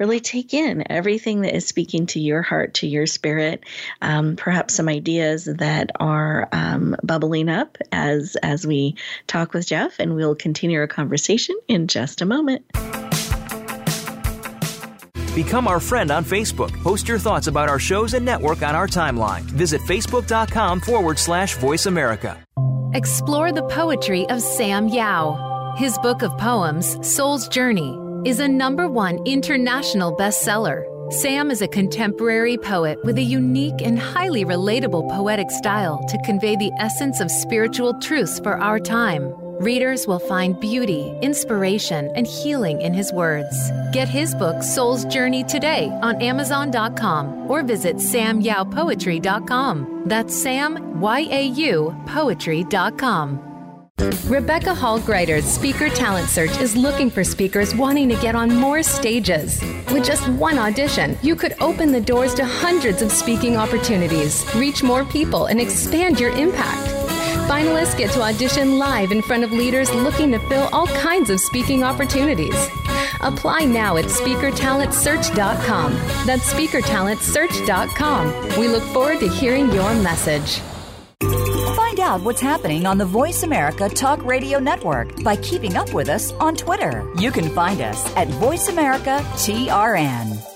really 0.00 0.18
take 0.18 0.54
in 0.54 0.90
everything 0.90 1.42
that 1.42 1.54
is 1.54 1.68
speaking 1.68 2.06
to 2.06 2.18
your 2.18 2.42
heart, 2.42 2.74
to 2.74 2.88
your 2.88 3.06
spirit, 3.06 3.62
um, 4.02 4.34
perhaps 4.34 4.74
some 4.74 4.88
ideas 4.88 5.44
that 5.44 5.92
are 6.00 6.48
um, 6.50 6.96
bubbling 7.04 7.48
up 7.48 7.78
as 7.92 8.36
as 8.42 8.66
we 8.66 8.96
talk 9.28 9.52
with 9.52 9.68
Jeff, 9.68 10.00
and 10.00 10.16
we'll 10.16 10.34
continue 10.34 10.80
our 10.80 10.88
conversation 10.96 11.56
in 11.68 11.86
just 11.86 12.22
a 12.22 12.26
moment. 12.26 12.64
Become 15.36 15.68
our 15.68 15.80
friend 15.80 16.10
on 16.10 16.24
Facebook. 16.24 16.72
Post 16.82 17.06
your 17.06 17.18
thoughts 17.18 17.46
about 17.46 17.68
our 17.68 17.78
shows 17.78 18.14
and 18.14 18.24
network 18.24 18.62
on 18.62 18.74
our 18.74 18.88
timeline. 18.88 19.42
Visit 19.42 19.82
facebook.com 19.82 20.80
forward 20.80 21.18
slash 21.18 21.56
voice 21.56 21.84
America. 21.84 22.42
Explore 22.94 23.52
the 23.52 23.64
poetry 23.64 24.26
of 24.30 24.40
Sam 24.40 24.88
Yau. 24.88 25.74
His 25.76 25.98
book 25.98 26.22
of 26.22 26.38
poems, 26.38 26.96
Soul's 27.06 27.48
Journey, 27.48 27.98
is 28.24 28.40
a 28.40 28.48
number 28.48 28.88
one 28.88 29.18
international 29.26 30.16
bestseller. 30.16 30.86
Sam 31.12 31.50
is 31.50 31.60
a 31.60 31.68
contemporary 31.68 32.56
poet 32.56 32.98
with 33.04 33.18
a 33.18 33.22
unique 33.22 33.82
and 33.82 33.98
highly 33.98 34.46
relatable 34.46 35.10
poetic 35.10 35.50
style 35.50 36.02
to 36.08 36.18
convey 36.24 36.56
the 36.56 36.72
essence 36.78 37.20
of 37.20 37.30
spiritual 37.30 37.92
truths 38.00 38.40
for 38.40 38.56
our 38.56 38.80
time. 38.80 39.34
Readers 39.60 40.06
will 40.06 40.18
find 40.18 40.58
beauty, 40.60 41.16
inspiration, 41.22 42.10
and 42.14 42.26
healing 42.26 42.82
in 42.82 42.92
his 42.92 43.10
words. 43.10 43.56
Get 43.90 44.06
his 44.06 44.34
book, 44.34 44.62
Soul's 44.62 45.06
Journey, 45.06 45.44
today 45.44 45.88
on 46.02 46.20
Amazon.com 46.20 47.50
or 47.50 47.62
visit 47.62 47.96
samyaupoetry.com. 47.96 50.02
That's 50.04 50.36
Sam, 50.36 51.00
Y 51.00 51.20
A 51.30 51.46
U, 51.46 51.96
poetry.com. 52.06 53.40
Rebecca 54.26 54.74
Hall 54.74 55.00
Gruyter's 55.00 55.46
Speaker 55.46 55.88
Talent 55.88 56.28
Search 56.28 56.60
is 56.60 56.76
looking 56.76 57.08
for 57.08 57.24
speakers 57.24 57.74
wanting 57.74 58.10
to 58.10 58.16
get 58.16 58.34
on 58.34 58.54
more 58.54 58.82
stages. 58.82 59.58
With 59.90 60.04
just 60.04 60.28
one 60.28 60.58
audition, 60.58 61.16
you 61.22 61.34
could 61.34 61.54
open 61.62 61.92
the 61.92 62.00
doors 62.02 62.34
to 62.34 62.44
hundreds 62.44 63.00
of 63.00 63.10
speaking 63.10 63.56
opportunities, 63.56 64.44
reach 64.54 64.82
more 64.82 65.06
people, 65.06 65.46
and 65.46 65.58
expand 65.58 66.20
your 66.20 66.36
impact. 66.36 67.05
Finalists 67.46 67.96
get 67.96 68.10
to 68.10 68.22
audition 68.22 68.76
live 68.76 69.12
in 69.12 69.22
front 69.22 69.44
of 69.44 69.52
leaders 69.52 69.94
looking 69.94 70.32
to 70.32 70.40
fill 70.48 70.68
all 70.72 70.88
kinds 70.88 71.30
of 71.30 71.38
speaking 71.38 71.84
opportunities. 71.84 72.56
Apply 73.20 73.64
now 73.64 73.96
at 73.96 74.06
speakertalentsearch.com. 74.06 75.92
That's 76.26 76.52
speakertalentsearch.com. 76.52 78.58
We 78.58 78.66
look 78.66 78.82
forward 78.84 79.20
to 79.20 79.28
hearing 79.28 79.70
your 79.72 79.94
message. 80.02 80.60
Find 81.76 82.00
out 82.00 82.20
what's 82.22 82.40
happening 82.40 82.84
on 82.84 82.98
the 82.98 83.06
Voice 83.06 83.44
America 83.44 83.88
Talk 83.88 84.24
Radio 84.24 84.58
Network 84.58 85.22
by 85.22 85.36
keeping 85.36 85.76
up 85.76 85.94
with 85.94 86.08
us 86.08 86.32
on 86.32 86.56
Twitter. 86.56 87.08
You 87.16 87.30
can 87.30 87.48
find 87.50 87.80
us 87.80 88.12
at 88.16 88.26
Voice 88.28 88.66
America 88.68 89.20
TRN. 89.34 90.55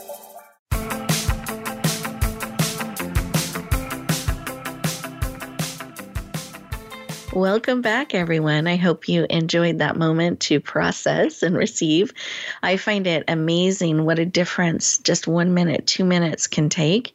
Welcome 7.33 7.81
back, 7.81 8.13
everyone. 8.13 8.67
I 8.67 8.75
hope 8.75 9.09
you 9.09 9.25
enjoyed 9.31 9.79
that 9.79 9.97
moment 9.97 10.41
to 10.41 10.59
process 10.59 11.45
and 11.45 11.57
receive. 11.57 12.13
I 12.61 12.77
find 12.77 13.07
it 13.07 13.23
amazing 13.29 14.05
what 14.05 14.19
a 14.19 14.27
difference 14.27 14.99
just 14.99 15.29
one 15.29 15.55
minute, 15.55 15.87
two 15.87 16.05
minutes 16.05 16.49
can 16.49 16.69
take 16.69 17.15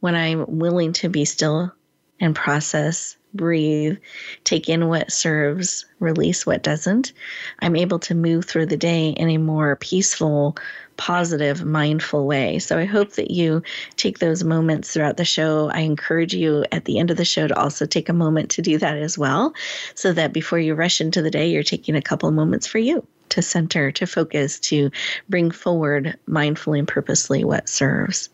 when 0.00 0.16
I'm 0.16 0.58
willing 0.58 0.92
to 0.94 1.08
be 1.08 1.24
still 1.24 1.72
and 2.18 2.34
process, 2.34 3.16
breathe, 3.34 3.98
take 4.42 4.68
in 4.68 4.88
what 4.88 5.12
serves, 5.12 5.86
release 6.00 6.44
what 6.44 6.64
doesn't. 6.64 7.12
I'm 7.60 7.76
able 7.76 8.00
to 8.00 8.16
move 8.16 8.46
through 8.46 8.66
the 8.66 8.76
day 8.76 9.10
in 9.10 9.30
a 9.30 9.38
more 9.38 9.76
peaceful, 9.76 10.56
positive, 10.96 11.64
mindful 11.64 12.26
way. 12.26 12.58
So 12.58 12.78
I 12.78 12.84
hope 12.84 13.12
that 13.12 13.30
you 13.30 13.62
take 13.96 14.18
those 14.18 14.44
moments 14.44 14.92
throughout 14.92 15.16
the 15.16 15.24
show. 15.24 15.70
I 15.70 15.80
encourage 15.80 16.34
you 16.34 16.64
at 16.72 16.84
the 16.84 16.98
end 16.98 17.10
of 17.10 17.16
the 17.16 17.24
show 17.24 17.46
to 17.46 17.58
also 17.58 17.86
take 17.86 18.08
a 18.08 18.14
moment 18.14 18.50
to 18.52 18.62
do 18.62 18.78
that 18.78 18.96
as 18.96 19.18
well, 19.18 19.54
so 19.94 20.12
that 20.12 20.32
before 20.32 20.58
you 20.58 20.74
rush 20.74 21.00
into 21.00 21.22
the 21.22 21.30
day, 21.30 21.48
you're 21.48 21.62
taking 21.62 21.96
a 21.96 22.02
couple 22.02 22.30
moments 22.30 22.66
for 22.66 22.78
you 22.78 23.06
to 23.30 23.40
center, 23.40 23.90
to 23.90 24.06
focus, 24.06 24.58
to 24.60 24.90
bring 25.28 25.50
forward 25.50 26.18
mindfully 26.28 26.78
and 26.78 26.88
purposely 26.88 27.44
what 27.44 27.68
serves. 27.68 28.28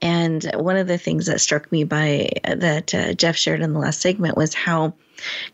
And 0.00 0.44
one 0.54 0.78
of 0.78 0.86
the 0.86 0.96
things 0.96 1.26
that 1.26 1.40
struck 1.40 1.70
me 1.70 1.84
by 1.84 2.30
that 2.44 2.94
uh, 2.94 3.12
Jeff 3.12 3.36
shared 3.36 3.60
in 3.60 3.74
the 3.74 3.78
last 3.78 4.00
segment 4.00 4.36
was 4.38 4.54
how 4.54 4.94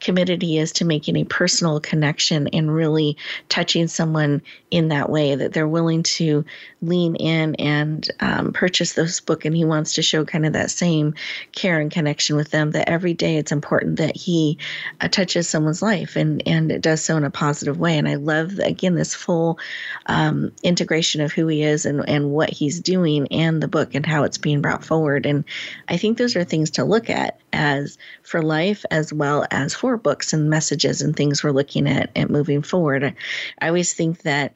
committed 0.00 0.42
he 0.42 0.58
is 0.58 0.72
to 0.72 0.84
making 0.84 1.16
a 1.16 1.24
personal 1.24 1.80
connection 1.80 2.48
and 2.48 2.74
really 2.74 3.16
touching 3.48 3.88
someone 3.88 4.42
in 4.70 4.88
that 4.88 5.10
way 5.10 5.34
that 5.34 5.52
they're 5.52 5.68
willing 5.68 6.02
to 6.02 6.44
lean 6.82 7.14
in 7.16 7.54
and 7.56 8.10
um, 8.20 8.52
purchase 8.52 8.94
this 8.94 9.20
book. 9.20 9.44
And 9.44 9.56
he 9.56 9.64
wants 9.64 9.94
to 9.94 10.02
show 10.02 10.24
kind 10.24 10.44
of 10.46 10.52
that 10.52 10.70
same 10.70 11.14
care 11.52 11.80
and 11.80 11.90
connection 11.90 12.36
with 12.36 12.50
them 12.50 12.72
that 12.72 12.88
every 12.88 13.14
day 13.14 13.36
it's 13.36 13.52
important 13.52 13.96
that 13.96 14.16
he 14.16 14.58
uh, 15.00 15.08
touches 15.08 15.48
someone's 15.48 15.82
life 15.82 16.16
and 16.16 16.42
and 16.46 16.70
it 16.70 16.82
does 16.82 17.02
so 17.02 17.16
in 17.16 17.24
a 17.24 17.30
positive 17.30 17.78
way. 17.78 17.96
And 17.96 18.08
i 18.08 18.16
love 18.16 18.58
again 18.58 18.94
this 18.94 19.14
full 19.14 19.58
um, 20.06 20.52
integration 20.62 21.20
of 21.20 21.32
who 21.32 21.46
he 21.46 21.62
is 21.62 21.86
and 21.86 22.06
and 22.08 22.30
what 22.30 22.50
he's 22.50 22.80
doing 22.80 23.28
and 23.28 23.62
the 23.62 23.68
book 23.68 23.94
and 23.94 24.04
how 24.04 24.24
it's 24.24 24.38
being 24.38 24.60
brought 24.60 24.84
forward. 24.84 25.26
And 25.26 25.44
i 25.88 25.96
think 25.96 26.18
those 26.18 26.36
are 26.36 26.44
things 26.44 26.70
to 26.72 26.84
look 26.84 27.08
at 27.08 27.38
as 27.54 27.96
for 28.22 28.42
life 28.42 28.84
as 28.90 29.12
well 29.12 29.46
as 29.50 29.74
for 29.74 29.96
books 29.96 30.32
and 30.32 30.50
messages 30.50 31.00
and 31.00 31.16
things 31.16 31.42
we're 31.42 31.52
looking 31.52 31.88
at 31.88 32.10
at 32.16 32.30
moving 32.30 32.62
forward. 32.62 33.14
I 33.60 33.68
always 33.68 33.94
think 33.94 34.22
that 34.22 34.54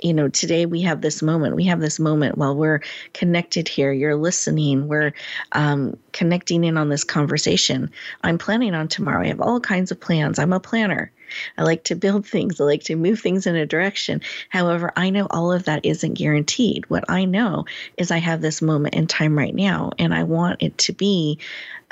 you 0.00 0.14
know 0.14 0.28
today 0.28 0.66
we 0.66 0.82
have 0.82 1.00
this 1.00 1.22
moment. 1.22 1.56
We 1.56 1.64
have 1.64 1.80
this 1.80 1.98
moment 1.98 2.38
while 2.38 2.56
we're 2.56 2.80
connected 3.12 3.68
here. 3.68 3.92
You're 3.92 4.16
listening. 4.16 4.88
We're 4.88 5.12
um, 5.52 5.96
connecting 6.12 6.64
in 6.64 6.76
on 6.76 6.88
this 6.88 7.04
conversation. 7.04 7.90
I'm 8.22 8.38
planning 8.38 8.74
on 8.74 8.88
tomorrow. 8.88 9.24
I 9.24 9.28
have 9.28 9.40
all 9.40 9.60
kinds 9.60 9.90
of 9.90 10.00
plans. 10.00 10.38
I'm 10.38 10.52
a 10.52 10.60
planner 10.60 11.12
I 11.56 11.62
like 11.62 11.84
to 11.84 11.94
build 11.94 12.26
things. 12.26 12.60
I 12.60 12.64
like 12.64 12.84
to 12.84 12.96
move 12.96 13.20
things 13.20 13.46
in 13.46 13.56
a 13.56 13.66
direction. 13.66 14.20
However, 14.48 14.92
I 14.96 15.10
know 15.10 15.26
all 15.30 15.52
of 15.52 15.64
that 15.64 15.84
isn't 15.84 16.14
guaranteed. 16.14 16.88
What 16.88 17.04
I 17.08 17.24
know 17.24 17.64
is 17.96 18.10
I 18.10 18.18
have 18.18 18.40
this 18.40 18.62
moment 18.62 18.94
in 18.94 19.06
time 19.06 19.36
right 19.36 19.54
now, 19.54 19.92
and 19.98 20.14
I 20.14 20.24
want 20.24 20.62
it 20.62 20.78
to 20.78 20.92
be 20.92 21.38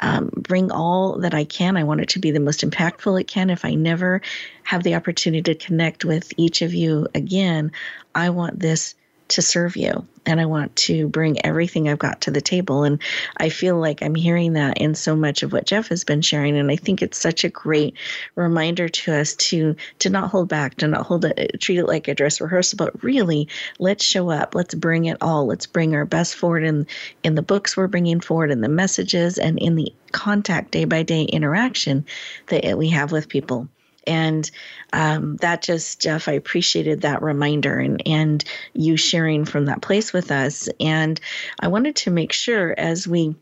um, 0.00 0.30
bring 0.36 0.70
all 0.70 1.18
that 1.20 1.34
I 1.34 1.44
can. 1.44 1.76
I 1.76 1.84
want 1.84 2.00
it 2.00 2.08
to 2.10 2.18
be 2.18 2.30
the 2.30 2.40
most 2.40 2.60
impactful 2.60 3.20
it 3.20 3.28
can. 3.28 3.50
If 3.50 3.64
I 3.64 3.74
never 3.74 4.20
have 4.64 4.82
the 4.82 4.94
opportunity 4.94 5.54
to 5.54 5.66
connect 5.66 6.04
with 6.04 6.32
each 6.36 6.62
of 6.62 6.74
you 6.74 7.06
again, 7.14 7.72
I 8.14 8.30
want 8.30 8.58
this 8.58 8.94
to 9.28 9.42
serve 9.42 9.76
you 9.76 10.06
and 10.26 10.40
I 10.40 10.46
want 10.46 10.74
to 10.76 11.08
bring 11.08 11.44
everything 11.44 11.88
I've 11.88 11.98
got 11.98 12.22
to 12.22 12.30
the 12.30 12.40
table. 12.40 12.84
And 12.84 13.00
I 13.36 13.48
feel 13.48 13.76
like 13.76 14.02
I'm 14.02 14.14
hearing 14.14 14.54
that 14.54 14.78
in 14.78 14.94
so 14.94 15.14
much 15.14 15.42
of 15.42 15.52
what 15.52 15.66
Jeff 15.66 15.88
has 15.88 16.04
been 16.04 16.22
sharing. 16.22 16.56
And 16.56 16.70
I 16.70 16.76
think 16.76 17.02
it's 17.02 17.18
such 17.18 17.44
a 17.44 17.48
great 17.48 17.94
reminder 18.34 18.88
to 18.88 19.14
us 19.14 19.34
to 19.34 19.76
to 20.00 20.10
not 20.10 20.30
hold 20.30 20.48
back, 20.48 20.76
to 20.76 20.88
not 20.88 21.06
hold 21.06 21.24
it, 21.24 21.60
treat 21.60 21.78
it 21.78 21.86
like 21.86 22.08
a 22.08 22.14
dress 22.14 22.40
rehearsal, 22.40 22.76
but 22.76 23.02
really 23.02 23.48
let's 23.78 24.04
show 24.04 24.30
up. 24.30 24.54
Let's 24.54 24.74
bring 24.74 25.06
it 25.06 25.18
all. 25.20 25.46
Let's 25.46 25.66
bring 25.66 25.94
our 25.94 26.04
best 26.04 26.34
forward 26.34 26.64
in 26.64 26.86
in 27.22 27.34
the 27.34 27.42
books 27.42 27.76
we're 27.76 27.86
bringing 27.88 28.20
forward, 28.20 28.50
in 28.50 28.60
the 28.60 28.68
messages, 28.68 29.38
and 29.38 29.58
in 29.58 29.76
the 29.76 29.92
contact 30.12 30.70
day 30.70 30.84
by 30.84 31.02
day 31.02 31.22
interaction 31.22 32.06
that 32.46 32.78
we 32.78 32.90
have 32.90 33.12
with 33.12 33.28
people 33.28 33.68
and 34.06 34.50
um, 34.92 35.36
that 35.36 35.62
just 35.62 36.00
jeff 36.00 36.28
i 36.28 36.32
appreciated 36.32 37.00
that 37.02 37.22
reminder 37.22 37.78
and 37.78 38.02
and 38.06 38.44
you 38.72 38.96
sharing 38.96 39.44
from 39.44 39.66
that 39.66 39.82
place 39.82 40.12
with 40.12 40.30
us. 40.30 40.68
And 40.80 41.20
i 41.60 41.68
wanted 41.68 41.96
to 41.96 42.10
make 42.10 42.32
sure 42.32 42.74
as 42.78 43.06
we 43.06 43.34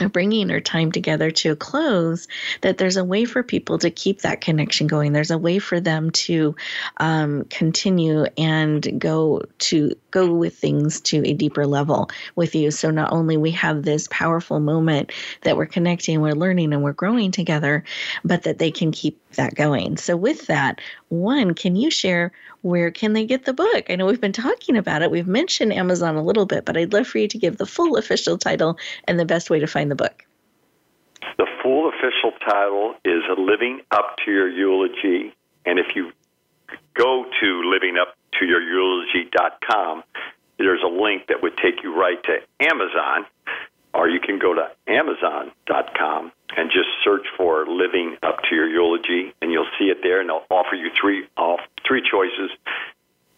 are 0.00 0.08
bringing 0.08 0.50
our 0.50 0.60
time 0.60 0.90
together 0.90 1.30
to 1.30 1.52
a 1.52 1.56
close 1.56 2.26
that 2.62 2.78
there's 2.78 2.96
a 2.96 3.04
way 3.04 3.24
for 3.24 3.42
people 3.42 3.78
to 3.78 3.90
keep 3.90 4.22
that 4.22 4.40
connection 4.40 4.86
going. 4.86 5.12
There's 5.12 5.30
a 5.30 5.38
way 5.38 5.58
for 5.58 5.78
them 5.78 6.10
to 6.10 6.56
um, 6.96 7.44
continue 7.44 8.24
and 8.36 8.98
go 8.98 9.42
to 9.58 9.94
go 10.10 10.32
with 10.32 10.56
things 10.56 11.00
to 11.02 11.26
a 11.28 11.32
deeper 11.32 11.66
level 11.66 12.10
with 12.34 12.54
you. 12.54 12.70
So 12.70 12.90
not 12.90 13.12
only 13.12 13.36
we 13.36 13.52
have 13.52 13.82
this 13.82 14.08
powerful 14.10 14.58
moment 14.58 15.12
that 15.42 15.56
we're 15.56 15.66
connecting 15.66 16.20
we're 16.20 16.32
learning 16.32 16.72
and 16.72 16.82
we're 16.82 16.92
growing 16.92 17.30
together 17.30 17.84
but 18.24 18.42
that 18.42 18.58
they 18.58 18.70
can 18.70 18.90
keep 18.90 19.20
that 19.36 19.54
going 19.54 19.96
so 19.96 20.16
with 20.16 20.46
that 20.46 20.80
one 21.08 21.54
can 21.54 21.76
you 21.76 21.90
share 21.90 22.32
where 22.64 22.90
can 22.90 23.12
they 23.12 23.24
get 23.26 23.44
the 23.44 23.52
book? 23.52 23.90
I 23.90 23.96
know 23.96 24.06
we've 24.06 24.20
been 24.20 24.32
talking 24.32 24.78
about 24.78 25.02
it. 25.02 25.10
We've 25.10 25.26
mentioned 25.26 25.74
Amazon 25.74 26.16
a 26.16 26.22
little 26.22 26.46
bit, 26.46 26.64
but 26.64 26.78
I'd 26.78 26.94
love 26.94 27.06
for 27.06 27.18
you 27.18 27.28
to 27.28 27.36
give 27.36 27.58
the 27.58 27.66
full 27.66 27.98
official 27.98 28.38
title 28.38 28.78
and 29.06 29.20
the 29.20 29.26
best 29.26 29.50
way 29.50 29.60
to 29.60 29.66
find 29.66 29.90
the 29.90 29.94
book. 29.94 30.24
The 31.36 31.46
full 31.62 31.90
official 31.90 32.32
title 32.40 32.94
is 33.04 33.22
Living 33.36 33.82
Up 33.90 34.16
to 34.24 34.30
Your 34.30 34.48
Eulogy. 34.48 35.34
And 35.66 35.78
if 35.78 35.94
you 35.94 36.10
go 36.94 37.26
to 37.40 37.46
livinguptoyoureulogy.com, 37.46 40.04
there's 40.58 40.82
a 40.82 40.88
link 40.88 41.26
that 41.28 41.42
would 41.42 41.58
take 41.58 41.82
you 41.82 41.94
right 41.94 42.22
to 42.24 42.38
Amazon, 42.60 43.26
or 43.94 44.08
you 44.08 44.20
can 44.20 44.38
go 44.38 44.54
to 44.54 44.68
amazon.com 44.88 46.32
and 46.56 46.70
just 46.70 46.88
search 47.02 47.26
for 47.36 47.66
Living 47.66 48.16
Up 48.22 48.42
to 48.48 48.54
Your 48.54 48.68
Eulogy, 48.68 49.32
and 49.40 49.50
you'll 49.52 49.70
see 49.78 49.86
it 49.86 49.98
there, 50.02 50.20
and 50.20 50.28
they'll 50.28 50.46
offer 50.50 50.74
you 50.74 50.90
three 51.00 51.26
off 51.36 51.60
three 51.86 52.02
choices: 52.02 52.50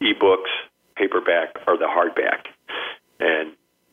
ebooks, 0.01 0.53
paperback, 0.97 1.57
or 1.67 1.77
the 1.77 1.87
hardback. 1.87 2.49
And 3.21 3.53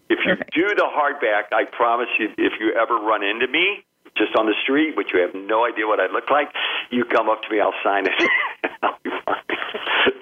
if 0.09 0.20
you 0.26 0.36
Perfect. 0.36 0.53
do 0.53 0.68
the 0.76 0.88
hardback, 0.88 1.53
I 1.53 1.66
promise 1.66 2.09
you, 2.20 2.30
if 2.38 2.53
you 2.59 2.74
ever 2.74 2.95
run 2.95 3.24
into 3.24 3.47
me 3.47 3.84
just 4.18 4.36
on 4.36 4.45
the 4.45 4.53
street, 4.64 4.95
but 4.95 5.05
you 5.14 5.20
have 5.22 5.34
no 5.34 5.66
idea 5.66 5.88
what 5.88 5.99
I 5.99 6.07
look 6.11 6.30
like, 6.30 6.49
you 6.91 7.03
come 7.05 7.30
up 7.30 7.41
to 7.43 7.49
me, 7.49 7.59
I'll 7.59 7.74
sign 7.84 8.05
it. 8.05 8.14
I'll 8.84 8.99
be 9.03 9.09
fine. 9.26 9.43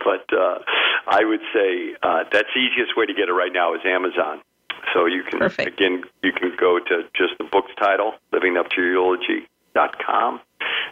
but 0.04 0.26
uh, 0.32 0.60
I 1.08 1.26
would 1.26 1.42
say 1.54 1.96
uh, 2.02 2.24
that's 2.32 2.48
the 2.56 2.62
easiest 2.62 2.96
way 2.96 3.06
to 3.06 3.14
get 3.14 3.28
it 3.28 3.34
right 3.34 3.52
now 3.52 3.74
is 3.76 3.82
Amazon. 3.86 4.42
So 4.94 5.06
you 5.06 5.24
can 5.24 5.40
Perfect. 5.40 5.68
again 5.80 6.04
you 6.24 6.32
can 6.32 6.52
go 6.60 6.80
to 6.80 7.04
just 7.16 7.38
the 7.38 7.44
book's 7.46 7.72
title, 7.80 8.14
Living 8.32 8.58
Up 8.58 8.70
to 8.72 8.82
Your 8.82 8.92
Eulogy 8.94 9.48
dot 9.74 9.98
com, 10.06 10.40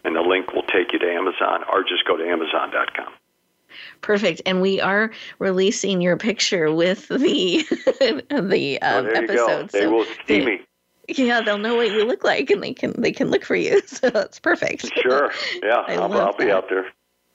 and 0.03 0.15
the 0.15 0.21
link 0.21 0.53
will 0.53 0.63
take 0.63 0.93
you 0.93 0.99
to 0.99 1.05
Amazon, 1.11 1.63
or 1.71 1.83
just 1.83 2.05
go 2.07 2.15
to 2.17 2.23
Amazon.com. 2.27 3.11
Perfect. 4.01 4.41
And 4.45 4.61
we 4.61 4.81
are 4.81 5.11
releasing 5.37 6.01
your 6.01 6.17
picture 6.17 6.73
with 6.73 7.07
the 7.09 7.63
the 8.29 8.79
Oh, 8.81 8.99
um, 8.99 9.05
you 9.07 9.13
go. 9.27 9.45
episode. 9.47 9.69
They 9.69 9.81
so 9.81 9.91
will 9.91 10.05
see 10.05 10.39
they- 10.39 10.45
me. 10.45 10.61
Yeah, 11.11 11.41
they'll 11.41 11.57
know 11.57 11.73
what 11.75 11.87
you 11.89 12.05
look 12.05 12.23
like, 12.23 12.51
and 12.51 12.61
they 12.61 12.71
can 12.73 12.93
they 13.01 13.11
can 13.11 13.31
look 13.31 13.43
for 13.43 13.55
you. 13.55 13.81
So 13.87 14.09
that's 14.11 14.39
perfect. 14.39 14.91
Sure. 15.01 15.31
Yeah, 15.63 15.83
I'll, 15.87 16.13
I'll 16.13 16.37
be 16.37 16.51
out 16.51 16.69
there. 16.69 16.85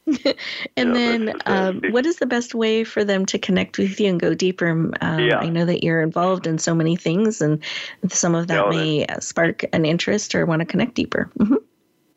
And 0.77 0.89
Yeah, 0.89 0.93
then, 0.93 1.25
that's- 1.27 1.43
um, 1.47 1.81
what 1.91 2.05
is 2.07 2.17
the 2.17 2.27
best 2.27 2.55
way 2.55 2.85
for 2.85 3.05
them 3.05 3.25
to 3.27 3.39
connect 3.39 3.79
with 3.79 3.99
you 4.01 4.09
and 4.11 4.21
go 4.21 4.35
deeper? 4.35 4.69
Um, 5.01 5.19
Yeah. 5.21 5.39
I 5.39 5.49
know 5.49 5.65
that 5.65 5.83
you're 5.85 6.03
involved 6.03 6.47
in 6.47 6.59
so 6.59 6.75
many 6.75 6.97
things, 6.97 7.41
and 7.41 7.63
some 8.09 8.35
of 8.35 8.49
that 8.49 8.65
Yeah, 8.65 8.69
may 8.71 9.07
spark 9.21 9.65
an 9.73 9.85
interest 9.85 10.35
or 10.35 10.45
want 10.47 10.61
to 10.61 10.67
connect 10.67 10.95
deeper. 10.95 11.31
hmm 11.39 11.55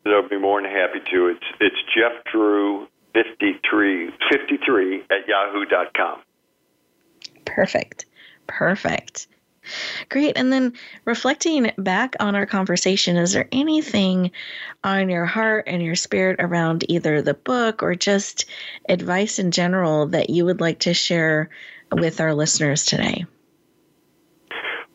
I'll 0.06 0.26
be 0.28 0.38
more 0.38 0.60
than 0.62 0.70
happy 0.70 1.00
to. 1.10 1.26
It's 1.28 1.44
it's 1.60 1.76
Jeff 1.94 2.12
Drew 2.32 2.86
53, 3.12 4.10
53 4.30 5.02
at 5.10 5.28
yahoo.com. 5.28 6.20
Perfect. 7.44 8.06
Perfect. 8.46 9.26
Great. 10.08 10.36
And 10.36 10.52
then 10.52 10.74
reflecting 11.04 11.70
back 11.78 12.16
on 12.20 12.34
our 12.34 12.46
conversation, 12.46 13.16
is 13.16 13.32
there 13.32 13.48
anything 13.52 14.30
on 14.84 15.08
your 15.08 15.26
heart 15.26 15.64
and 15.66 15.82
your 15.82 15.94
spirit 15.94 16.36
around 16.40 16.84
either 16.88 17.22
the 17.22 17.34
book 17.34 17.82
or 17.82 17.94
just 17.94 18.46
advice 18.88 19.38
in 19.38 19.50
general 19.50 20.06
that 20.08 20.30
you 20.30 20.44
would 20.44 20.60
like 20.60 20.80
to 20.80 20.94
share 20.94 21.50
with 21.92 22.20
our 22.20 22.34
listeners 22.34 22.84
today? 22.84 23.24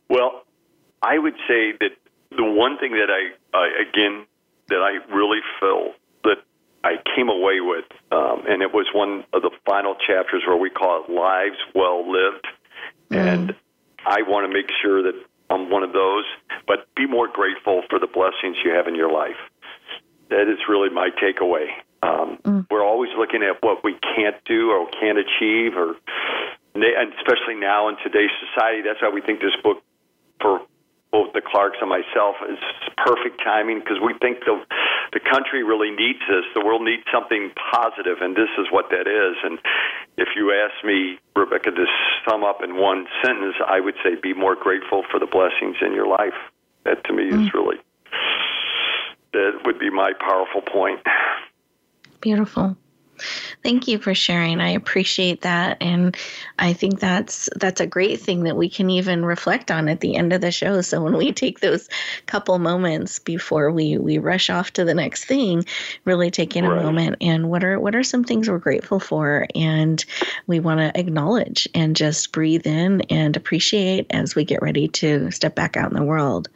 Well, 0.09 0.43
I 1.01 1.17
would 1.17 1.35
say 1.47 1.73
that 1.79 1.91
the 2.31 2.43
one 2.43 2.77
thing 2.77 2.93
that 2.93 3.09
I, 3.09 3.57
I 3.57 3.67
again, 3.81 4.25
that 4.69 4.81
I 4.81 5.13
really 5.13 5.39
feel 5.59 5.93
that 6.23 6.37
I 6.83 6.95
came 7.15 7.29
away 7.29 7.59
with, 7.61 7.85
um, 8.11 8.43
and 8.47 8.61
it 8.61 8.73
was 8.73 8.87
one 8.93 9.23
of 9.33 9.41
the 9.41 9.51
final 9.65 9.95
chapters 9.95 10.43
where 10.47 10.57
we 10.57 10.69
call 10.69 11.03
it 11.03 11.11
Lives 11.11 11.57
Well 11.73 12.09
Lived. 12.11 12.47
And 13.11 13.55
I 14.05 14.21
want 14.23 14.49
to 14.49 14.53
make 14.53 14.69
sure 14.81 15.01
that 15.03 15.15
I'm 15.49 15.69
one 15.69 15.83
of 15.83 15.93
those, 15.93 16.25
but 16.67 16.87
be 16.95 17.05
more 17.05 17.27
grateful 17.27 17.83
for 17.89 17.99
the 17.99 18.07
blessings 18.07 18.57
you 18.63 18.71
have 18.71 18.87
in 18.87 18.95
your 18.95 19.11
life. 19.11 19.39
that 20.29 20.49
is 20.49 20.59
really 20.67 20.89
my 20.89 21.09
takeaway. 21.21 21.67
Um, 22.01 22.37
mm. 22.43 22.67
We're 22.69 22.83
always 22.83 23.11
looking 23.17 23.43
at 23.43 23.61
what 23.61 23.83
we 23.83 23.95
can't 24.15 24.35
do 24.45 24.71
or 24.71 24.89
can't 24.99 25.17
achieve, 25.17 25.77
or 25.77 25.95
and 26.75 27.13
especially 27.21 27.55
now 27.55 27.87
in 27.87 27.95
today's 28.03 28.33
society. 28.49 28.81
That's 28.81 29.01
why 29.01 29.09
we 29.09 29.21
think 29.21 29.39
this 29.39 29.55
book 29.61 29.83
for 30.41 30.61
both 31.11 31.31
the 31.33 31.41
Clarks 31.45 31.77
and 31.79 31.89
myself 31.89 32.35
is 32.49 32.57
perfect 32.97 33.37
timing 33.45 33.79
because 33.79 34.01
we 34.01 34.17
think 34.17 34.41
the 34.41 34.57
the 35.13 35.21
country 35.21 35.61
really 35.61 35.91
needs 35.91 36.19
this. 36.27 36.43
The 36.57 36.65
world 36.65 36.81
needs 36.81 37.03
something 37.13 37.53
positive, 37.71 38.17
and 38.19 38.35
this 38.35 38.49
is 38.57 38.65
what 38.73 38.89
that 38.89 39.05
is. 39.05 39.37
And 39.45 39.59
if 40.17 40.29
you 40.35 40.51
ask 40.53 40.85
me, 40.85 41.17
Rebecca, 41.35 41.71
to 41.71 41.85
sum 42.27 42.43
up 42.43 42.61
in 42.63 42.77
one 42.77 43.07
sentence, 43.23 43.55
I 43.67 43.79
would 43.79 43.95
say 44.03 44.15
be 44.21 44.33
more 44.33 44.55
grateful 44.55 45.03
for 45.09 45.19
the 45.19 45.25
blessings 45.25 45.77
in 45.81 45.93
your 45.93 46.07
life. 46.07 46.37
That 46.85 47.03
to 47.05 47.13
me 47.13 47.31
mm. 47.31 47.45
is 47.45 47.53
really 47.53 47.77
that 49.33 49.61
would 49.65 49.79
be 49.79 49.89
my 49.89 50.13
powerful 50.19 50.61
point. 50.61 50.99
Beautiful. 52.21 52.77
Thank 53.63 53.87
you 53.87 53.99
for 53.99 54.13
sharing. 54.13 54.59
I 54.59 54.69
appreciate 54.69 55.41
that 55.41 55.77
and 55.81 56.15
I 56.59 56.73
think 56.73 56.99
that's 56.99 57.49
that's 57.55 57.81
a 57.81 57.87
great 57.87 58.21
thing 58.21 58.43
that 58.43 58.57
we 58.57 58.69
can 58.69 58.89
even 58.89 59.25
reflect 59.25 59.71
on 59.71 59.87
at 59.87 59.99
the 59.99 60.15
end 60.15 60.33
of 60.33 60.41
the 60.41 60.51
show. 60.51 60.81
So 60.81 61.01
when 61.01 61.17
we 61.17 61.31
take 61.31 61.59
those 61.59 61.89
couple 62.25 62.57
moments 62.59 63.19
before 63.19 63.71
we 63.71 63.97
we 63.97 64.17
rush 64.17 64.49
off 64.49 64.71
to 64.73 64.85
the 64.85 64.93
next 64.93 65.25
thing, 65.25 65.65
really 66.05 66.31
taking 66.31 66.65
right. 66.65 66.79
a 66.79 66.83
moment 66.83 67.17
and 67.21 67.49
what 67.49 67.63
are 67.63 67.79
what 67.79 67.95
are 67.95 68.03
some 68.03 68.23
things 68.23 68.49
we're 68.49 68.57
grateful 68.57 68.99
for 68.99 69.47
and 69.55 70.03
we 70.47 70.59
want 70.59 70.79
to 70.79 70.99
acknowledge 70.99 71.67
and 71.73 71.95
just 71.95 72.31
breathe 72.31 72.67
in 72.67 73.01
and 73.09 73.35
appreciate 73.37 74.07
as 74.09 74.35
we 74.35 74.43
get 74.43 74.61
ready 74.61 74.87
to 74.87 75.31
step 75.31 75.55
back 75.55 75.77
out 75.77 75.91
in 75.91 75.97
the 75.97 76.03
world. 76.03 76.49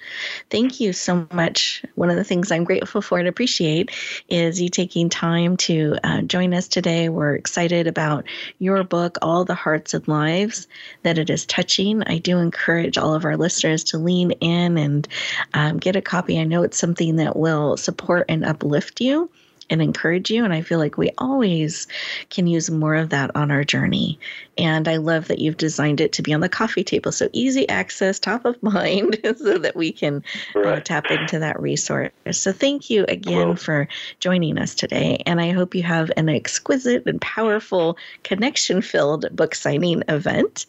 Thank 0.49 0.79
you 0.79 0.93
so 0.93 1.27
much. 1.31 1.83
One 1.95 2.09
of 2.09 2.15
the 2.15 2.23
things 2.23 2.51
I'm 2.51 2.63
grateful 2.63 3.01
for 3.01 3.19
and 3.19 3.27
appreciate 3.27 3.91
is 4.29 4.61
you 4.61 4.69
taking 4.69 5.09
time 5.09 5.57
to 5.57 5.95
uh, 6.03 6.21
join 6.21 6.46
us 6.53 6.67
today. 6.67 7.09
We're 7.09 7.35
excited 7.35 7.87
about 7.87 8.25
your 8.59 8.83
book, 8.83 9.17
All 9.21 9.45
the 9.45 9.55
Hearts 9.55 9.93
and 9.93 10.07
Lives, 10.07 10.67
that 11.03 11.17
it 11.17 11.29
is 11.29 11.45
touching. 11.45 12.03
I 12.03 12.17
do 12.17 12.37
encourage 12.37 12.97
all 12.97 13.13
of 13.13 13.25
our 13.25 13.37
listeners 13.37 13.83
to 13.85 13.97
lean 13.97 14.31
in 14.31 14.77
and 14.77 15.07
um, 15.53 15.77
get 15.77 15.95
a 15.95 16.01
copy. 16.01 16.39
I 16.39 16.43
know 16.43 16.63
it's 16.63 16.77
something 16.77 17.17
that 17.17 17.35
will 17.35 17.77
support 17.77 18.25
and 18.29 18.45
uplift 18.45 19.01
you 19.01 19.29
and 19.69 19.81
encourage 19.81 20.29
you. 20.29 20.43
And 20.43 20.53
I 20.53 20.61
feel 20.61 20.79
like 20.79 20.97
we 20.97 21.11
always 21.17 21.87
can 22.29 22.47
use 22.47 22.69
more 22.69 22.95
of 22.95 23.09
that 23.09 23.35
on 23.35 23.51
our 23.51 23.63
journey. 23.63 24.19
And 24.57 24.87
I 24.87 24.97
love 24.97 25.27
that 25.27 25.39
you've 25.39 25.57
designed 25.57 26.01
it 26.01 26.13
to 26.13 26.21
be 26.21 26.33
on 26.33 26.39
the 26.39 26.49
coffee 26.49 26.83
table. 26.83 27.11
So 27.11 27.29
easy 27.33 27.67
access, 27.69 28.19
top 28.19 28.45
of 28.45 28.61
mind, 28.63 29.19
so 29.37 29.57
that 29.57 29.75
we 29.75 29.91
can 29.91 30.23
uh, 30.55 30.59
right. 30.59 30.77
uh, 30.77 30.79
tap 30.81 31.11
into 31.11 31.39
that 31.39 31.59
resource. 31.59 32.11
So 32.31 32.51
thank 32.51 32.89
you 32.89 33.05
again 33.07 33.47
well, 33.47 33.55
for 33.55 33.87
joining 34.19 34.57
us 34.57 34.75
today. 34.75 35.21
And 35.25 35.39
I 35.39 35.51
hope 35.51 35.75
you 35.75 35.83
have 35.83 36.11
an 36.17 36.29
exquisite 36.29 37.05
and 37.05 37.21
powerful 37.21 37.97
connection 38.23 38.81
filled 38.81 39.35
book 39.35 39.55
signing 39.55 40.03
event. 40.07 40.65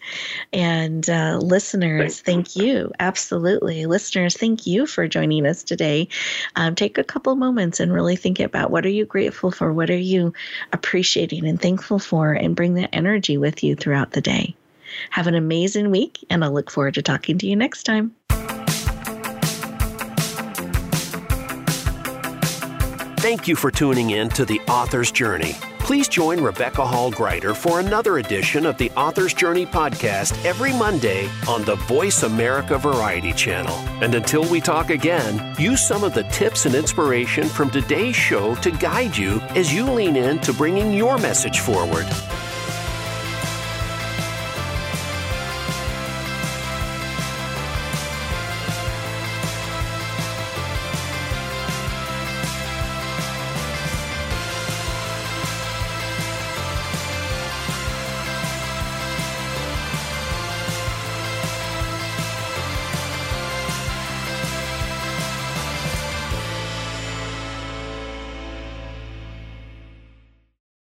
And 0.52 1.08
uh, 1.08 1.38
listeners, 1.40 2.20
thank 2.20 2.56
you. 2.56 2.92
Absolutely. 3.00 3.86
Listeners, 3.86 4.36
thank 4.36 4.66
you 4.66 4.86
for 4.86 5.08
joining 5.08 5.46
us 5.46 5.62
today. 5.62 6.08
Um, 6.56 6.74
take 6.74 6.98
a 6.98 7.04
couple 7.04 7.34
moments 7.36 7.80
and 7.80 7.92
really 7.92 8.16
think 8.16 8.40
about 8.40 8.70
what 8.70 8.84
are 8.84 8.90
you 8.90 9.04
grateful 9.04 9.50
for? 9.50 9.72
What 9.72 9.90
are 9.90 9.96
you 9.96 10.32
appreciating 10.72 11.46
and 11.46 11.60
thankful 11.60 11.98
for? 11.98 12.32
And 12.32 12.54
bring 12.54 12.74
that 12.74 12.90
energy 12.92 13.36
with 13.36 13.62
you 13.62 13.76
throughout 13.78 14.12
the 14.12 14.20
day. 14.20 14.54
Have 15.10 15.26
an 15.26 15.34
amazing 15.34 15.90
week, 15.90 16.24
and 16.30 16.44
I 16.44 16.48
look 16.48 16.70
forward 16.70 16.94
to 16.94 17.02
talking 17.02 17.38
to 17.38 17.46
you 17.46 17.56
next 17.56 17.84
time. 17.84 18.14
Thank 23.20 23.48
you 23.48 23.56
for 23.56 23.70
tuning 23.70 24.10
in 24.10 24.28
to 24.30 24.44
The 24.44 24.60
Author's 24.60 25.10
Journey. 25.10 25.56
Please 25.80 26.06
join 26.06 26.40
Rebecca 26.40 26.86
Hall 26.86 27.10
Gruyter 27.10 27.56
for 27.56 27.80
another 27.80 28.18
edition 28.18 28.66
of 28.66 28.76
the 28.76 28.90
Author's 28.90 29.32
Journey 29.32 29.64
podcast 29.66 30.44
every 30.44 30.72
Monday 30.72 31.28
on 31.48 31.64
the 31.64 31.76
Voice 31.76 32.22
America 32.22 32.76
Variety 32.78 33.32
Channel. 33.32 33.74
And 34.02 34.14
until 34.14 34.44
we 34.50 34.60
talk 34.60 34.90
again, 34.90 35.54
use 35.58 35.80
some 35.80 36.04
of 36.04 36.14
the 36.14 36.24
tips 36.24 36.66
and 36.66 36.74
inspiration 36.74 37.48
from 37.48 37.70
today's 37.70 38.14
show 38.14 38.54
to 38.56 38.70
guide 38.70 39.16
you 39.16 39.40
as 39.56 39.72
you 39.72 39.90
lean 39.90 40.14
in 40.14 40.38
to 40.40 40.52
bringing 40.52 40.92
your 40.92 41.16
message 41.18 41.60
forward. 41.60 42.06